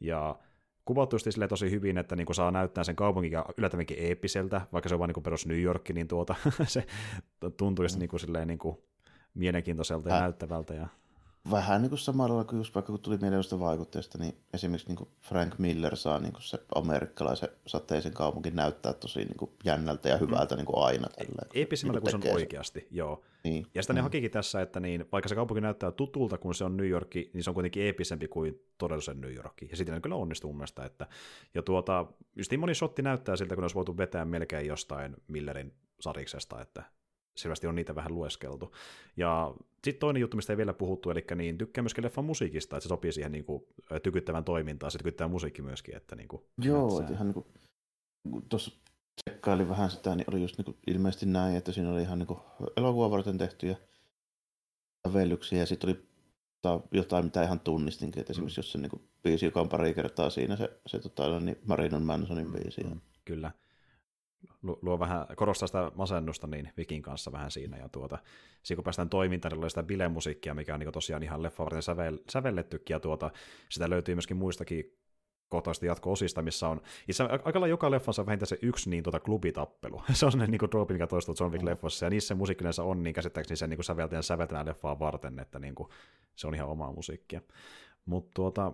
[0.00, 0.38] Ja
[0.86, 4.98] kuvattu sille tosi hyvin, että niin saa näyttää sen kaupungin yllättävänkin eeppiseltä, vaikka se on
[4.98, 6.34] vain niin perus New York, niin tuota,
[6.66, 6.86] se
[7.56, 8.00] tuntuisi mm.
[8.00, 8.78] niin kuin, silleen, niin kuin
[9.34, 10.74] mielenkiintoiselta ja Ä- näyttävältä.
[10.74, 10.88] Ja
[11.50, 14.96] vähän niin kuin samalla kuin just vaikka kun tuli mieleen jostain vaikutteesta, niin esimerkiksi niin
[14.96, 20.08] kuin Frank Miller saa niin kuin se amerikkalaisen sateisen kaupunkin näyttää tosi niin kuin jännältä
[20.08, 20.56] ja hyvältä mm.
[20.56, 21.08] niin kuin aina.
[21.08, 23.24] Tälleen, Eeppisemmältä kuin se on oikeasti, joo.
[23.44, 23.66] Niin.
[23.74, 23.96] Ja sitä mm.
[23.96, 27.14] ne hakikin tässä, että niin, vaikka se kaupunki näyttää tutulta, kun se on New York,
[27.14, 29.62] niin se on kuitenkin eeppisempi kuin todellisen New York.
[29.70, 30.84] Ja sitten ne kyllä onnistuu mun mielestä.
[30.84, 31.06] Että,
[31.54, 35.72] ja tuota, just niin moni shotti näyttää siltä, kun olisi voitu vetää melkein jostain Millerin
[36.00, 36.82] sariksesta, että
[37.36, 38.74] selvästi on niitä vähän lueskeltu.
[39.16, 42.82] Ja sitten toinen juttu, mistä ei vielä puhuttu, eli niin tykkää myöskin leffan musiikista, että
[42.82, 43.64] se sopii siihen niin kuin,
[44.02, 45.96] tykyttävän toimintaan, se tykyttää musiikki myöskin.
[45.96, 47.46] Että, niin kuin, Joo, että ihan niin kuin,
[48.48, 48.70] tuossa
[49.24, 52.38] tsekkailin vähän sitä, niin oli just niin kuin ilmeisesti näin, että siinä oli ihan niin
[52.76, 53.76] elokuva varten tehtyjä
[55.08, 56.06] sävellyksiä ja sitten oli
[56.92, 60.56] jotain, mitä ihan tunnistinkin, että esimerkiksi jos se niin biisi, joka on pari kertaa siinä,
[60.56, 62.84] se, se tota, niin Marinon Mansonin biisi.
[62.84, 63.50] Mm, kyllä.
[64.82, 68.18] Luo vähän, korostaa sitä masennusta niin Vikin kanssa vähän siinä, ja tuota,
[68.62, 72.18] siinä kun päästään toimintaan, niin sitä bilemusiikkia, mikä on niin tosiaan ihan leffa varten sävel,
[72.30, 73.30] sävellettykin, ja tuota,
[73.68, 74.96] sitä löytyy myöskin muistakin
[75.48, 79.20] kohtaista jatko-osista, missä on, itse aika lailla joka leffassa on vähintään se yksi niin tuota
[79.20, 80.02] klubitappelu.
[80.12, 83.56] se on sellainen niin dropi, mikä toistuu John Wick-leffassa, ja niissä musiikki on niin käsittääkseni
[83.56, 85.88] sen niin säveltäjän säveltämään leffaa varten, että niin kuin,
[86.36, 87.40] se on ihan omaa musiikkia.
[88.06, 88.72] Mutta tuota,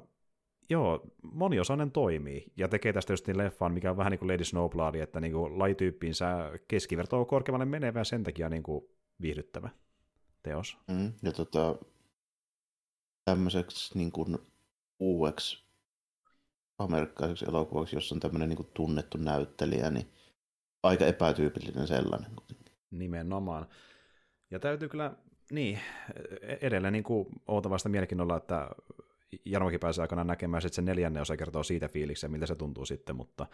[0.70, 4.44] joo, moniosainen toimii, ja tekee tästä just niin leffaan, mikä on vähän niin kuin Lady
[4.44, 8.84] Snowblood, että niin kuin lajityyppiinsä keskiverto on korkeammalle menevä ja sen takia niin kuin
[9.20, 9.70] viihdyttävä
[10.42, 10.78] teos.
[10.88, 11.76] Mm, ja tota,
[13.24, 14.38] tämmöiseksi niin kuin
[15.00, 15.64] uueksi
[16.78, 20.06] amerikkalaiseksi elokuvaksi, jossa on tämmöinen niin tunnettu näyttelijä, niin
[20.82, 22.30] aika epätyypillinen sellainen.
[22.90, 23.66] Nimenomaan.
[24.50, 25.12] Ja täytyy kyllä,
[25.50, 25.80] niin,
[26.40, 28.68] e-, edelleen niin kuin ootavasta mielenkiinnolla, että
[29.44, 33.16] Jarmokin pääsee aikanaan näkemään sitten se neljänne osa kertoo siitä fiiliksen, miltä se tuntuu sitten,
[33.16, 33.46] mutta,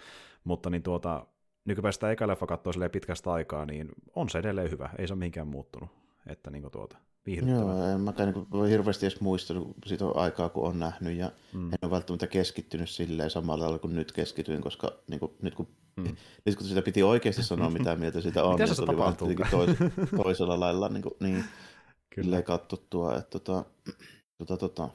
[0.45, 1.27] mutta niin tuota,
[1.65, 5.19] nykypäin sitä eka leffa katsoo pitkästä aikaa, niin on se edelleen hyvä, ei se ole
[5.19, 5.91] mihinkään muuttunut.
[6.27, 7.73] Että niin tuota, viihdyttävä.
[7.73, 11.73] Joo, en mäkään niin hirveästi edes muistanut siitä aikaa, kun on nähnyt, ja mm.
[11.73, 15.69] en ole välttämättä keskittynyt silleen samalla tavalla kuin nyt keskityin, koska niin kuin, nyt, kun,
[15.97, 16.05] mm.
[16.45, 19.37] nyt kun sitä piti oikeasti sanoa, mitä mieltä sitä on, niin se oli vaan tois,
[20.23, 21.45] toisella lailla niin, kuin, niin
[22.11, 22.43] Kyllä.
[22.43, 23.65] katsottua, että tota,
[24.39, 24.89] tota, tota,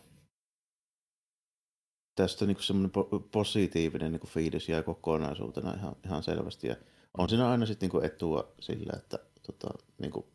[2.15, 2.91] tästä niin semmoinen
[3.31, 6.75] positiivinen niin fiilis jäi kokonaisuutena ihan, ihan selvästi, ja
[7.17, 10.25] on siinä aina sitten niin etua sillä, että tota, niin kuin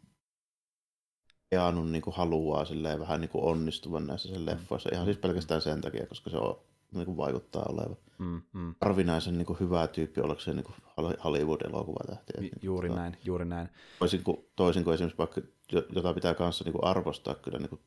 [1.51, 4.47] Keanu niin kuin haluaa silleen vähän niin kuin onnistuvan näissä sen mm.
[4.47, 4.91] leffoissa.
[4.93, 6.61] Ihan siis pelkästään sen takia, koska se on,
[6.95, 8.75] niin kuin vaikuttaa olevan mm, mm.
[8.81, 10.77] arvinaisen niin kuin hyvä tyyppi ollakseen niin kuin
[11.25, 12.33] Hollywood-elokuvatähti.
[12.41, 13.69] Ju- juuri niin, näin, juuri näin.
[13.99, 15.41] Toisin kuin, toisin kuin esimerkiksi vaikka,
[15.73, 17.81] jota pitää kanssa niin kuin arvostaa kyllä niin kuin,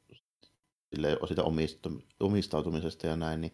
[0.96, 1.44] silleen, siitä
[2.20, 3.54] omistautumisesta ja näin, niin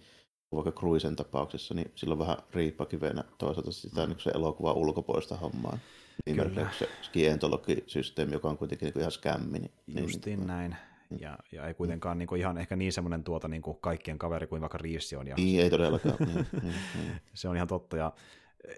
[0.56, 5.78] vaikka Cruisen tapauksessa, niin silloin vähän riippakivenä toisaalta sitä niin se elokuva ulkopuolista hommaa.
[6.26, 6.72] Kyllä.
[6.80, 9.60] se skientologisysteemi, joka on kuitenkin niin ihan skämmi.
[9.60, 10.76] Niin, niin Justiin niin, näin.
[11.10, 11.18] Mm.
[11.20, 14.48] Ja, ja ei kuitenkaan niin kuin ihan ehkä niin semmoinen tuota niin kuin kaikkien kaveri
[14.48, 15.28] kuin vaikka Reeves on.
[15.28, 16.16] Ja niin, ei todellakaan.
[16.20, 17.22] niin, niin, niin.
[17.34, 17.98] Se on ihan totta.
[17.98, 18.14] Ja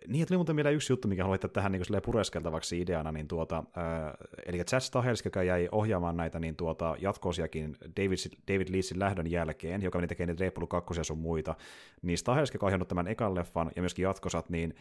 [0.08, 4.14] niin, oli muuten vielä yksi juttu, mikä haluan tähän niin pureskeltavaksi ideana, niin tuota, äh,
[4.46, 8.18] eli Chad Stahels, joka jäi ohjaamaan näitä niin tuota, jatkoosiakin David,
[8.54, 11.56] David Leesin lähdön jälkeen, joka meni tekemään niitä Reippulu 2 sun muita,
[12.02, 14.76] niin Stahels, joka on tämän ekan leffan ja myöskin jatkosat, niin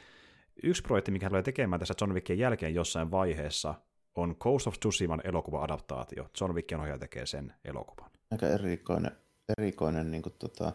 [0.63, 3.75] yksi projekti, mikä hän tulee tekemään tässä John Wickin jälkeen jossain vaiheessa,
[4.15, 6.31] on Ghost of Tsushiman elokuva-adaptaatio.
[6.41, 8.11] John Wickin ohjaaja tekee sen elokuvan.
[8.31, 9.13] Aika erikoinen,
[9.59, 10.73] erikoinen niin kuin, tota,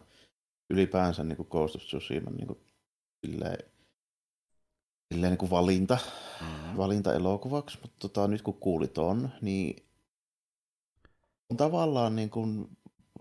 [0.69, 2.59] ylipäänsä niin kuin Ghost of Tsushiman niin kuin,
[3.25, 3.72] silleen,
[5.11, 5.97] silleen, niin kuin valinta,
[6.41, 6.77] mm-hmm.
[6.77, 9.85] valinta elokuvaksi, mutta tota, nyt kun kuulit on, niin
[11.49, 12.67] on tavallaan niin kuin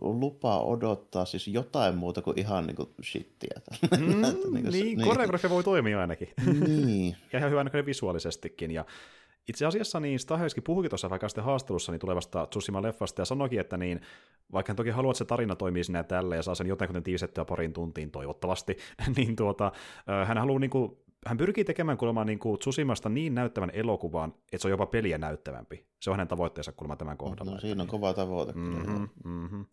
[0.01, 3.61] lupa odottaa siis jotain muuta kuin ihan niin kuin shittiä.
[3.99, 4.22] Mm,
[4.55, 6.28] niin, niin, niin, koreografia voi toimia ainakin.
[6.66, 7.16] Niin.
[7.33, 8.70] ja ihan hyvä näköinen visuaalisestikin.
[8.70, 8.85] Ja
[9.49, 13.76] itse asiassa niin Stahelski puhuikin tuossa vaikka sitten haastelussa niin tulevasta Tsushima-leffasta ja sanoikin, että
[13.76, 14.01] niin,
[14.53, 17.03] vaikka hän toki haluaa, että se tarina toimii sinne ja tälle ja saa sen jotenkin
[17.03, 18.76] tiivistettyä parin tuntiin toivottavasti,
[19.16, 19.72] niin tuota,
[20.26, 20.97] hän haluaa niin kuin,
[21.27, 25.18] hän pyrkii tekemään kuulemma niin kuin Tsushimasta niin näyttävän elokuvan, että se on jopa peliä
[25.18, 25.87] näyttävämpi.
[26.01, 27.53] Se on hänen tavoitteensa kuulemma tämän kohdalla.
[27.53, 28.53] No, siinä on kova tavoite.
[28.53, 29.64] Mm-hmm, mm-hmm.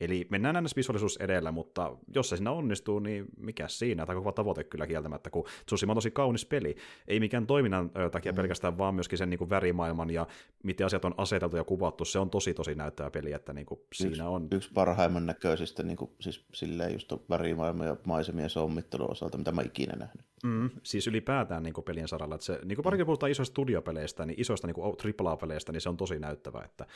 [0.00, 4.06] Eli mennään aina visuaalisuus edellä, mutta jos se siinä onnistuu, niin mikä siinä?
[4.06, 6.76] Tai kova tavoite kyllä kieltämättä, kun Tsushima on tosi kaunis peli.
[7.08, 8.36] Ei mikään toiminnan takia mm.
[8.36, 10.26] pelkästään, vaan myöskin sen niin kuin värimaailman ja
[10.62, 12.04] miten asiat on aseteltu ja kuvattu.
[12.04, 14.48] Se on tosi tosi näyttävä peli, että niin kuin siinä yksi, on...
[14.50, 19.62] Yksi parhaimman näköisistä niin kuin, siis silleen just värimaailman ja maisemien sommittelun osalta, mitä mä
[19.62, 20.26] ikinä nähnyt.
[20.44, 22.34] Mm, siis ylipäätään niin kuin pelien saralla.
[22.34, 25.88] Että se, niin kuin parikin puhutaan isoista studiopeleistä, niin isoista niin kuin AAA-peleistä, niin se
[25.88, 26.62] on tosi näyttävä.
[26.64, 26.86] Että,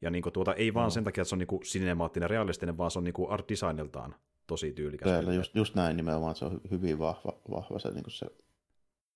[0.00, 0.90] ja niin kuin tuota, ei vaan no.
[0.90, 3.48] sen takia, että se on niin kuin sinemaattinen, realistinen, vaan se on niin kuin art
[3.48, 4.14] designiltaan
[4.46, 5.10] tosi tyylikäs.
[5.10, 8.26] Täällä just, just näin nimenomaan, että se on hyvin vahva, vahva se, niin kuin se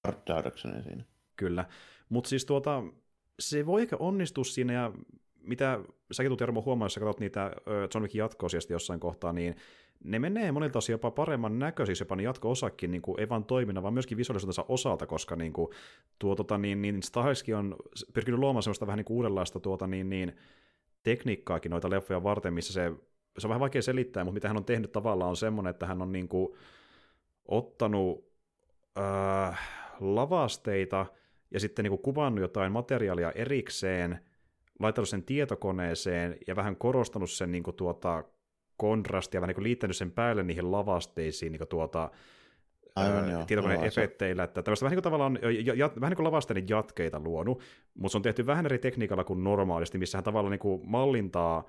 [0.05, 1.05] art direction siinä.
[1.37, 1.65] Kyllä,
[2.09, 2.83] mutta siis tuota,
[3.41, 4.93] se voi ehkä onnistua siinä, ja
[5.43, 5.81] mitä
[6.13, 7.53] säkin tulet Jarmo huomaa, jos sä katsot niitä
[7.95, 9.57] John Wickin jatko jossain kohtaa, niin
[10.05, 13.83] ne menee monilta osin jopa paremman näköisiksi, jopa ne jatko-osakin, niin kuin, ei vain toiminnan,
[13.83, 15.69] vaan myöskin visuaalisuutensa osalta, koska niin kuin,
[16.19, 17.77] tuo, tota, niin, niin Stahelski on
[18.13, 20.37] pyrkinyt luomaan sellaista vähän niin kuin uudenlaista tuota, niin, niin,
[21.03, 22.93] tekniikkaakin noita leffoja varten, missä se,
[23.39, 26.03] se on vähän vaikea selittää, mutta mitä hän on tehnyt tavallaan on semmoinen, että hän
[26.03, 26.57] on niin kuin,
[27.49, 28.31] ottanut
[28.99, 29.61] äh,
[30.01, 31.07] lavasteita
[31.51, 34.21] ja sitten niin kuin, kuvannut jotain materiaalia erikseen,
[34.79, 38.25] laittanut sen tietokoneeseen ja vähän korostanut sen niin kuin, tuota,
[38.77, 42.11] kontrastia, vähän niin liittänyt sen päälle niihin lavasteisiin niin tuota,
[42.97, 43.45] Aivan joo.
[43.45, 46.27] tietokoneen Joo, se- efekteillä, että tämmöistä vähän niin kuin tavallaan, ja, ja, vähän niin kuin
[46.27, 47.63] lavasteiden jatkeita luonut,
[47.95, 51.65] mutta se on tehty vähän eri tekniikalla kuin normaalisti, missä hän tavallaan niin kuin mallintaa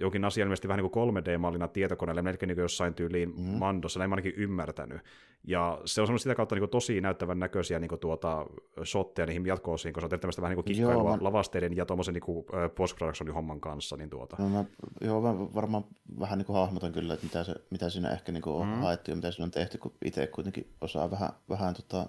[0.00, 3.42] jokin asia ilmeisesti vähän niin kuin 3D-mallina tietokoneelle, melkein niin kuin jossain tyyliin mm.
[3.44, 5.00] Mandossa, näin mä ainakin ymmärtänyt.
[5.46, 8.46] Ja se on sitä kautta niin kuin tosi näyttävän näköisiä niin kuin tuota
[8.84, 12.14] shotteja niihin jatko-osiin, kun se on tämmöistä vähän niin kuin Joo, mä- lavasteiden ja tuommoisen
[12.14, 12.46] niin kuin
[12.76, 12.96] post
[13.34, 14.36] homman kanssa, niin tuota.
[14.38, 14.64] No mä,
[15.00, 15.84] joo, mä varmaan
[16.20, 18.74] vähän niin kuin hahmotan kyllä, että mitä, se, mitä siinä ehkä niin kuin on Mm.
[18.74, 22.06] haettu ja mitä siinä on tehty, kun itse kuitenkin osaa vähän, vähän tota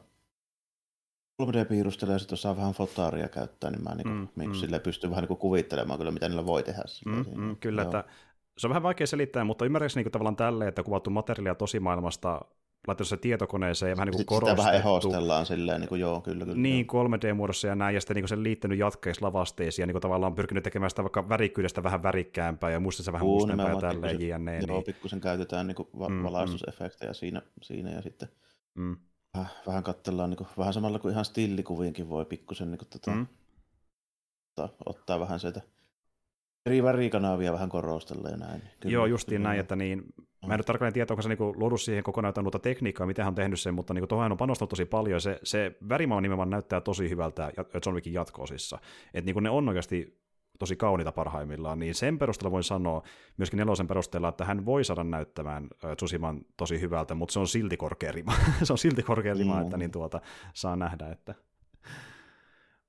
[1.43, 4.55] 3D-piirustella ja sitten osaa vähän fotaaria käyttää, niin mä niin kuin, Mm, mm, niin mm.
[4.55, 6.83] sille pystyn vähän niin kuin kuvittelemaan kyllä, mitä niillä voi tehdä.
[7.05, 7.87] Mm, mm, kyllä, Joo.
[7.91, 8.03] että
[8.57, 12.41] se on vähän vaikea selittää, mutta ymmärrätkö niin tavallaan tälleen, että kuvattu materiaalia tosimaailmasta
[12.87, 15.07] laitettu se tietokoneeseen ja vähän niin kuin Sitten sitä vähän korostettu.
[15.15, 16.57] ehostellaan silleen, niin kuin, joo, kyllä, kyllä.
[16.61, 20.63] Niin, 3D-muodossa ja näin, ja sitten niin sen liittänyt jatkeiksi lavasteisiin, ja niin tavallaan pyrkinyt
[20.63, 24.57] tekemään sitä vaikka värikkyydestä vähän värikkäämpää, ja mustista vähän Juu, mustempaa ja tälleen, jne.
[24.59, 26.23] Joo, Niin, pikkusen käytetään niin kuin va- Mm, mm.
[26.23, 28.27] valaistusefektejä siinä, siinä ja sitten
[28.75, 28.97] mm,
[29.35, 33.11] vähän, vähän katsellaan niin kuin, vähän samalla kuin ihan stillikuviinkin voi pikkusen niin kuin, tota,
[33.11, 33.27] mm,
[34.57, 35.61] ottaa, ottaa vähän sieltä
[36.65, 38.61] eri värikanavia vähän korostella ja näin.
[38.79, 39.49] Kyllä, Joo, justiin kyllä.
[39.49, 40.03] näin, että niin,
[40.47, 43.25] mä en nyt tarkalleen tiedä, onko se niin luodu siihen kokonaan jotain uutta tekniikkaa, miten
[43.25, 46.21] hän on tehnyt sen, mutta niin tuohon on panostanut tosi paljon, ja se, se värimaa
[46.21, 48.79] nimenomaan näyttää tosi hyvältä ja- John Wickin jatko-osissa.
[49.13, 50.24] Että niin ne on oikeasti
[50.59, 53.03] tosi kauniita parhaimmillaan, niin sen perusteella voin sanoa,
[53.37, 57.47] myöskin nelosen perusteella, että hän voi saada näyttämään ö, Tsushiman tosi hyvältä, mutta se on
[57.47, 58.33] silti korkea rima.
[58.63, 59.61] se on silti korkea rima, Mm.
[59.61, 60.21] että niin tuota,
[60.53, 61.35] saa nähdä, että...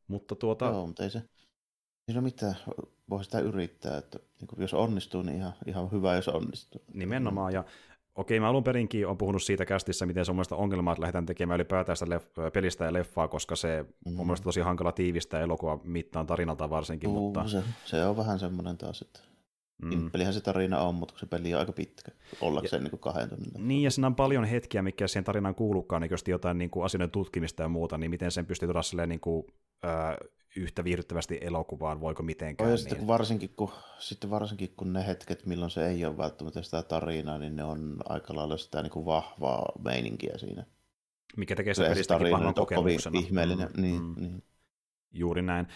[0.08, 1.22] Mutta tuota, Joo, mutta ei se,
[2.12, 2.56] ole mitään,
[3.10, 6.84] voi sitä yrittää, että niin kuin, jos onnistuu, niin ihan, ihan hyvä, jos onnistuu.
[6.94, 7.64] Nimenomaan, ja
[8.16, 11.26] okei, mä alun perinkin on puhunut siitä kästissä, miten se on mielestäni ongelma, että lähdetään
[11.26, 14.20] tekemään ylipäätään sitä leff- pelistä ja leffaa, koska se Mm.
[14.20, 17.48] on mielestäni tosi hankala tiivistää elokuva mittaan tarinalta varsinkin, Juu, mutta...
[17.48, 19.20] se, se, on vähän semmoinen taas, että
[19.82, 19.94] Mm.
[19.94, 20.10] mm.
[20.10, 23.68] pelihän se tarina on, mutta se peli on aika pitkä, ollakseen niin kuin kahden tunnin.
[23.68, 26.84] Niin, ja siinä on paljon hetkiä, mikä siihen tarinaan kuulukaan, niin just jotain niin kuin
[26.84, 29.46] asioiden tutkimista ja muuta, niin miten sen pystyy tuoda silleen niin kuin,
[29.84, 30.16] äh,
[30.56, 32.70] yhtä viihdyttävästi elokuvaan, voiko mitenkään.
[32.70, 32.78] Ja niin.
[32.78, 36.82] sitten kun varsinkin kun, sitten varsinkin kun ne hetket, milloin se ei ole välttämättä sitä
[36.82, 40.66] tarinaa, niin ne on aika lailla sitä niin kuin vahvaa meininkiä siinä.
[41.36, 43.18] mikä tekee sitä pelistäkin vahvan kokemuksena.
[43.18, 43.68] ihmeellinen.
[43.76, 44.14] Mm, Niin, mm.
[44.16, 44.42] niin.
[45.12, 45.66] Juuri näin.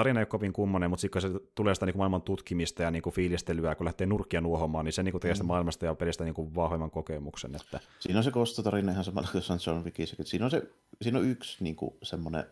[0.00, 2.82] Tarina ei ole kovin kummonen, mutta sitten kun se tulee sitä niin kuin maailman tutkimista
[2.82, 5.48] ja niin kuin fiilistelyä, kun lähtee nurkkia nuohomaan, niin se niin kuin tekee sitä Mm.
[5.48, 7.56] maailmasta ja pelistä niin kuin vahvemman kokemuksen.
[7.56, 7.80] Että...
[8.00, 10.26] Siinä on se kostotarina ihan samalla kuin John Wickissäkin.
[10.26, 10.62] Siinä on, se,
[11.02, 12.44] siinä on yksi niin kuin, semmoinen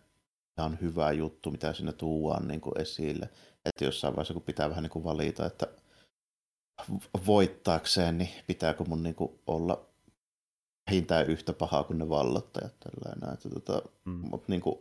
[0.59, 3.29] ihan hyvä juttu, mitä siinä tuuaan niin kuin esille.
[3.65, 5.67] Että jossain vaiheessa, kun pitää vähän niin kuin valita, että
[7.27, 9.87] voittaakseen, niin pitääkö mun niin kuin olla
[10.91, 12.75] vähintään yhtä pahaa kuin ne vallottajat.
[12.81, 13.35] Tällainen.
[13.35, 14.29] Että, tota, Mm.
[14.31, 14.79] Mutta niin kuin,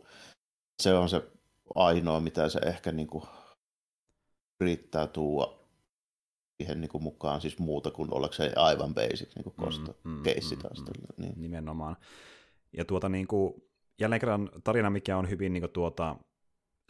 [0.82, 1.22] se on se
[1.74, 3.24] ainoa, mitä se ehkä niin kuin,
[4.60, 5.58] yrittää tuua
[6.56, 9.96] siihen niin kuin, mukaan, siis muuta kuin ollakseen aivan basic niin kuin kosto.
[10.04, 10.78] Mm, mm, Keissi mm, taas.
[10.78, 10.84] mm.
[10.84, 11.42] tällä, Niin.
[11.42, 11.96] Nimenomaan.
[12.76, 13.54] Ja tuota niin kuin,
[14.00, 16.16] jälleen kerran tarina, mikä on hyvin niin kuin, tuota,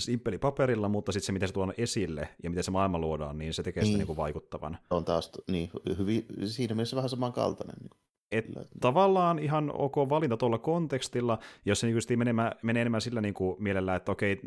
[0.00, 3.54] simppeli paperilla, mutta sitten se, miten se tuon esille ja miten se maailma luodaan, niin
[3.54, 3.98] se tekee sitä Niin.
[3.98, 4.78] niin kuin vaikuttavan.
[4.90, 7.76] On taas niin, hyvin, siinä mielessä vähän samankaltainen.
[7.80, 8.00] Niin kuin,
[8.32, 8.64] Et kyllä.
[8.80, 13.62] tavallaan ihan ok valinta tuolla kontekstilla, jos se niin just menee, enemmän sillä niin kuin
[13.62, 14.40] mielellä, että okei,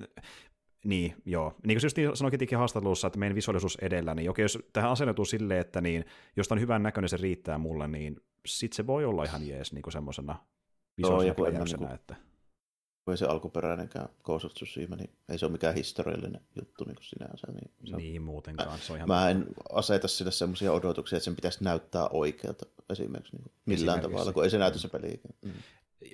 [0.83, 1.53] niin, joo.
[1.65, 5.25] Niin kuin se just sanoikin haastattelussa, että meidän visuaalisuus edellä, niin okei, jos tähän asennetuu
[5.25, 6.05] silleen, että niin,
[6.35, 9.81] jos on hyvän näköinen, se riittää mulle, niin sit se voi olla ihan jees niin
[9.81, 10.35] kuin semmoisena
[10.97, 12.30] visuaalisena niinku- että
[13.11, 16.95] Kun ei se alkuperäinenkään Ghost of Tsushima, niin ei se ole mikään historiallinen juttu niin
[16.95, 17.47] kuin sinänsä.
[17.51, 21.23] Niin se on- niin muutenkaan, se on ihan Mä en aseta sille semmoisia odotuksia, että
[21.25, 24.11] sen pitäisi näyttää oikealta esimerkiksi niin millään Esimerkiksi.
[24.11, 25.21] tavalla, kun ei se näytä se peli.
[25.45, 25.51] Mm.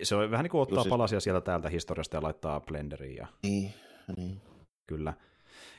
[0.03, 3.27] Se on vähän niin kuin ottaa siis- palasia sieltä täältä historiasta ja laittaa blenderiin ja
[3.43, 3.73] Niin,
[4.17, 4.41] niin.
[4.87, 5.13] kyllä.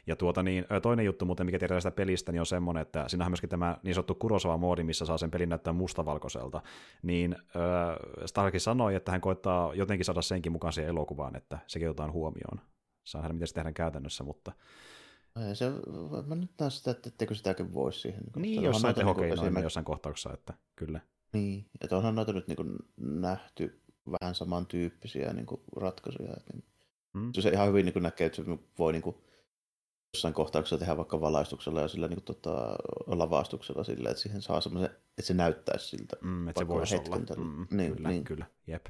[0.09, 3.25] Ja tuota niin, toinen juttu muuten, mikä tiedetään sitä pelistä, niin on semmoinen, että siinä
[3.25, 6.63] on myöskin tämä niin sanottu Kurosawa-moodi, missä saa sen pelin näyttää mustavalkoiselta.
[7.03, 11.89] Niin äh, Starkin sanoi, että hän koittaa jotenkin saada senkin mukaan siihen elokuvaan, että sekin
[11.91, 12.61] otetaan huomioon.
[13.05, 14.53] Saa nähdä, miten se tehdään käytännössä, mutta
[15.53, 15.71] se,
[16.27, 18.21] mä nyt näen sitä, että etteikö sitäkin voisi siihen.
[18.37, 21.01] niin Onhan jossain noita niinku tehokeinoilla esimerk- jossain kohtauksessa, että kyllä.
[21.33, 23.81] Niin, että onhan noita nyt niin nähty
[24.21, 26.33] vähän samantyyppisiä niin kuin ratkaisuja.
[26.37, 26.65] Että niin,
[27.15, 27.33] Mm.
[27.41, 29.17] se ihan hyvin niin näkee, että se voi niin kuin,
[30.15, 32.77] jossain kohtauksessa tehdä vaikka valaistuksella ja sillä niin kuin, tota,
[33.07, 36.17] lavastuksella sillä, että siihen saa semmoisen, että se näyttäisi siltä.
[36.21, 37.45] Mm, että se voisi hetken olla.
[37.45, 38.25] Mm, niin, kyllä, niin.
[38.25, 38.87] kyllä, jep.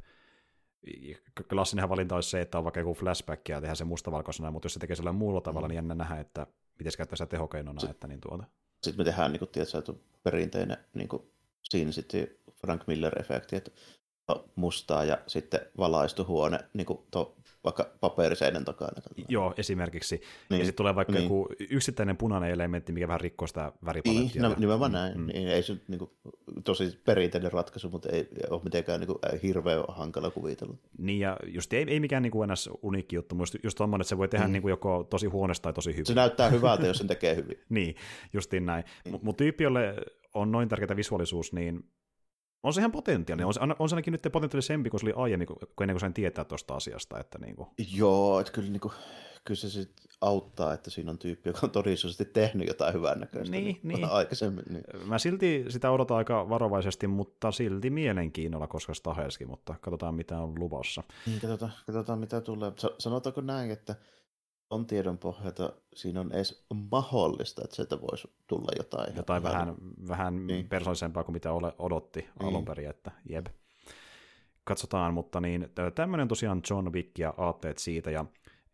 [1.49, 4.74] Klassinenhan valinta olisi se, että on vaikka joku flashback ja tehdään se mustavalkoisena, mutta jos
[4.74, 5.70] se tekee sillä muulla tavalla, Mm.
[5.70, 6.47] niin jännä nähdä, että
[6.78, 8.45] miten se käyttää sitä tehokeinona, Se- että niin tuota.
[8.82, 9.93] Sitten me tehdään niin kuin, tiedätkö,
[10.23, 11.23] perinteinen niin kuin,
[11.62, 13.70] siinä sitten Frank Miller-efekti, että
[14.56, 19.02] mustaa ja sitten valaistu huone niin kuin to, vaikka paperiseinän takana.
[19.28, 20.20] Joo, esimerkiksi.
[20.50, 20.59] Niin.
[20.59, 21.22] Ja sitten tulee vaikka niin.
[21.22, 24.42] joku yksittäinen punainen elementti, mikä vähän rikkoo sitä väripalettia.
[24.42, 25.18] Niin, no, nimenomaan mm, näin.
[25.18, 25.26] Mm.
[25.26, 26.10] Niin, ei se niin kuin,
[26.64, 30.74] tosi perinteinen ratkaisu, mutta ei ole mitenkään niin kuin, hirveän hankala kuvitella.
[30.98, 32.50] Niin, ja just ei, ei mikään niin kuin
[32.82, 34.52] uniikki juttu, mutta just tommoinen, että se voi tehdä mm.
[34.52, 36.06] niin kuin joko tosi huonosti tai tosi hyvin.
[36.06, 37.59] Se näyttää hyvältä, jos sen tekee hyvin.
[37.68, 37.94] niin,
[38.32, 38.84] justiin näin.
[39.05, 39.18] Mm.
[39.22, 39.94] Mutta tyyppi, jolle
[40.34, 41.84] on noin tärkeää visuaalisuus, niin
[42.62, 43.47] on se ihan potentiaalinen.
[43.47, 46.14] On se, on se ainakin nyt potentiaalisempi kuin se oli aiemmin, kun ennen kuin sain
[46.14, 47.20] tietää tuosta asiasta.
[47.20, 47.68] Että niin kuin.
[47.93, 48.93] Joo, että kyllä, niin kuin,
[49.44, 53.56] kyllä se sit auttaa, että siinä on tyyppi, joka on todennäköisesti tehnyt jotain hyvän näköistä
[53.56, 54.10] niin, niin, niin.
[54.10, 54.64] aikaisemmin.
[54.70, 54.85] Niin.
[55.05, 60.55] Mä silti sitä odotan aika varovaisesti, mutta silti mielenkiinnolla, koska Staheskin, mutta katsotaan mitä on
[60.59, 61.02] luvassa.
[61.26, 62.72] Niin, katsotaan, katsotaan mitä tulee.
[62.98, 63.94] Sanotaanko näin, että
[64.70, 69.16] on tiedon pohjalta siinä on edes mahdollista, että sieltä voisi tulla jotain.
[69.16, 69.74] Jotain vähän,
[70.09, 70.69] vähän niin.
[70.69, 72.49] persoonallisempaa kuin mitä ole, odotti niin.
[72.49, 73.47] alun perin, että jeb.
[74.65, 78.24] Katsotaan, mutta niin, tämmöinen tosiaan John Wick ja aatteet siitä, ja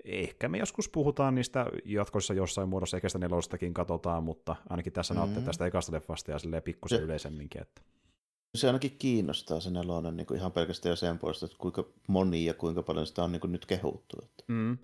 [0.05, 5.15] ehkä me joskus puhutaan niistä jatkoissa jossain muodossa, ehkä sitä nelostakin katsotaan, mutta ainakin tässä
[5.15, 5.27] mm-hmm.
[5.27, 7.63] näette tästä ekasta leffasta ja silleen pikkusen se, yleisemminkin.
[7.63, 7.83] Että...
[8.55, 12.55] Se ainakin kiinnostaa se nelonen niin kuin ihan pelkästään sen puolesta, että kuinka moni ja
[12.55, 14.17] kuinka paljon sitä on niin kuin nyt kehuttu.
[14.23, 14.45] Että.
[14.49, 14.79] Mm.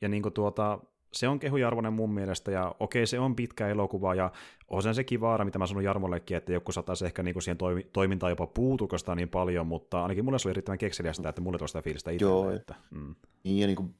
[0.00, 0.78] Ja niin kuin tuota,
[1.12, 4.32] se on kehujarvoinen mun mielestä, ja okei, se on pitkä elokuva, ja
[4.68, 7.58] on sen sekin vaara, mitä mä sanon Jarmollekin, että joku saattaisi ehkä niin kuin siihen
[7.58, 11.58] toimi, toimintaan jopa puutukasta niin paljon, mutta ainakin mulle se oli riittävän kekseliästä, että mulle
[11.58, 12.24] tuosta fiilistä itse.
[12.24, 13.14] Joo, että, mm.
[13.44, 13.94] niin, ja niin kuin,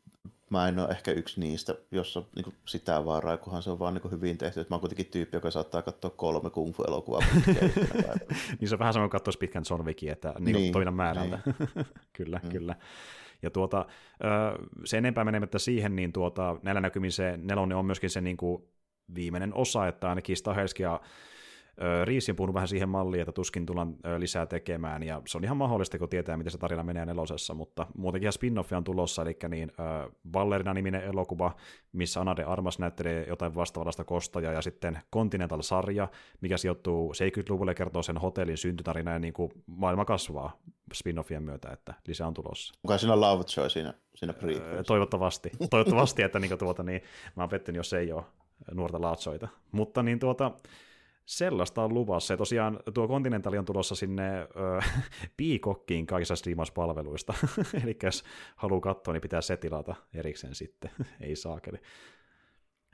[0.51, 3.95] mä en ole ehkä yksi niistä, jossa niin kuin sitä vaaraa, kunhan se on vaan
[3.95, 4.61] niin kuin hyvin tehty.
[4.61, 7.23] Että mä oon kuitenkin tyyppi, joka saattaa katsoa kolme kung fu-elokuvaa.
[8.61, 11.39] niin se on vähän sama kuin katsoisi pitkän John Wickin, että niin, niin toiminnan määrältä.
[11.47, 11.87] Niin.
[12.17, 12.49] kyllä, mm.
[12.49, 12.77] kyllä.
[13.43, 13.87] Ja tuota,
[14.85, 18.63] se enempää menemättä siihen, niin tuota, näillä näkymin se nelonen on myöskin se niin kuin
[19.15, 21.01] viimeinen osa, että ainakin Stahelski ja
[22.05, 25.99] Riisin puhunut vähän siihen malliin, että tuskin tullaan lisää tekemään, ja se on ihan mahdollista,
[25.99, 29.73] kun tietää, miten se tarina menee nelosessa, mutta muutenkin ihan spin on tulossa, eli niin
[30.31, 31.57] Ballerina-niminen elokuva,
[31.93, 36.09] missä Ana de Armas näyttelee jotain vastaavallista kostajaa, ja sitten Continental-sarja,
[36.41, 40.57] mikä sijoittuu 70-luvulle, kertoo sen hotellin syntytarina, ja niin kuin maailma kasvaa
[40.95, 42.75] spin-offien myötä, että lisää on tulossa.
[42.85, 44.35] Onko siinä Lovejoy siinä, siinä
[44.87, 45.51] Toivottavasti.
[45.71, 47.03] Toivottavasti, että niin tuota, niin,
[47.37, 48.23] mä oon pettynyt, jos ei ole
[48.75, 49.49] nuorta Lovejoyta.
[49.73, 50.51] Mutta niin tuota,
[51.27, 52.33] Sellaista on luvassa.
[52.33, 54.47] Ja tosiaan tuo Continental on tulossa sinne ö,
[55.37, 57.35] piikokkiin kaikissa striimauspalveluista.
[57.85, 58.25] Eli jos
[58.57, 60.91] haluaa katsoa, niin pitää se tilata erikseen sitten.
[61.21, 61.79] Ei saakeli.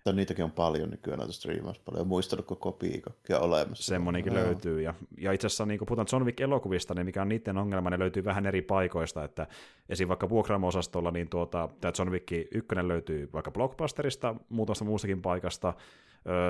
[0.07, 2.09] No, niitäkin on paljon nykyään näitä striimauspalveluja.
[2.09, 3.85] Muistanut koko piikokkia olemassa.
[3.85, 4.40] Semmoinenkin no.
[4.40, 4.81] löytyy.
[4.81, 7.98] Ja, ja itse asiassa niin kun puhutaan John Wick-elokuvista, niin mikä on niiden ongelma, ne
[7.98, 9.24] löytyy vähän eri paikoista.
[9.24, 9.47] Että
[9.89, 10.09] esim.
[10.09, 12.48] vaikka vuokraamo-osastolla, niin tuota, tämä John Wick 1
[12.82, 15.74] löytyy vaikka Blockbusterista, muutamasta muustakin paikasta,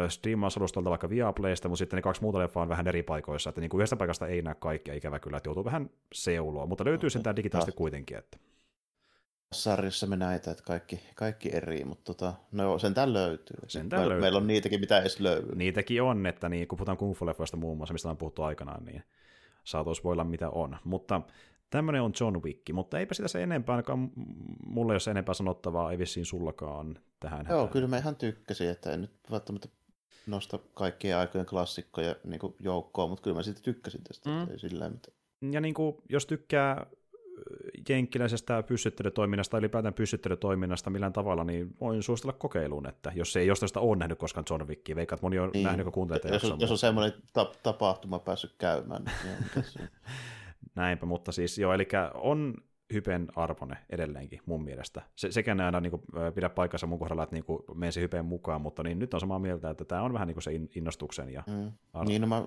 [0.08, 3.70] striimausalustolta vaikka Viaplaysta, mutta sitten ne kaksi muuta leffaa on vähän eri paikoissa, että niin
[3.70, 7.22] kuin yhdestä paikasta ei näe kaikkea, ikävä kyllä, että joutuu vähän seuloa, mutta löytyy sen
[7.22, 8.16] tämä digitaalisesti kuitenkin.
[8.16, 8.38] Että.
[9.52, 13.56] Sarjassa me näitä, että kaikki, kaikki eri, mutta tota, no sentään löytyy.
[13.68, 14.20] Sentään Me, löytyy.
[14.20, 15.54] Meillä on niitäkin, mitä edes löytyy.
[15.54, 17.26] Niitäkin on, että niin, kun puhutaan kung fu
[17.56, 19.02] muun muassa, mistä on puhuttu aikanaan, niin
[19.64, 20.76] saataisiin voilla mitä on.
[20.84, 21.20] Mutta
[21.70, 24.10] tämmöinen on John Wick, mutta eipä sitä se enempää, ainakaan
[24.66, 27.46] mulle jos enempää sanottavaa, ei vissiin sullakaan tähän.
[27.48, 29.68] Joo, kyllä mä ihan tykkäsin, että en nyt välttämättä
[30.26, 34.50] nosta kaikkien aikojen klassikkoja niin joukkoon, mutta kyllä mä siitä tykkäsin tästä, mm.
[34.50, 35.16] ei sillä mitään.
[35.52, 36.86] Ja niin kuin, jos tykkää
[37.88, 43.80] jenkkiläisestä pyssyttelytoiminnasta, ylipäätään pyssyttelytoiminnasta millään tavalla, niin voin suositella kokeiluun, että jos ei jostain sitä
[43.80, 45.64] ole nähnyt koskaan John Wickia, veikkaat moni on niin.
[45.64, 49.64] nähnyt, kun kuuntelee jos, jos on semmoinen ta- tapahtuma päässyt käymään, niin
[50.74, 52.54] Näinpä, mutta siis joo, eli on
[52.92, 55.02] hypen arvone edelleenkin mun mielestä.
[55.16, 56.02] Se, sekään ei aina niin kuin,
[56.34, 59.20] pidä paikkansa mun kohdalla, että niin kuin, menen se hypeen mukaan, mutta niin, nyt on
[59.20, 61.72] samaa mieltä, että tämä on vähän niin kuin se innostuksen ja mm.
[62.06, 62.40] Niin, no mä,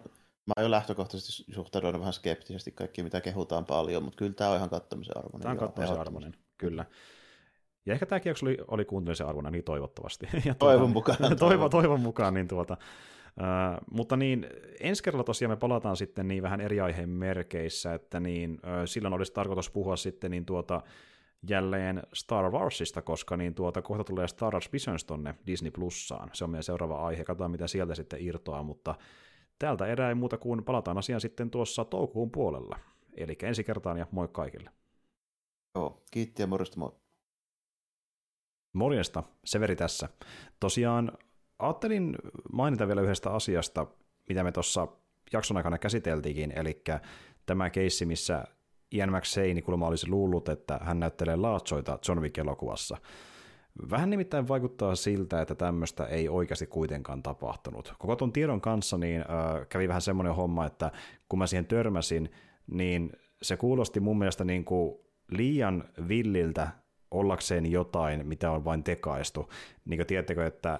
[0.47, 4.69] mä jo lähtökohtaisesti suhtaudun vähän skeptisesti kaikki, mitä kehutaan paljon, mutta kyllä tämä on ihan
[4.69, 5.41] kattomisen arvoinen.
[5.41, 6.85] Tämä on kattomisen arvoinen, kyllä.
[7.85, 10.27] Ja ehkä tämäkin oli, oli kuuntelemisen arvoinen, niin toivottavasti.
[10.33, 11.17] Ja tuota, toivon mukaan.
[11.39, 12.77] toivon, toivon mukaan, niin tuota,
[13.91, 14.47] Mutta niin,
[14.79, 19.13] ensi kerralla tosiaan me palataan sitten niin vähän eri aiheen merkeissä, että niin, uh, silloin
[19.13, 20.81] olisi tarkoitus puhua sitten niin tuota,
[21.49, 26.29] jälleen Star Warsista, koska niin tuota, kohta tulee Star Wars Visions tonne Disney Plussaan.
[26.33, 28.95] Se on meidän seuraava aihe, katsotaan mitä sieltä sitten irtoaa, mutta
[29.59, 32.79] tältä erää ei muuta kuin palataan asiaan sitten tuossa toukokuun puolella.
[33.17, 34.69] Eli ensi kertaan ja moi kaikille.
[35.75, 36.91] Joo, kiitti ja morjesta moi.
[38.73, 40.09] Morjesta, Severi tässä.
[40.59, 41.11] Tosiaan
[41.59, 42.15] ajattelin
[42.51, 43.87] mainita vielä yhdestä asiasta,
[44.29, 44.87] mitä me tuossa
[45.33, 46.83] jakson aikana käsiteltiinkin, eli
[47.45, 48.43] tämä keissi, missä
[48.91, 52.97] Ian McShane kulma olisi luullut, että hän näyttelee laatsoita John Wick-elokuvassa.
[53.89, 57.93] Vähän nimittäin vaikuttaa siltä, että tämmöistä ei oikeasti kuitenkaan tapahtunut.
[57.99, 60.91] Koko tuon tiedon kanssa niin äh, kävi vähän semmoinen homma, että
[61.29, 62.31] kun mä siihen törmäsin,
[62.67, 63.11] niin
[63.41, 64.95] se kuulosti mun mielestä niin kuin
[65.31, 66.67] liian villiltä
[67.11, 69.49] ollakseen jotain, mitä on vain tekaistu.
[69.85, 70.79] Niin kuin tiedättekö, että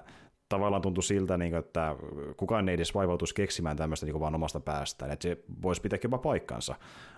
[0.50, 1.96] tavallaan tuntui siltä, niin kuin, että
[2.36, 5.98] kukaan ei edes vaivautuisi keksimään tämmöistä niin kuin vaan omasta päästään, että se voisi pitää
[6.02, 6.74] jopa paikkansa.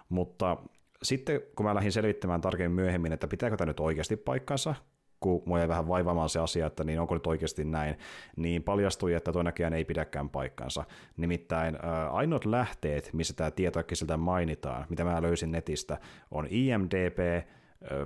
[0.09, 0.57] Mutta
[1.03, 4.75] sitten kun mä lähdin selvittämään tarkemmin myöhemmin, että pitääkö tämä nyt oikeasti paikkansa,
[5.21, 7.99] kun mua jäi vähän vaivaamaan se asia, että niin onko nyt oikeasti näin,
[8.37, 10.85] niin paljastui, että näköjään ei pidäkään paikkansa.
[11.17, 13.81] Nimittäin äh, ainoat lähteet, missä tämä tieto
[14.17, 15.99] mainitaan, mitä mä löysin netistä,
[16.31, 17.19] on IMDB,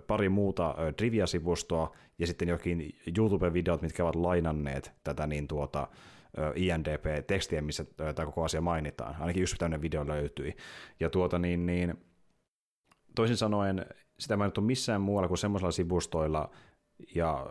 [0.07, 5.89] pari muuta trivia-sivustoa ja sitten jokin YouTube-videot, mitkä ovat lainanneet tätä niin tuota,
[6.55, 9.17] INDP-tekstiä, missä tämä koko asia mainitaan.
[9.21, 10.57] Ainakin yksi tämmöinen video löytyi.
[11.01, 11.95] Ja tuota niin, niin
[13.15, 13.87] toisin sanoen
[14.19, 16.51] sitä mainittu missään muualla kuin semmoisilla sivustoilla,
[17.15, 17.47] ja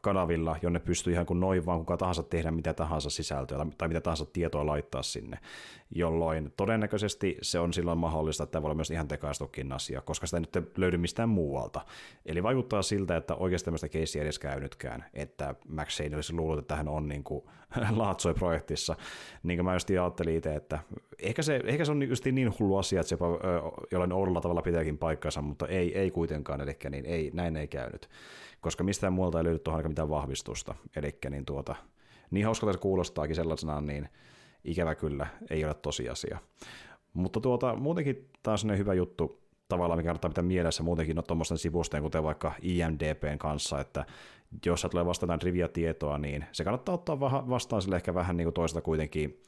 [0.00, 4.00] kanavilla, jonne pystyy ihan kuin noin vaan kuka tahansa tehdä mitä tahansa sisältöä tai mitä
[4.00, 5.38] tahansa tietoa laittaa sinne,
[5.90, 10.26] jolloin todennäköisesti se on silloin mahdollista, että tämä voi olla myös ihan tekaistukin asia, koska
[10.26, 11.80] sitä nyt ei löydy mistään muualta.
[12.26, 16.76] Eli vaikuttaa siltä, että oikeasti tämmöistä keissiä edes käynytkään, että Max Shane olisi luullut, että
[16.76, 17.44] hän on niin kuin
[17.96, 18.96] laatsoi projektissa.
[19.42, 20.78] Niin kuin mä just ajattelin itse, että
[21.18, 23.26] ehkä se, ehkä se on just niin hullu asia, että se jopa
[23.92, 28.08] jollain oudolla tavalla pitääkin paikkansa, mutta ei, ei kuitenkaan, eli niin ei, näin ei käynyt
[28.66, 30.74] koska mistään muualta ei löydy tuohon mitään vahvistusta.
[30.96, 31.74] Eli niin, tuota,
[32.30, 34.08] niin hauskalta se kuulostaakin sellaisena, niin
[34.64, 36.38] ikävä kyllä ei ole tosiasia.
[37.12, 41.58] Mutta tuota, muutenkin taas on hyvä juttu tavallaan, mikä kannattaa pitää mielessä muutenkin no, tuommoisten
[41.58, 44.04] sivustojen, kuten vaikka IMDPn kanssa, että
[44.66, 48.54] jos tulee vastaan trivia tietoa, niin se kannattaa ottaa vastaan sille ehkä vähän niin kuin
[48.54, 49.44] toista kuitenkin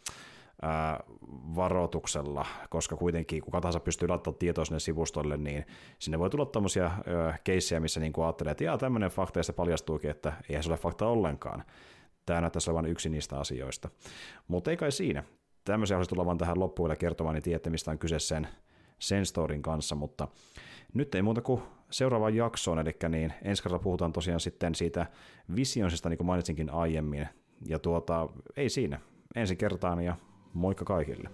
[1.56, 5.66] varoituksella, koska kuitenkin kuka tahansa pystyy laittamaan tietoa sinne sivustolle, niin
[5.98, 6.90] sinne voi tulla tämmöisiä
[7.44, 11.06] keissejä, missä niin ajattelee, että tämmöinen fakta, ja se paljastuukin, että eihän se ole fakta
[11.06, 11.64] ollenkaan.
[12.26, 13.88] Tämä näyttäisi olevan yksi niistä asioista.
[14.48, 15.24] Mutta ei kai siinä.
[15.64, 18.48] Tämmöisiä haluaisin tulla vaan tähän loppuun kertomaan, niin tiedätte, mistä on kyse sen,
[18.98, 20.28] sen storin kanssa, mutta
[20.94, 25.06] nyt ei muuta kuin seuraavaan jaksoon, eli niin ensi kerralla puhutaan tosiaan sitten siitä
[25.56, 27.28] visionsista, niin kuin mainitsinkin aiemmin,
[27.66, 29.00] ja tuota, ei siinä,
[29.34, 30.16] ensi kertaan ja
[30.54, 31.30] Moikka kaikille!